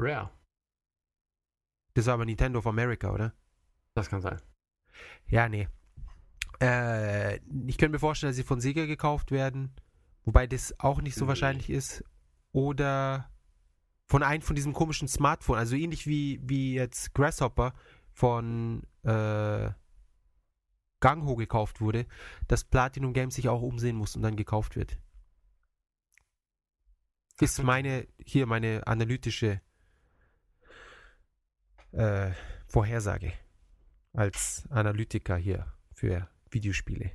[0.00, 0.30] Rare.
[1.94, 3.34] Das war aber Nintendo of America, oder?
[3.94, 4.40] Das kann sein.
[5.26, 5.68] Ja, nee.
[6.62, 9.74] Äh, ich könnte mir vorstellen, dass sie von Sega gekauft werden,
[10.24, 11.30] wobei das auch nicht so Nee.
[11.30, 12.04] wahrscheinlich ist.
[12.52, 13.28] Oder
[14.06, 17.74] von einem von diesem komischen Smartphone, also ähnlich wie, wie jetzt Grasshopper
[18.12, 19.70] von äh,
[21.00, 22.06] Gangho gekauft wurde,
[22.46, 24.98] dass Platinum Games sich auch umsehen muss und dann gekauft wird.
[27.40, 29.60] Ist meine, hier meine analytische
[31.90, 32.30] äh,
[32.68, 33.32] Vorhersage
[34.12, 37.12] als Analytiker hier für Videospiele.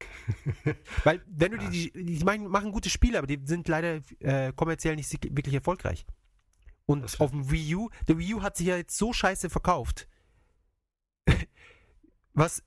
[1.04, 1.70] Weil, wenn du Ja.
[1.70, 5.54] die, die, die machen, machen gute Spiele, aber die sind leider äh, kommerziell nicht wirklich
[5.54, 6.04] erfolgreich.
[6.86, 9.50] Und Das auf dem Wii U, der Wii U hat sich ja jetzt so scheiße
[9.50, 10.08] verkauft.
[12.34, 12.62] Was,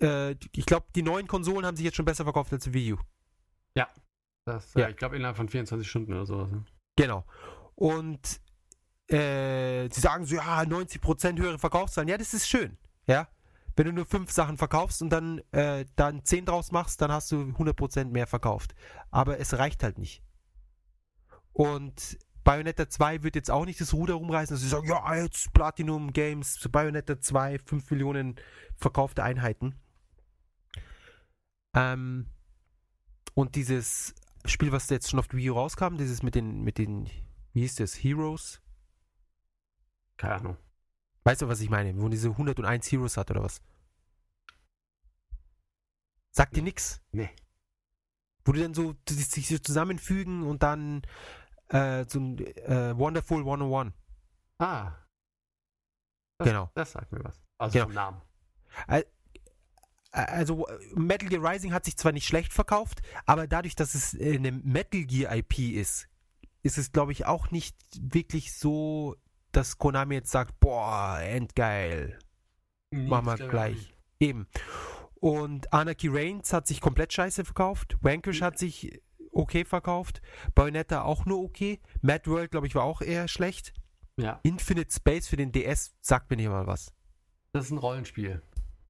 [0.00, 2.92] äh, ich glaube, die neuen Konsolen haben sich jetzt schon besser verkauft als die Wii
[2.94, 2.98] U.
[4.48, 4.86] Das, Ja.
[4.86, 6.48] äh, ich glaube, innerhalb von 24 Stunden oder sowas.
[6.52, 6.64] ne?
[6.94, 7.26] Genau.
[7.74, 8.40] Und
[9.08, 12.08] äh, sie sagen so, ja, 90% höhere Verkaufszahlen.
[12.08, 12.78] Ja, das ist schön.
[13.08, 13.28] Ja.
[13.76, 17.30] Wenn du nur fünf Sachen verkaufst und dann, äh, dann zehn draus machst, dann hast
[17.30, 18.74] du 100% mehr verkauft.
[19.10, 20.22] Aber es reicht halt nicht.
[21.52, 25.52] Und Bayonetta 2 wird jetzt auch nicht das Ruder rumreißen, dass sie sagen, ja, jetzt
[25.52, 28.36] Platinum Games, Bayonetta 2, 5 Millionen
[28.76, 29.74] verkaufte Einheiten.
[31.74, 32.26] Ähm,
[33.34, 34.14] und dieses
[34.46, 37.10] Spiel, was jetzt schon auf Wii U rauskam, dieses mit den, mit den,
[37.52, 38.62] wie hieß das, Heroes?
[40.16, 40.56] Keine Ahnung.
[41.26, 42.00] Weißt du, was ich meine?
[42.00, 43.60] Wo diese 101 Heroes hat oder was?
[46.30, 47.00] Sagt dir nix?
[47.10, 47.30] Nee.
[48.44, 51.02] Wo die dann so die sich so zusammenfügen und dann
[51.66, 53.92] äh, so ein äh, Wonderful 101.
[54.58, 54.92] Ah.
[56.38, 56.70] Das, Genau.
[56.74, 57.42] Das sagt mir was.
[57.58, 57.86] Also Genau.
[57.86, 58.22] vom Namen.
[60.12, 64.14] Also äh, Metal Gear Rising hat sich zwar nicht schlecht verkauft, aber dadurch, dass es
[64.14, 66.08] eine Metal Gear IP ist,
[66.62, 69.16] ist es, glaube ich, auch nicht wirklich so,
[69.56, 72.18] dass Konami jetzt sagt, boah, endgeil.
[72.90, 73.94] Nee, Machen wir gleich.
[74.20, 74.46] Eben.
[75.20, 77.96] Und Anarchy Reigns hat sich komplett scheiße verkauft.
[78.00, 79.02] Vanquish hat sich
[79.32, 80.20] okay verkauft.
[80.54, 81.80] Bayonetta auch nur okay.
[82.02, 83.72] Mad World, glaube ich, war auch eher schlecht.
[84.18, 86.92] Ja, Infinite Space für den DS sagt mir nicht mal was.
[87.52, 88.42] das ist ein Rollenspiel.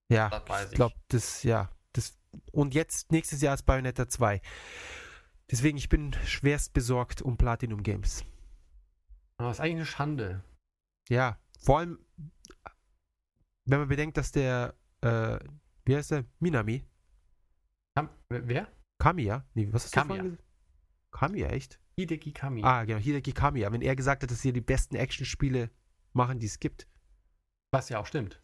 [0.09, 1.69] Ja, Das weiß ich glaube, das, ja.
[1.93, 2.17] Das,
[2.53, 4.41] und jetzt, nächstes Jahr ist Bayonetta 2.
[5.51, 8.25] Deswegen, ich bin schwerst besorgt um Platinum Games.
[9.39, 10.45] Aber das ist eigentlich eine Schande.
[11.09, 11.99] Ja, vor allem,
[13.65, 15.39] wenn man bedenkt, dass der, äh,
[15.85, 16.25] wie heißt der?
[16.41, 16.85] Minami?
[17.97, 18.73] Kam, wer?
[18.99, 19.45] Kamiya?
[19.55, 20.17] Nee, was hast du Kamiya.
[20.17, 20.49] vorhin gesagt?
[21.13, 21.81] Kamiya, echt?
[21.99, 22.63] Hideki Kami.
[22.63, 23.73] Ah, genau, Hideki Kamiya.
[23.73, 25.71] Wenn er gesagt hat, dass sie die besten Actionspiele
[26.13, 26.87] machen, die es gibt.
[27.73, 28.43] Was ja auch stimmt.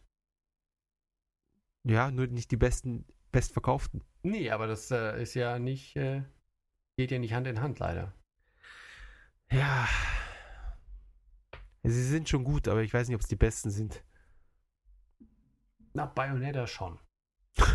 [1.87, 4.05] Ja, nur nicht die besten, bestverkauften.
[4.23, 6.23] Nee, aber das äh, ist ja nicht, äh,
[6.97, 8.15] geht ja nicht Hand in Hand, leider.
[9.51, 9.87] Ja.
[11.85, 14.03] Sie sind schon gut, aber ich weiß nicht, ob es die besten sind.
[15.95, 16.99] Na, Bayonetta schon.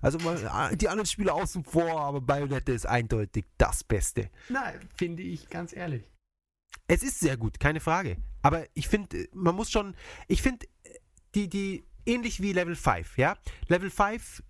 [0.00, 4.30] Also mal ah, die anderen Spiele außen vor, aber Bayonetta ist eindeutig das Beste.
[4.48, 6.10] Nein, finde ich ganz ehrlich.
[6.86, 8.16] Es ist sehr gut, keine Frage.
[8.42, 9.94] Aber ich finde, man muss schon,
[10.26, 10.66] ich finde,
[11.34, 13.36] die, die, ähnlich wie Level 5, ja?
[13.68, 14.42] Level 5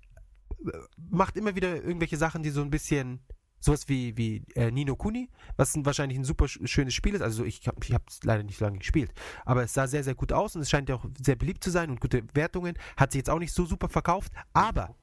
[0.66, 0.70] äh,
[1.10, 3.20] macht immer wieder irgendwelche Sachen, die so ein bisschen,
[3.64, 7.22] sowas wie, wie äh, Nino Kuni, was ein, wahrscheinlich ein super sch- schönes Spiel ist.
[7.22, 9.12] Also ich habe ich es leider nicht lange gespielt.
[9.44, 11.70] Aber es sah sehr, sehr gut aus und es scheint ja auch sehr beliebt zu
[11.70, 12.76] sein und gute Wertungen.
[12.96, 14.32] Hat sich jetzt auch nicht so super verkauft.
[14.52, 14.94] Aber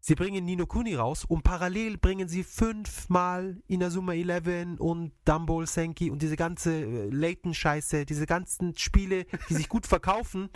[0.00, 6.10] Sie bringen Nino Kuni raus und parallel bringen sie fünfmal Inazuma 11 und Dumble Senki
[6.10, 10.50] und diese ganze äh, Layton-Scheiße, diese ganzen Spiele, die sich gut verkaufen,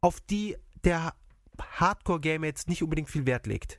[0.00, 1.12] auf die der
[1.60, 3.78] Hardcore-Gamer jetzt nicht unbedingt viel Wert legt.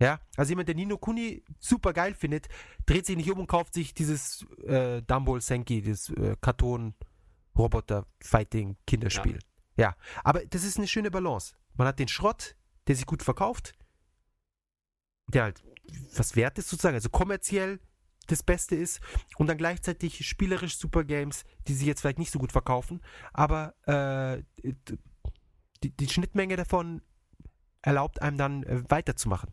[0.00, 0.06] Ja.
[0.06, 2.46] Ja, also jemand, der Nino Kuni super geil findet,
[2.86, 9.40] dreht sich nicht um und kauft sich dieses äh, Dumble Senki, dieses äh, Karton-Roboter-Fighting-Kinderspiel.
[9.76, 11.56] Ja, aber das ist eine schöne Balance.
[11.74, 12.54] Man hat den Schrott,
[12.86, 13.72] der sich gut verkauft,
[15.28, 15.64] der halt
[16.14, 17.80] was wert ist sozusagen, also kommerziell
[18.26, 19.00] das Beste ist
[19.36, 23.00] und dann gleichzeitig spielerisch super Games, die sich jetzt vielleicht nicht so gut verkaufen,
[23.32, 24.42] aber äh,
[25.82, 27.00] die, die Schnittmenge davon
[27.82, 29.50] erlaubt einem dann äh, weiterzumachen.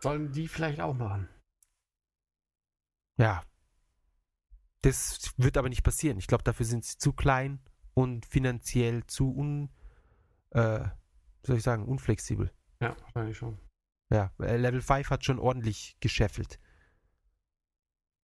[0.00, 1.28] Sollen die vielleicht auch machen?
[3.18, 3.42] Ja.
[4.82, 6.18] Das wird aber nicht passieren.
[6.18, 7.60] Ich glaube, dafür sind sie zu klein
[7.94, 9.70] und finanziell zu un,
[10.50, 10.84] äh,
[11.42, 12.52] soll ich sagen, unflexibel.
[12.80, 13.58] Ja, wahrscheinlich schon.
[14.10, 16.60] Ja, Level 5 hat schon ordentlich gescheffelt.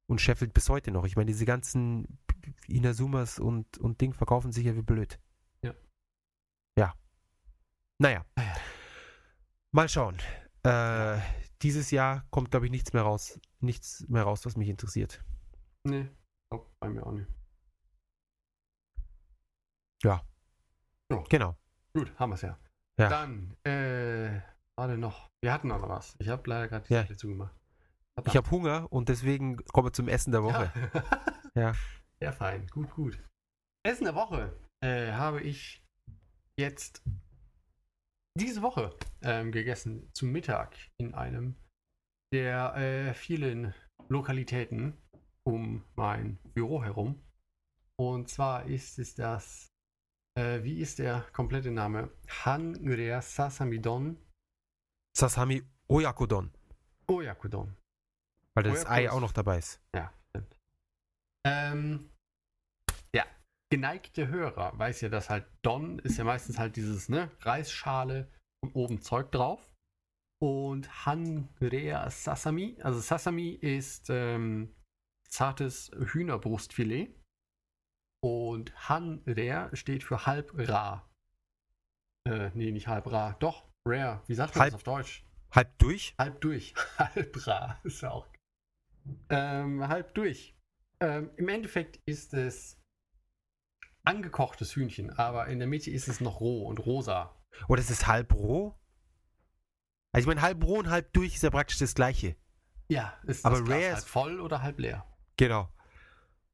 [0.06, 1.04] Und scheffelt bis heute noch.
[1.04, 2.20] Ich meine, diese ganzen
[2.68, 5.18] Inazumas und, und Ding verkaufen sich ja wie blöd.
[5.62, 5.74] Ja.
[6.78, 6.94] Ja.
[7.98, 8.24] Naja.
[8.36, 8.54] Naja.
[9.72, 10.18] Mal schauen.
[10.64, 11.18] Äh,
[11.62, 13.40] dieses Jahr kommt, glaube ich, nichts mehr raus.
[13.60, 15.24] Nichts mehr raus, was mich interessiert.
[15.84, 16.08] Nee,
[16.50, 17.28] glaub, bei mir auch nicht.
[21.28, 21.56] Genau.
[21.94, 22.58] Gut, haben wir es ja.
[22.98, 23.08] Ja.
[23.08, 24.40] Dann, äh,
[24.76, 25.30] warte noch.
[25.42, 26.14] Wir hatten noch was.
[26.18, 27.02] Ich habe leider gerade die Ja.
[27.02, 27.54] Seite zugemacht.
[28.26, 30.70] Ich habe Hunger und deswegen kommen wir zum Essen der Woche.
[31.54, 31.62] Ja.
[31.62, 31.72] Ja.
[32.20, 32.66] Sehr fein.
[32.68, 33.22] Gut, gut.
[33.82, 35.82] Essen der Woche äh, habe ich
[36.58, 37.02] jetzt
[38.38, 41.56] diese Woche ähm, gegessen zum Mittag in einem
[42.32, 43.74] der äh, vielen
[44.08, 44.96] Lokalitäten
[45.44, 47.22] um mein Büro herum.
[47.98, 49.68] Und zwar ist es das,
[50.38, 52.10] äh, wie ist der komplette Name?
[52.44, 54.16] Hangrea Sasamidon
[55.14, 56.50] Sasami Oyakodon.
[57.06, 57.76] Oyakodon.
[58.54, 59.80] Weil das Oyako Ei auch noch dabei ist.
[59.94, 60.56] Ja, stimmt.
[61.46, 62.11] Ähm,
[63.72, 68.30] geneigte Hörer weiß ja, dass halt Don ist ja meistens halt dieses, ne, Reisschale
[68.62, 69.66] und oben Zeug drauf.
[70.42, 74.74] Und Hanrea Sasami, also Sasami ist ähm,
[75.26, 77.18] zartes Hühnerbrustfilet.
[78.22, 81.10] Und Hanrea steht für halb rar.
[82.28, 83.36] Äh, nee, nicht halb rar.
[83.40, 84.22] Doch, rare.
[84.26, 85.24] Wie sagt man Halb- das auf Deutsch?
[85.50, 86.14] Halb durch?
[86.18, 86.74] Halb durch.
[86.98, 87.80] halb rar.
[87.84, 88.28] Ist ja auch.
[89.30, 90.54] Ähm, halb durch.
[91.00, 92.81] Ähm, Im Endeffekt ist es
[94.04, 97.34] angekochtes Hühnchen, aber in der Mitte ist es noch roh und rosa.
[97.68, 98.78] Oder ist es halb roh?
[100.12, 102.36] Also ich meine, halb roh und halb durch ist ja praktisch das gleiche.
[102.88, 105.06] Ja, ist Aber das Glas rare halb ist- voll oder halb leer?
[105.36, 105.72] Genau.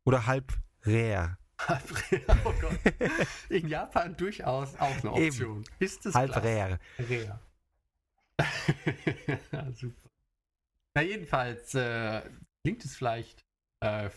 [0.04, 0.52] Oder halb
[0.82, 1.38] rare.
[1.60, 2.78] Halb leer, oh Gott.
[3.48, 5.26] In Japan durchaus auch eine Eben.
[5.28, 5.64] Option.
[5.80, 6.78] Ist das halb Glas rare.
[6.98, 7.40] Rea.
[9.52, 10.08] ja, super.
[10.94, 12.22] Na, jedenfalls äh,
[12.64, 13.40] klingt es vielleicht
[13.80, 14.10] äh,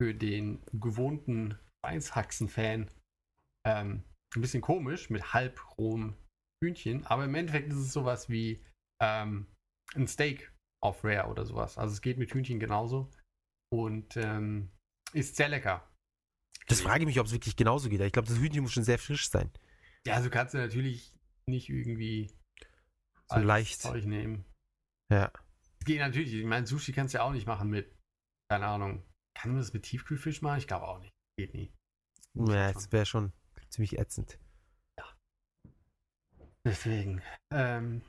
[0.00, 2.90] für den gewohnten Weinshaxen-Fan
[3.66, 4.04] ähm,
[4.34, 6.16] ein bisschen komisch mit halb rohem
[6.62, 8.64] Hühnchen, aber im Endeffekt ist es sowas wie
[9.02, 9.46] ähm,
[9.94, 10.52] ein Steak
[10.82, 11.78] auf Rare oder sowas.
[11.78, 13.10] Also es geht mit Hühnchen genauso
[13.72, 14.70] und ähm,
[15.12, 15.88] ist sehr lecker.
[16.68, 18.00] Das frage ich mich, ob es wirklich genauso geht.
[18.00, 19.50] Ich glaube, das Hühnchen muss schon sehr frisch sein.
[20.06, 21.14] Ja, also kannst du natürlich
[21.48, 22.30] nicht irgendwie
[23.30, 23.80] So leicht.
[23.80, 24.44] Zeug nehmen.
[25.12, 25.32] Ja.
[25.84, 26.32] Geht natürlich.
[26.32, 27.94] Ich meine, Sushi kannst du ja auch nicht machen mit,
[28.50, 29.02] keine Ahnung.
[29.36, 30.58] Kann man das mit Tiefkühlfisch machen?
[30.58, 31.12] Ich glaube auch nicht.
[31.36, 31.72] Geht nie.
[32.34, 33.32] Ja, das wäre schon
[33.68, 34.38] ziemlich ätzend.
[36.64, 37.22] Deswegen.
[37.52, 38.02] Ähm,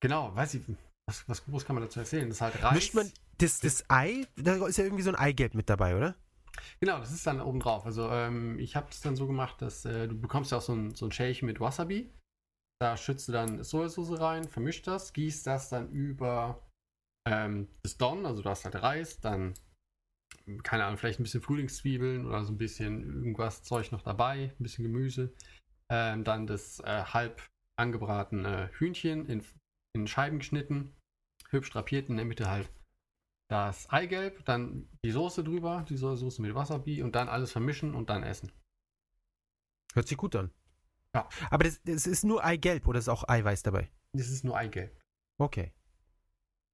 [0.00, 0.62] genau, weiß ich,
[1.08, 2.28] was, was groß kann man dazu erzählen?
[2.28, 2.74] Das ist halt Reis.
[2.74, 6.14] Mischt man das, das Ei, da ist ja irgendwie so ein Eigelb mit dabei, oder?
[6.80, 7.86] Genau, das ist dann oben drauf.
[7.86, 10.74] Also ähm, ich habe es dann so gemacht, dass äh, du bekommst ja auch so
[10.74, 12.12] ein, so ein Schälchen mit Wasabi.
[12.80, 16.68] Da schützt du dann Sojasauce rein, vermischt das, gießt das dann über
[17.28, 19.54] ähm, das Don, also du hast halt Reis, dann,
[20.62, 24.62] keine Ahnung, vielleicht ein bisschen Frühlingszwiebeln oder so ein bisschen irgendwas Zeug noch dabei, ein
[24.62, 25.34] bisschen Gemüse.
[25.90, 27.42] Ähm, dann das äh, halb
[27.76, 29.44] angebratene Hühnchen in,
[29.94, 30.94] in Scheiben geschnitten,
[31.50, 32.70] hübsch drapiert, in der Mitte halt
[33.48, 38.10] das Eigelb, dann die Soße drüber, die Sojasauce mit Wasabi und dann alles vermischen und
[38.10, 38.52] dann essen.
[39.94, 40.50] Hört sich gut an.
[41.14, 41.28] Ja.
[41.50, 43.90] Aber das, das ist nur Eigelb oder ist auch Eiweiß dabei?
[44.12, 45.00] Das ist nur Eigelb.
[45.38, 45.72] Okay.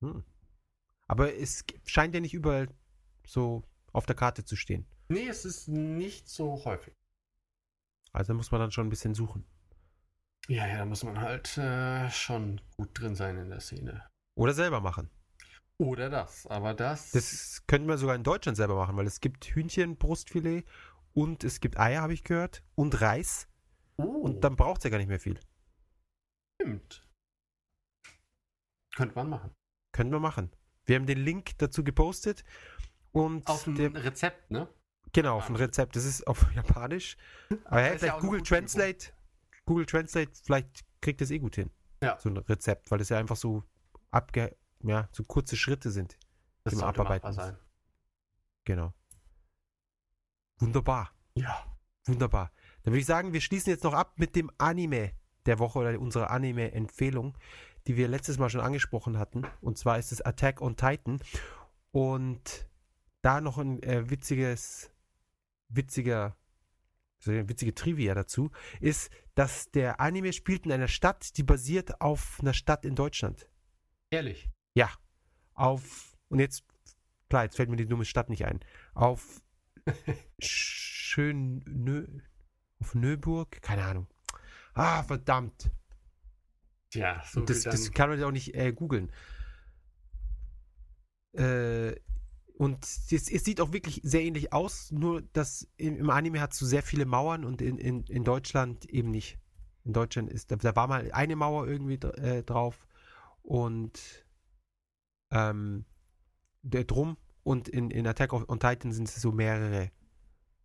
[0.01, 0.25] Hm.
[1.07, 2.69] Aber es scheint ja nicht überall
[3.27, 4.87] so auf der Karte zu stehen.
[5.09, 6.95] Nee, es ist nicht so häufig.
[8.13, 9.45] Also muss man dann schon ein bisschen suchen.
[10.49, 14.07] Ja, ja, da muss man halt äh, schon gut drin sein in der Szene.
[14.37, 15.11] Oder selber machen.
[15.79, 17.11] Oder das, aber das.
[17.11, 20.65] Das könnten wir sogar in Deutschland selber machen, weil es gibt Hühnchenbrustfilet
[21.15, 23.49] und es gibt Eier, habe ich gehört, und Reis.
[23.97, 25.41] oh, Und dann braucht es ja gar nicht mehr viel.
[26.61, 27.09] stimmt.
[28.95, 29.51] Könnte man machen.
[29.93, 30.53] Können wir machen.
[30.87, 32.45] Wir haben den Link dazu gepostet.
[33.15, 34.69] Und Auf ein der, Rezept, ne?
[35.13, 35.95] genau, auf ein Rezept.
[35.95, 37.17] Das ist auf Japanisch.
[37.65, 39.13] Aber ja, ja vielleicht auch Google Translate.
[39.67, 41.71] Google Translate, vielleicht kriegt das eh gut hin.
[42.03, 42.19] Ja.
[42.19, 43.63] So ein Rezept, weil das ja einfach so
[44.11, 46.19] abge, ja, so kurze Schritte sind.
[46.65, 47.57] Das sollte abarbeiten sein.
[48.65, 48.93] Genau.
[50.59, 51.13] Wunderbar.
[51.35, 51.65] Ja.
[52.07, 52.51] Wunderbar.
[52.83, 55.13] Dann würde ich sagen, wir schließen jetzt noch ab mit dem Anime
[55.47, 57.39] der Woche oder unserer Anime-Empfehlung,
[57.87, 59.47] die wir letztes Mal schon angesprochen hatten.
[59.61, 61.21] Und zwar ist es Attack on Titan.
[61.93, 62.67] Und
[63.25, 64.93] da noch ein äh, witziges,
[65.69, 66.37] witziger,
[67.25, 72.53] witzige Trivia dazu, ist, dass der Anime spielt in einer Stadt, die basiert auf einer
[72.53, 73.49] Stadt in Deutschland.
[74.11, 74.51] Ehrlich.
[74.75, 74.91] Ja.
[75.55, 76.65] Auf, und jetzt,
[77.31, 78.61] klar, jetzt fällt mir die dumme Stadt nicht ein.
[78.93, 79.43] Auf
[80.39, 82.07] Schön, Nö,
[82.81, 83.63] auf Nöburg?
[83.63, 84.07] Keine Ahnung.
[84.75, 85.71] Ah, verdammt.
[86.91, 89.11] Tja, so das, das kann man ja auch nicht äh, googeln.
[91.33, 91.95] Äh,
[92.57, 96.53] und es, es sieht auch wirklich sehr ähnlich aus, nur dass im, im Anime hat
[96.53, 99.39] es so sehr viele Mauern und in, in, in Deutschland eben nicht.
[99.85, 102.87] In Deutschland ist, da, da war mal eine Mauer irgendwie äh, drauf
[103.43, 104.25] und
[105.31, 105.85] ähm,
[106.63, 109.91] der drum und in, in Attack on Titan sind es so mehrere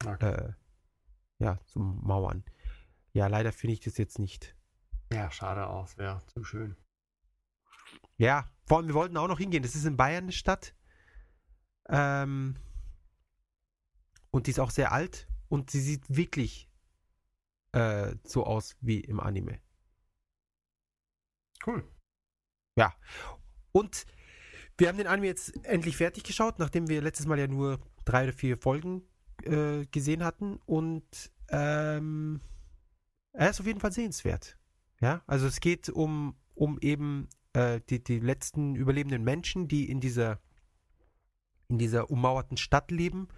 [0.06, 0.32] Okay.
[0.32, 0.54] äh,
[1.40, 2.44] ja, so Mauern.
[3.14, 4.56] Ja, leider finde ich das jetzt nicht.
[5.12, 5.98] Ja, schade aus.
[5.98, 6.76] Wäre zu schön.
[8.18, 9.64] Ja, vor allem, wir wollten auch noch hingehen.
[9.64, 10.76] Das ist in Bayern eine Stadt.
[11.90, 12.56] Ähm,
[14.32, 16.70] und die ist auch sehr alt und sie sieht wirklich
[17.72, 19.60] äh, so aus wie im Anime.
[21.66, 21.84] Cool.
[23.72, 24.06] Und
[24.78, 28.24] wir haben den Anime jetzt endlich fertig geschaut, nachdem wir letztes Mal ja nur drei
[28.24, 29.04] oder vier Folgen
[29.44, 30.58] äh, gesehen hatten.
[30.66, 32.42] Und ähm,
[33.34, 34.58] er ist auf jeden Fall sehenswert.
[35.02, 40.00] Ja, also es geht um, um eben äh, die, die letzten überlebenden Menschen, die in
[40.00, 40.40] dieser,
[41.70, 43.30] in dieser ummauerten Stadt leben,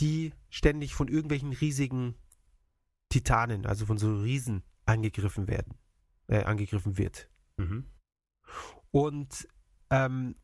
[0.00, 2.16] die ständig von irgendwelchen riesigen
[3.10, 5.74] Titanen, also von so Riesen angegriffen werden,
[6.26, 7.28] äh, angegriffen wird.
[7.58, 7.86] Mhm.
[8.90, 9.46] Und
[9.90, 10.36] ähm,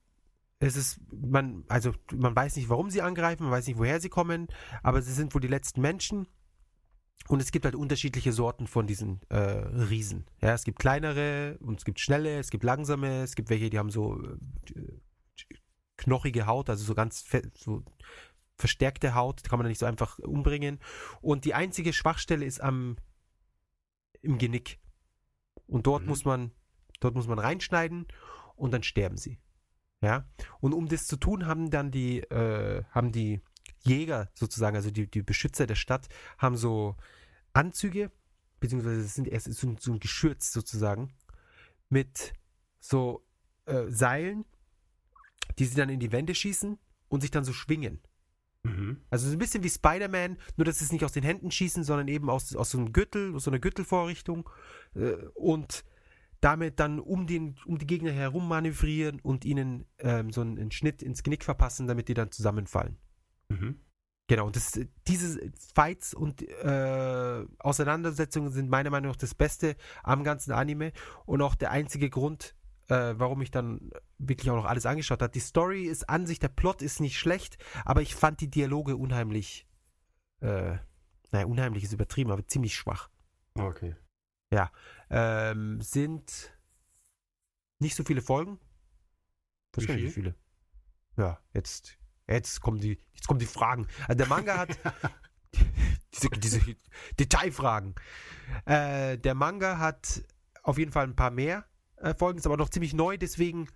[0.59, 4.09] es ist, man, also man weiß nicht, warum sie angreifen, man weiß nicht, woher sie
[4.09, 4.49] kommen,
[4.83, 6.29] aber sie sind wohl die letzten Menschen.
[7.29, 10.27] Und es gibt halt unterschiedliche Sorten von diesen äh, Riesen.
[10.41, 13.79] Ja, es gibt kleinere und es gibt schnelle, es gibt langsame, es gibt welche, die
[13.79, 14.37] haben so äh,
[15.97, 17.25] knochige Haut, also so ganz
[17.55, 17.83] so
[18.59, 20.79] verstärkte Haut, die kann man nicht so einfach umbringen.
[21.21, 22.97] Und die einzige Schwachstelle ist am
[24.23, 24.79] im Genick.
[25.67, 26.09] Und dort Mhm.
[26.09, 26.51] muss man
[27.01, 28.07] dort muss man reinschneiden
[28.55, 29.39] und dann sterben sie.
[30.01, 30.27] Ja.
[30.61, 33.41] Und um das zu tun, haben dann die äh, haben die
[33.81, 36.09] Jäger sozusagen, also die, die Beschützer der Stadt,
[36.39, 36.97] haben so
[37.53, 38.11] Anzüge,
[38.61, 41.13] beziehungsweise es sind erst so, ein- so ein Geschürz sozusagen,
[41.89, 42.33] mit
[42.81, 43.27] so
[43.67, 44.45] äh, Seilen,
[45.59, 46.79] die sie dann in die Wände schießen
[47.09, 48.01] und sich dann so schwingen.
[48.63, 48.99] Mhm.
[49.11, 51.85] Also so ein bisschen wie Spider-Man, nur dass sie es nicht aus den Händen schießen,
[51.85, 54.49] sondern eben aus, aus so einem Gürtel, aus so einer Gürtelvorrichtung
[54.95, 55.85] äh, und
[56.41, 60.71] damit dann um, den, um die Gegner herum manövrieren und ihnen ähm, so einen, einen
[60.71, 62.99] Schnitt ins Genick verpassen, damit die dann zusammenfallen.
[63.49, 63.81] Mhm.
[64.29, 70.25] Genau, und das, diese Fights und äh, Auseinandersetzungen sind meiner Meinung nach das Beste am
[70.25, 70.93] ganzen Anime
[71.27, 72.57] und auch der einzige Grund,
[72.89, 75.33] äh, warum ich dann wirklich auch noch alles angeschaut habe.
[75.33, 78.97] Die Story ist an sich, der Plot ist nicht schlecht, aber ich fand die Dialoge
[78.97, 79.67] unheimlich,
[80.41, 80.77] äh,
[81.33, 83.11] naja, unheimlich ist übertrieben, aber ziemlich schwach.
[83.55, 83.95] Okay.
[85.11, 86.53] Ähm, sind
[87.79, 88.59] nicht so viele Folgen.
[89.77, 89.97] Wie viel?
[89.97, 90.35] Wie viele?
[91.17, 93.87] Ja, jetzt, jetzt kommen die, jetzt kommen die Fragen.
[94.09, 94.79] Also der Manga hat
[96.15, 96.77] diese, diese
[97.19, 97.95] Detailfragen.
[98.65, 100.25] Äh, der Manga hat
[100.63, 101.67] auf jeden Fall ein paar mehr
[101.97, 103.69] äh, Folgen, ist aber noch ziemlich neu, deswegen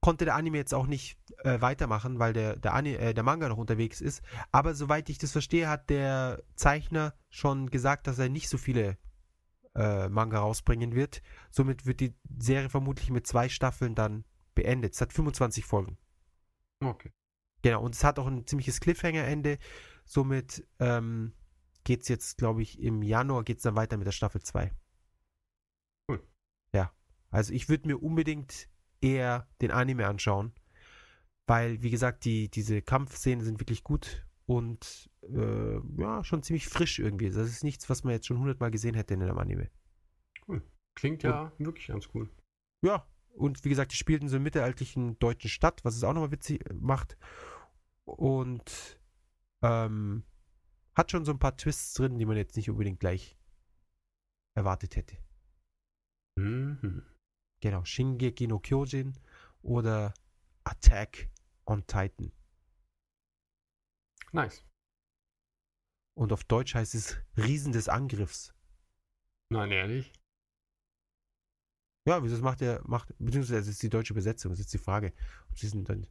[0.00, 3.48] konnte der Anime jetzt auch nicht äh, weitermachen, weil der, der, Ani äh, der Manga
[3.48, 4.22] noch unterwegs ist.
[4.50, 8.96] Aber soweit ich das verstehe, hat der Zeichner schon gesagt, dass er nicht so viele
[9.74, 11.22] äh, Manga rausbringen wird.
[11.50, 14.24] Somit wird die Serie vermutlich mit zwei Staffeln dann
[14.54, 14.94] beendet.
[14.94, 15.98] Es hat 25 Folgen.
[16.82, 17.12] Okay.
[17.62, 19.58] Genau, und es hat auch ein ziemliches Cliffhanger-Ende.
[20.06, 21.34] Somit ähm,
[21.84, 24.72] geht es jetzt, glaube ich, im Januar geht es dann weiter mit der Staffel 2.
[26.08, 26.26] Cool.
[26.74, 26.92] Ja,
[27.30, 28.68] also ich würde mir unbedingt
[29.00, 30.52] eher den Anime anschauen,
[31.46, 36.98] weil, wie gesagt, die, diese Kampfszenen sind wirklich gut und äh, ja, schon ziemlich frisch
[36.98, 37.30] irgendwie.
[37.30, 39.70] Das ist nichts, was man jetzt schon hundertmal gesehen hätte in einem Anime.
[40.94, 42.28] Klingt ja wirklich ganz cool.
[42.84, 46.32] Ja, und wie gesagt, die spielten so in mittelalterlichen deutschen Stadt, was es auch nochmal
[46.32, 47.16] witzig macht.
[48.04, 49.00] Und
[49.62, 50.24] ähm,
[50.94, 53.38] hat schon so ein paar Twists drin, die man jetzt nicht unbedingt gleich
[54.54, 55.16] erwartet hätte.
[56.36, 57.02] Mhm.
[57.60, 59.14] Genau, Shingeki no Kyojin
[59.62, 60.14] oder
[60.64, 61.28] Attack
[61.66, 62.32] on Titan.
[64.32, 64.64] Nice.
[66.14, 68.54] Und auf Deutsch heißt es Riesen des Angriffs.
[69.50, 70.12] Nein, ehrlich.
[72.06, 75.12] Ja, wieso macht er, macht, beziehungsweise das ist die deutsche Übersetzung, das ist die Frage.
[75.50, 76.06] Ob sie sind dann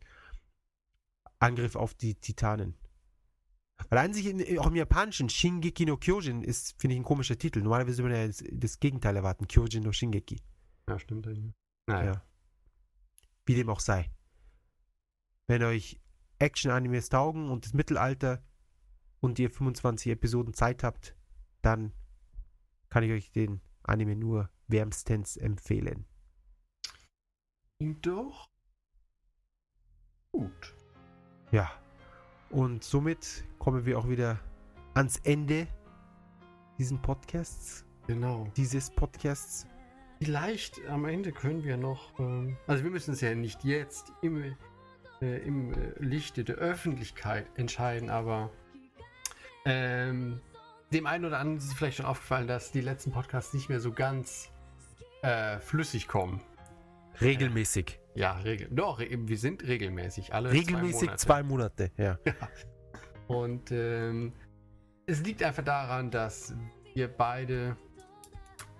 [1.39, 2.76] Angriff auf die Titanen.
[3.89, 7.38] Weil an sich in, auch im Japanischen Shingeki no Kyojin ist, finde ich, ein komischer
[7.38, 7.61] Titel.
[7.61, 9.47] Normalerweise würde man ja das, das Gegenteil erwarten.
[9.47, 10.41] Kyojin no Shingeki.
[10.90, 11.53] Ja, stimmt eigentlich.
[11.88, 12.14] Naja.
[12.14, 12.26] Ja.
[13.45, 14.11] Wie dem auch sei.
[15.48, 15.99] Wenn euch
[16.40, 18.44] Action-Animes taugen und das Mittelalter
[19.20, 21.16] und ihr 25 Episoden Zeit habt,
[21.61, 21.94] dann
[22.90, 26.06] kann ich euch den Anime nur wärmstens empfehlen.
[27.80, 28.49] Klingt doch
[30.32, 30.76] gut.
[31.52, 31.72] Ja.
[32.49, 34.40] Und somit kommen wir auch wieder
[34.94, 35.68] ans Ende
[36.78, 38.48] diesen Podcasts, Genau.
[38.56, 39.68] dieses Podcasts.
[40.21, 44.55] Vielleicht am Ende können wir noch, ähm, also wir müssen es ja nicht jetzt im,
[45.21, 48.51] äh, im äh, Lichte der Öffentlichkeit entscheiden, aber
[49.65, 50.41] ähm,
[50.91, 53.79] dem einen oder anderen ist es vielleicht schon aufgefallen, dass die letzten Podcasts nicht mehr
[53.79, 54.51] so ganz
[55.21, 56.41] äh, flüssig kommen.
[57.21, 57.99] Regelmäßig.
[58.15, 61.87] Ja, regel doch, wir sind regelmäßig, alle Regelmäßig zwei Monate.
[61.87, 62.19] zwei Monate, ja.
[63.27, 64.33] Und ähm,
[65.05, 66.53] es liegt einfach daran, dass
[66.93, 67.77] wir beide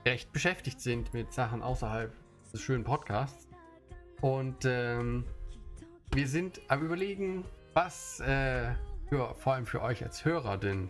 [0.06, 2.14] recht beschäftigt sind mit Sachen außerhalb
[2.52, 3.48] des schönen Podcasts.
[4.22, 5.26] Und ähm,
[6.14, 8.72] wir sind am Überlegen, was äh,
[9.10, 10.90] für, vor allem für euch als Hörer denn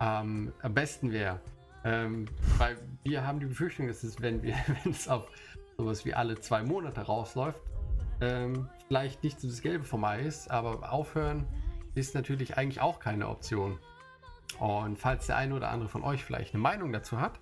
[0.00, 1.40] ähm, am besten wäre.
[1.84, 2.26] Ähm,
[2.56, 4.40] weil wir haben die Befürchtung, dass es, wenn
[4.84, 5.28] es auf
[5.76, 7.60] sowas wie alle zwei Monate rausläuft,
[8.20, 11.46] ähm, vielleicht nicht so das Gelbe vom Ei ist, aber aufhören
[11.94, 13.78] ist natürlich eigentlich auch keine Option.
[14.58, 17.40] Und falls der eine oder andere von euch vielleicht eine Meinung dazu hat,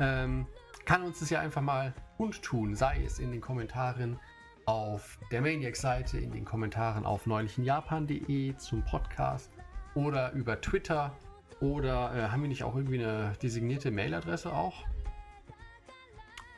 [0.00, 0.46] ähm,
[0.84, 4.18] kann uns das ja einfach mal kundtun, sei es in den Kommentaren
[4.66, 9.50] auf der Maniac-Seite, in den Kommentaren auf neulichenjapan.de zum Podcast
[9.94, 11.16] oder über Twitter
[11.60, 14.84] oder äh, haben wir nicht auch irgendwie eine designierte Mailadresse auch?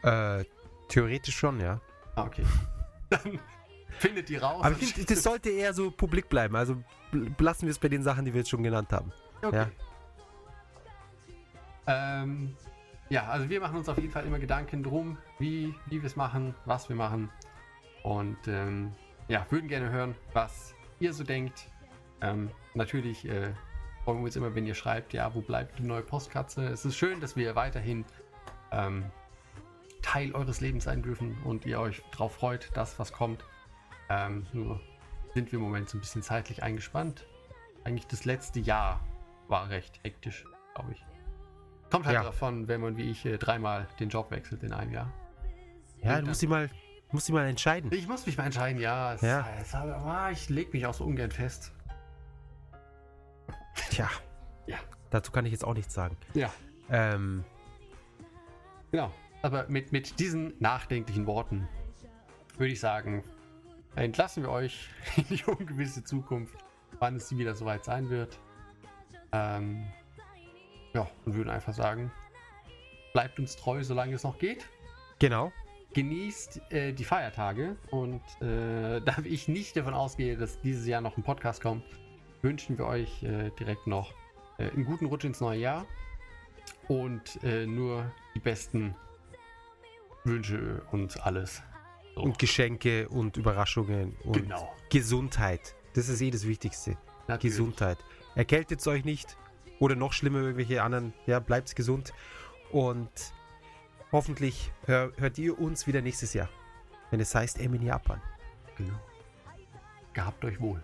[0.02, 0.44] Äh,
[0.88, 1.80] theoretisch schon, ja.
[2.14, 2.44] Ah, okay.
[3.10, 3.40] Dann
[3.98, 4.64] findet die raus.
[4.64, 6.56] Aber ich finde, das sollte eher so publik bleiben.
[6.56, 9.12] Also belassen wir es bei den Sachen, die wir jetzt schon genannt haben.
[9.42, 9.66] Okay.
[11.86, 12.22] Ja.
[12.22, 12.56] Ähm,
[13.12, 16.16] ja, also wir machen uns auf jeden Fall immer Gedanken drum, wie, wie wir es
[16.16, 17.30] machen, was wir machen.
[18.02, 18.94] Und ähm,
[19.28, 21.68] ja, würden gerne hören, was ihr so denkt.
[22.22, 23.52] Ähm, natürlich äh,
[24.04, 26.64] freuen wir uns immer, wenn ihr schreibt, ja, wo bleibt die neue Postkatze?
[26.64, 28.06] Es ist schön, dass wir weiterhin
[28.70, 29.04] ähm,
[30.00, 33.44] Teil eures Lebens sein dürfen und ihr euch darauf freut, dass was kommt.
[34.08, 34.80] Ähm, nur
[35.34, 37.26] sind wir im Moment so ein bisschen zeitlich eingespannt.
[37.84, 39.04] Eigentlich das letzte Jahr
[39.48, 41.11] war recht hektisch, glaube ich.
[41.92, 42.22] Kommt halt Ja.
[42.24, 45.12] davon, wenn man wie ich äh, dreimal den Job wechselt in einem Jahr.
[46.02, 46.68] Ja, du musst dich mal,
[47.12, 47.90] musst dich mal entscheiden.
[47.92, 49.14] Ich muss mich mal entscheiden, ja.
[49.20, 49.46] Ja.
[49.60, 51.72] Es, aber, ich lege mich auch so ungern fest.
[53.90, 54.08] Tja.
[54.66, 54.78] Ja.
[55.10, 56.16] Dazu kann ich jetzt auch nichts sagen.
[56.34, 56.50] Ja,
[56.90, 57.44] Ähm,
[58.90, 59.12] genau.
[59.42, 61.68] Aber mit, mit diesen nachdenklichen Worten
[62.56, 63.22] würde ich sagen,
[63.96, 66.56] entlassen wir euch in die ungewisse Zukunft,
[67.00, 68.38] wann es wieder soweit sein wird.
[69.32, 69.84] Ähm,
[70.94, 72.10] ja, und würden einfach sagen,
[73.12, 74.66] bleibt uns treu, solange es noch geht.
[75.18, 75.52] genau.
[75.94, 81.16] genießt äh, die Feiertage und äh, da ich nicht davon ausgehe, dass dieses Jahr noch
[81.18, 81.84] ein Podcast kommt,
[82.40, 84.12] wünschen wir euch äh, direkt noch
[84.58, 85.86] äh, einen guten Rutsch ins neue Jahr
[86.88, 88.94] und äh, nur die besten
[90.24, 91.62] Wünsche und alles.
[92.14, 92.22] So.
[92.22, 94.74] Und Geschenke und Überraschungen und Genau.
[94.90, 95.74] Gesundheit.
[95.94, 96.96] Das ist eh das Wichtigste.
[97.28, 97.56] Natürlich.
[97.56, 97.98] Gesundheit.
[98.34, 99.36] Erkältet euch nicht
[99.82, 101.12] oder noch schlimmer irgendwelche anderen.
[101.26, 102.14] Ja, bleibt gesund
[102.70, 103.10] und
[104.12, 106.48] hoffentlich hör, hört ihr uns wieder nächstes Jahr,
[107.10, 108.22] wenn es heißt M in Japan.
[108.76, 108.98] Genau.
[110.12, 110.80] Gehabt euch wohl.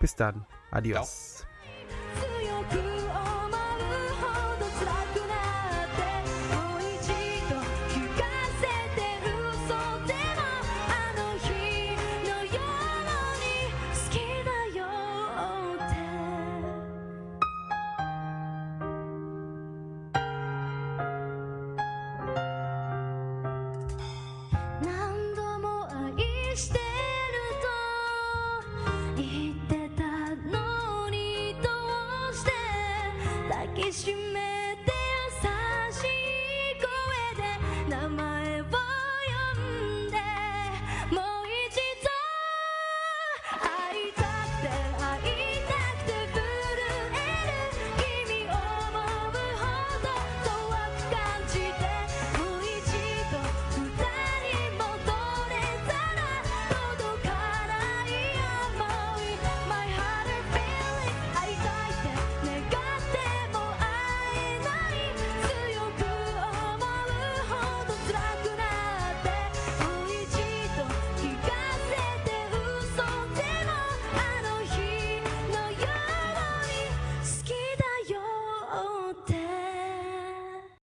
[0.00, 0.44] Bis dann.
[0.72, 1.44] Adios.
[1.44, 1.51] 強